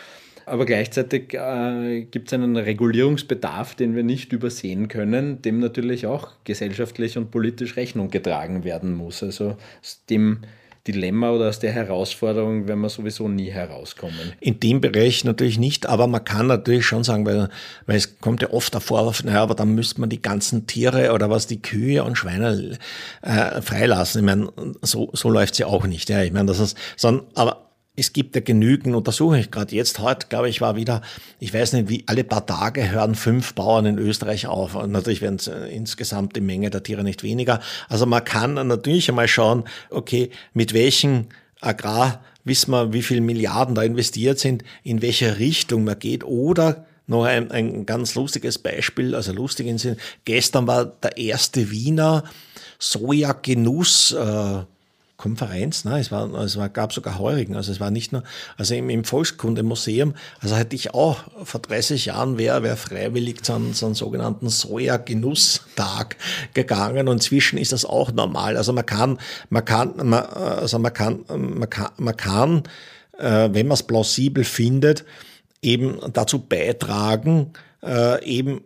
Aber 0.47 0.66
gleichzeitig 0.66 1.34
äh, 1.34 2.03
gibt 2.11 2.28
es 2.28 2.32
einen 2.34 2.57
Regulierungsbedarf, 2.57 3.74
den 3.74 3.95
wir 3.95 4.03
nicht 4.03 4.32
übersehen 4.32 4.88
können, 4.88 5.43
dem 5.43 5.61
natürlich 5.61 6.07
auch 6.07 6.30
gesellschaftlich 6.45 7.16
und 7.18 7.30
politisch 7.30 7.76
Rechnung 7.76 8.11
getragen 8.11 8.64
werden 8.64 8.95
muss. 8.95 9.22
Also 9.22 9.57
aus 9.80 10.05
dem 10.09 10.40
Dilemma 10.86 11.30
oder 11.30 11.49
aus 11.49 11.61
der 11.61 11.70
Herausforderung 11.70 12.66
werden 12.66 12.80
wir 12.80 12.88
sowieso 12.88 13.28
nie 13.28 13.51
herauskommen. 13.51 14.32
In 14.40 14.59
dem 14.59 14.80
Bereich 14.80 15.24
natürlich 15.24 15.59
nicht, 15.59 15.86
aber 15.86 16.09
man 16.09 16.24
kann 16.24 16.49
natürlich 16.49 16.84
schon 16.84 17.05
sagen, 17.05 17.24
weil, 17.24 17.51
weil 17.86 17.97
es 17.97 18.18
kommt 18.18 18.43
ja 18.43 18.51
oft 18.51 18.74
der 18.74 18.80
Vorwurf, 18.80 19.22
naja, 19.22 19.43
aber 19.43 19.55
dann 19.55 19.76
müsste 19.76 20.01
man 20.01 20.11
die 20.11 20.20
ganzen 20.20 20.66
Tiere 20.66 21.12
oder 21.12 21.30
was 21.30 21.47
die 21.47 21.62
Kühe 21.62 22.03
und 22.03 22.16
Schweine 22.16 22.78
äh, 23.22 23.62
freilassen. 23.62 24.20
Ich 24.22 24.26
meine, 24.26 24.53
so, 24.82 25.11
so 25.12 25.30
läuft 25.30 25.53
es 25.53 25.59
ja 25.59 25.66
auch 25.66 25.86
nicht. 25.86 26.09
Ja. 26.09 26.22
Ich 26.22 26.32
meine, 26.32 26.47
das 26.47 26.59
ist, 26.59 26.76
sondern, 26.97 27.26
aber 27.36 27.72
es 27.95 28.12
gibt 28.12 28.34
ja 28.34 28.40
genügend 28.40 28.95
Untersuchungen. 28.95 29.47
Gerade 29.51 29.74
jetzt, 29.74 29.99
heute, 29.99 30.26
glaube 30.28 30.49
ich, 30.49 30.61
war 30.61 30.76
wieder, 30.76 31.03
ich 31.40 31.53
weiß 31.53 31.74
nicht, 31.74 31.88
wie 31.88 32.05
alle 32.07 32.24
paar 32.24 32.47
Tage 32.47 32.90
hören 32.90 33.14
fünf 33.14 33.55
Bauern 33.55 33.84
in 33.84 33.99
Österreich 33.99 34.47
auf. 34.47 34.74
Und 34.74 34.93
natürlich 34.93 35.20
werden 35.20 35.38
äh, 35.47 35.74
insgesamt 35.74 36.34
die 36.34 36.40
Menge 36.40 36.70
der 36.70 36.82
Tiere 36.82 37.05
nicht 37.05 37.22
weniger. 37.22 37.61
Also 37.88 38.07
man 38.07 38.24
kann 38.24 38.55
natürlich 38.55 39.09
einmal 39.11 39.28
schauen, 39.28 39.64
okay, 39.90 40.30
mit 40.55 40.72
welchen 40.72 41.28
Agrar 41.61 42.24
wissen 42.45 42.70
wir, 42.70 42.93
wie 42.93 43.03
viele 43.03 43.20
Milliarden 43.20 43.74
da 43.74 43.82
investiert 43.82 44.38
sind, 44.38 44.64
in 44.82 45.03
welche 45.03 45.38
Richtung 45.38 45.84
man 45.84 45.99
geht 45.99 46.24
oder 46.24 46.86
noch 47.07 47.24
ein, 47.24 47.51
ein 47.51 47.84
ganz 47.84 48.14
lustiges 48.14 48.59
Beispiel, 48.59 49.14
also 49.14 49.32
lustig 49.32 49.66
im 49.66 49.76
Sinn. 49.76 49.97
Gestern 50.24 50.66
war 50.66 50.86
der 50.86 51.18
erste 51.18 51.70
Wiener 51.70 52.24
Sojagenuss, 52.78 54.12
äh, 54.12 54.64
Konferenz, 55.23 55.85
ne? 55.85 56.01
es 56.01 56.11
war, 56.11 56.35
es 56.35 56.57
war, 56.57 56.68
gab 56.68 56.93
sogar 56.93 57.16
Heurigen, 57.16 57.55
also 57.55 57.70
es 57.70 57.79
war 57.79 57.93
nicht 57.93 58.11
nur, 58.11 58.25
also 58.57 58.75
im, 58.75 58.91
im 58.91 59.05
Volkskundemuseum, 59.05 60.14
also 60.41 60.57
hätte 60.57 60.75
ich 60.75 60.95
auch 60.95 61.20
vor 61.45 61.61
30 61.61 62.07
Jahren 62.07 62.39
wäre 62.39 62.64
wär 62.64 62.77
freiwillig 62.77 63.45
zu 63.45 63.53
einem, 63.53 63.73
zu 63.73 63.87
einem 63.87 63.95
sogenannten 63.95 64.49
Soja-Genusstag 64.49 66.16
gegangen 66.55 67.07
und 67.07 67.18
inzwischen 67.18 67.57
ist 67.57 67.70
das 67.70 67.85
auch 67.85 68.11
normal. 68.11 68.57
Also 68.57 68.73
man 68.73 68.85
kann, 68.85 69.18
man 69.49 69.64
kann, 69.64 69.95
man, 69.97 70.25
also 70.25 70.81
man 70.81 70.93
kann, 70.93 71.25
man 71.29 71.70
kann, 71.70 71.91
man 71.99 72.16
kann 72.16 72.62
äh, 73.16 73.49
wenn 73.53 73.68
man 73.68 73.75
es 73.75 73.85
plausibel 73.85 74.43
findet, 74.43 75.05
eben 75.62 76.01
dazu 76.12 76.41
beitragen, 76.41 77.53
äh, 77.81 78.25
eben 78.25 78.62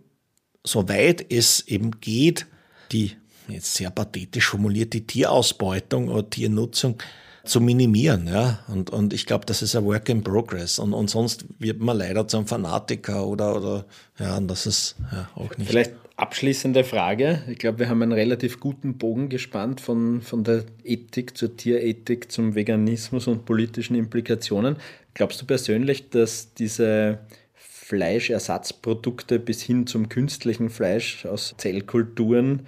soweit 0.64 1.30
es 1.30 1.68
eben 1.68 2.00
geht, 2.00 2.46
die 2.92 3.12
jetzt 3.48 3.74
sehr 3.74 3.90
pathetisch 3.90 4.48
formulierte 4.48 5.00
Tierausbeutung 5.00 6.08
oder 6.08 6.28
Tiernutzung 6.28 6.96
zu 7.44 7.60
minimieren. 7.60 8.26
Ja? 8.26 8.60
Und, 8.68 8.90
und 8.90 9.12
ich 9.12 9.26
glaube, 9.26 9.46
das 9.46 9.62
ist 9.62 9.76
ein 9.76 9.84
Work 9.84 10.08
in 10.08 10.22
Progress. 10.22 10.78
Und, 10.78 10.92
und 10.92 11.08
sonst 11.08 11.46
wird 11.58 11.80
man 11.80 11.96
leider 11.96 12.26
zum 12.28 12.46
Fanatiker 12.46 13.26
oder, 13.26 13.56
oder 13.56 13.84
ja, 14.18 14.36
und 14.36 14.48
das 14.48 14.66
ist 14.66 14.96
ja, 15.12 15.28
auch 15.34 15.56
nicht. 15.56 15.68
Vielleicht 15.68 15.92
abschließende 16.16 16.84
Frage. 16.84 17.42
Ich 17.48 17.58
glaube, 17.58 17.80
wir 17.80 17.88
haben 17.88 18.02
einen 18.02 18.12
relativ 18.12 18.58
guten 18.60 18.98
Bogen 18.98 19.28
gespannt 19.28 19.80
von, 19.80 20.22
von 20.22 20.44
der 20.44 20.64
Ethik 20.82 21.36
zur 21.36 21.56
Tierethik 21.56 22.32
zum 22.32 22.54
Veganismus 22.54 23.26
und 23.26 23.44
politischen 23.44 23.94
Implikationen. 23.94 24.76
Glaubst 25.14 25.40
du 25.40 25.46
persönlich, 25.46 26.10
dass 26.10 26.54
diese 26.54 27.20
Fleischersatzprodukte 27.54 29.38
bis 29.38 29.62
hin 29.62 29.86
zum 29.86 30.08
künstlichen 30.08 30.70
Fleisch 30.70 31.24
aus 31.26 31.54
Zellkulturen, 31.56 32.66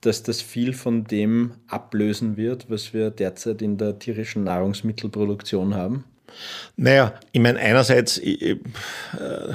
dass 0.00 0.22
das 0.22 0.40
viel 0.40 0.72
von 0.72 1.04
dem 1.04 1.52
ablösen 1.68 2.36
wird, 2.36 2.70
was 2.70 2.94
wir 2.94 3.10
derzeit 3.10 3.62
in 3.62 3.76
der 3.76 3.98
tierischen 3.98 4.44
Nahrungsmittelproduktion 4.44 5.74
haben? 5.74 6.04
Naja, 6.76 7.14
ich 7.32 7.40
meine, 7.40 7.58
einerseits, 7.58 8.18
äh, 8.18 8.56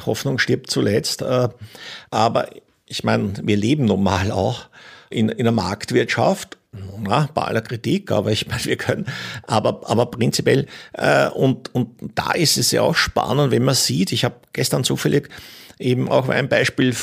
Hoffnung 0.05 0.39
stirbt 0.39 0.69
zuletzt, 0.69 1.21
äh, 1.21 1.49
aber 2.11 2.49
ich 2.85 3.03
meine, 3.03 3.33
wir 3.41 3.57
leben 3.57 3.85
nun 3.85 4.03
mal 4.03 4.31
auch 4.31 4.67
in, 5.09 5.29
in 5.29 5.39
einer 5.39 5.51
Marktwirtschaft 5.51 6.57
na, 6.99 7.29
bei 7.33 7.43
aller 7.43 7.61
Kritik, 7.61 8.11
aber 8.11 8.31
ich 8.31 8.47
meine, 8.47 8.63
wir 8.65 8.75
können, 8.75 9.05
aber, 9.43 9.81
aber 9.89 10.07
prinzipiell, 10.07 10.67
äh, 10.93 11.29
und, 11.29 11.73
und 11.73 11.89
da 12.15 12.31
ist 12.33 12.57
es 12.57 12.71
ja 12.71 12.81
auch 12.81 12.95
spannend, 12.95 13.51
wenn 13.51 13.63
man 13.63 13.75
sieht, 13.75 14.11
ich 14.11 14.25
habe 14.25 14.35
gestern 14.53 14.83
zufällig 14.83 15.29
eben 15.79 16.09
auch 16.09 16.29
ein 16.29 16.49
Beispiel, 16.49 16.95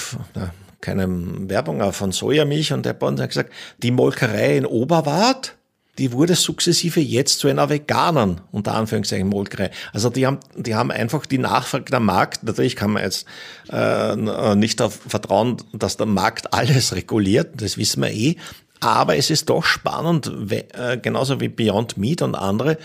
keine 0.82 1.08
Werbung 1.48 1.92
von 1.92 2.12
Sojamilch 2.12 2.74
und 2.74 2.84
der 2.84 2.92
Bond 2.92 3.20
hat 3.20 3.30
gesagt, 3.30 3.52
die 3.78 3.90
Molkerei 3.90 4.58
in 4.58 4.66
Oberwart, 4.66 5.54
die 5.98 6.12
wurde 6.12 6.34
sukzessive 6.34 7.00
jetzt 7.00 7.38
zu 7.38 7.48
einer 7.48 7.68
veganen, 7.68 8.40
unter 8.50 8.74
Anführungszeichen, 8.74 9.28
Molkerei. 9.28 9.70
Also 9.92 10.10
die 10.10 10.26
haben, 10.26 10.40
die 10.56 10.74
haben 10.74 10.90
einfach 10.90 11.24
die 11.24 11.38
Nachfrage 11.38 11.84
der 11.84 12.00
Markt, 12.00 12.44
natürlich 12.44 12.76
kann 12.76 12.90
man 12.90 13.02
jetzt 13.04 13.26
äh, 13.70 14.16
nicht 14.56 14.80
darauf 14.80 14.98
vertrauen, 15.06 15.58
dass 15.72 15.96
der 15.96 16.06
Markt 16.06 16.52
alles 16.52 16.94
reguliert, 16.94 17.60
das 17.62 17.78
wissen 17.78 18.02
wir 18.02 18.10
eh, 18.10 18.36
aber 18.80 19.16
es 19.16 19.30
ist 19.30 19.48
doch 19.48 19.64
spannend, 19.64 20.30
äh, 20.50 20.98
genauso 21.00 21.40
wie 21.40 21.48
Beyond 21.48 21.96
Meat 21.98 22.22
und 22.22 22.34
andere, 22.34 22.78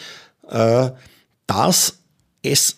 äh, 0.49 0.91
dass 1.47 1.97
es 2.43 2.77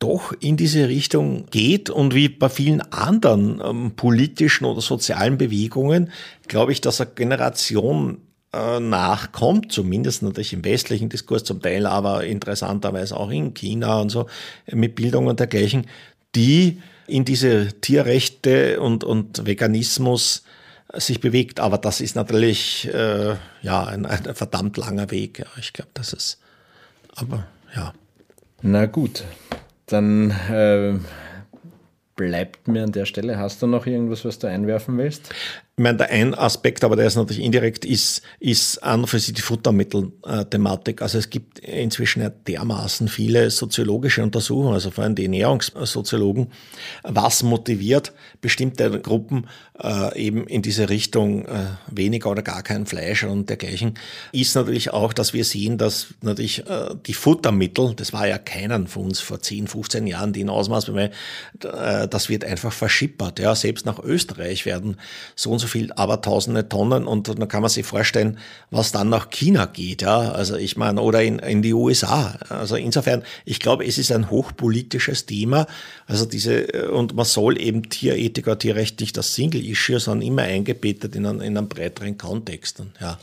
doch 0.00 0.32
in 0.40 0.56
diese 0.56 0.88
Richtung 0.88 1.46
geht 1.50 1.90
und 1.90 2.14
wie 2.14 2.28
bei 2.28 2.48
vielen 2.48 2.80
anderen 2.80 3.62
ähm, 3.64 3.92
politischen 3.94 4.64
oder 4.64 4.80
sozialen 4.80 5.38
Bewegungen, 5.38 6.10
glaube 6.48 6.72
ich, 6.72 6.80
dass 6.80 7.00
eine 7.00 7.10
Generation 7.10 8.18
äh, 8.52 8.80
nachkommt, 8.80 9.70
zumindest 9.70 10.22
natürlich 10.22 10.54
im 10.54 10.64
westlichen 10.64 11.10
Diskurs 11.10 11.44
zum 11.44 11.60
Teil, 11.60 11.86
aber 11.86 12.24
interessanterweise 12.24 13.16
auch 13.16 13.30
in 13.30 13.54
China 13.54 14.00
und 14.00 14.08
so, 14.08 14.26
mit 14.72 14.96
Bildung 14.96 15.26
und 15.26 15.38
dergleichen, 15.38 15.86
die 16.34 16.80
in 17.06 17.24
diese 17.24 17.68
Tierrechte 17.80 18.80
und, 18.80 19.04
und 19.04 19.46
Veganismus 19.46 20.44
sich 20.94 21.20
bewegt. 21.20 21.60
Aber 21.60 21.76
das 21.76 22.00
ist 22.00 22.16
natürlich 22.16 22.88
äh, 22.92 23.36
ja 23.62 23.84
ein, 23.84 24.06
ein, 24.06 24.34
verdammt 24.34 24.76
langer 24.76 25.10
Weg. 25.10 25.44
Ich 25.58 25.72
glaube, 25.72 25.90
das 25.94 26.12
ist. 26.12 26.38
Aber 27.14 27.46
ja. 27.76 27.92
Na 28.62 28.86
gut, 28.86 29.24
dann 29.92 30.30
äh, 30.30 30.98
bleibt 32.20 32.68
mir 32.68 32.84
an 32.84 32.92
der 32.92 33.06
Stelle. 33.06 33.38
Hast 33.38 33.62
du 33.62 33.66
noch 33.66 33.86
irgendwas, 33.86 34.26
was 34.26 34.38
du 34.38 34.46
einwerfen 34.46 34.98
willst? 34.98 35.30
Ich 35.76 35.82
meine, 35.82 35.96
der 35.96 36.10
ein 36.10 36.34
Aspekt, 36.34 36.84
aber 36.84 36.94
der 36.94 37.06
ist 37.06 37.16
natürlich 37.16 37.42
indirekt, 37.42 37.86
ist, 37.86 38.20
ist 38.38 38.82
an 38.82 39.00
und 39.00 39.06
für 39.06 39.18
sich 39.18 39.32
die 39.32 39.40
Futtermittel-Thematik. 39.40 41.00
Also 41.00 41.16
es 41.16 41.30
gibt 41.30 41.60
inzwischen 41.60 42.20
ja 42.20 42.28
dermaßen 42.28 43.08
viele 43.08 43.50
soziologische 43.50 44.22
Untersuchungen, 44.22 44.74
also 44.74 44.90
vor 44.90 45.04
allem 45.04 45.14
die 45.14 45.24
Ernährungssoziologen, 45.24 46.48
was 47.04 47.42
motiviert 47.42 48.12
bestimmte 48.40 49.00
Gruppen 49.00 49.46
äh, 49.82 50.18
eben 50.18 50.46
in 50.46 50.62
diese 50.62 50.88
Richtung 50.88 51.44
äh, 51.44 51.66
weniger 51.88 52.30
oder 52.30 52.42
gar 52.42 52.62
kein 52.62 52.86
Fleisch 52.86 53.24
und 53.24 53.48
dergleichen, 53.48 53.94
ist 54.32 54.54
natürlich 54.54 54.92
auch, 54.92 55.12
dass 55.12 55.34
wir 55.34 55.44
sehen, 55.44 55.76
dass 55.76 56.08
natürlich 56.22 56.66
äh, 56.66 56.94
die 57.06 57.12
Futtermittel, 57.12 57.94
das 57.94 58.12
war 58.12 58.26
ja 58.26 58.38
keinen 58.38 58.86
von 58.86 59.04
uns 59.04 59.20
vor 59.20 59.40
10, 59.40 59.66
15 59.66 60.06
Jahren, 60.06 60.32
die 60.32 60.40
in 60.40 60.48
Ausmaß, 60.48 60.88
äh, 60.88 61.10
das 62.08 62.28
wird 62.28 62.44
einfach 62.44 62.72
verschippert. 62.72 63.38
Ja, 63.38 63.54
selbst 63.54 63.84
nach 63.84 63.98
Österreich 63.98 64.64
werden 64.64 64.96
so 65.36 65.50
und 65.50 65.58
so 65.58 65.66
viel, 65.66 65.92
aber 65.92 66.22
tausende 66.22 66.68
Tonnen 66.68 67.06
und 67.06 67.28
dann 67.28 67.48
kann 67.48 67.62
man 67.62 67.70
sich 67.70 67.84
vorstellen, 67.84 68.38
was 68.70 68.92
dann 68.92 69.10
nach 69.10 69.30
China 69.30 69.66
geht, 69.66 70.02
ja, 70.02 70.32
also 70.32 70.56
ich 70.56 70.76
meine, 70.76 71.02
oder 71.02 71.22
in, 71.22 71.38
in 71.38 71.62
die 71.62 71.74
USA. 71.74 72.38
Also 72.48 72.76
insofern, 72.76 73.22
ich 73.44 73.60
glaube, 73.60 73.84
es 73.84 73.98
ist 73.98 74.12
ein 74.12 74.30
hochpolitisches 74.30 75.26
Thema, 75.26 75.66
also 76.06 76.24
diese, 76.24 76.90
und 76.90 77.14
man 77.14 77.26
soll 77.26 77.60
eben 77.60 77.88
Tierethik 77.88 78.29
Tierrecht 78.32 79.00
nicht 79.00 79.16
das 79.16 79.34
Single-Issue, 79.34 80.00
sondern 80.00 80.26
immer 80.26 80.42
eingebettet 80.42 81.14
in 81.16 81.26
einen, 81.26 81.40
in 81.40 81.56
einen 81.56 81.68
breiteren 81.68 82.18
Kontext, 82.18 82.82
ja. 83.00 83.18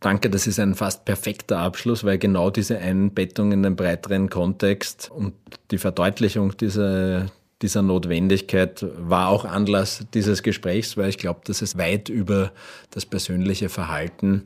Danke, 0.00 0.28
das 0.28 0.46
ist 0.46 0.60
ein 0.60 0.74
fast 0.74 1.04
perfekter 1.04 1.58
Abschluss, 1.58 2.04
weil 2.04 2.18
genau 2.18 2.50
diese 2.50 2.78
Einbettung 2.78 3.50
in 3.52 3.62
den 3.62 3.76
breiteren 3.76 4.28
Kontext 4.28 5.10
und 5.10 5.32
die 5.70 5.78
Verdeutlichung 5.78 6.56
dieser, 6.56 7.26
dieser 7.62 7.80
Notwendigkeit 7.80 8.84
war 8.98 9.30
auch 9.30 9.46
Anlass 9.46 10.04
dieses 10.12 10.42
Gesprächs, 10.42 10.96
weil 10.98 11.08
ich 11.08 11.18
glaube, 11.18 11.40
dass 11.44 11.62
es 11.62 11.78
weit 11.78 12.10
über 12.10 12.52
das 12.90 13.06
persönliche 13.06 13.70
Verhalten 13.70 14.44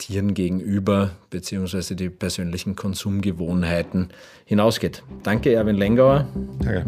Tieren 0.00 0.34
gegenüber 0.34 1.12
beziehungsweise 1.28 1.94
die 1.94 2.08
persönlichen 2.08 2.74
Konsumgewohnheiten 2.74 4.08
hinausgeht. 4.44 5.02
Danke, 5.22 5.52
Erwin 5.52 5.76
Lengauer. 5.76 6.26
Danke. 6.60 6.86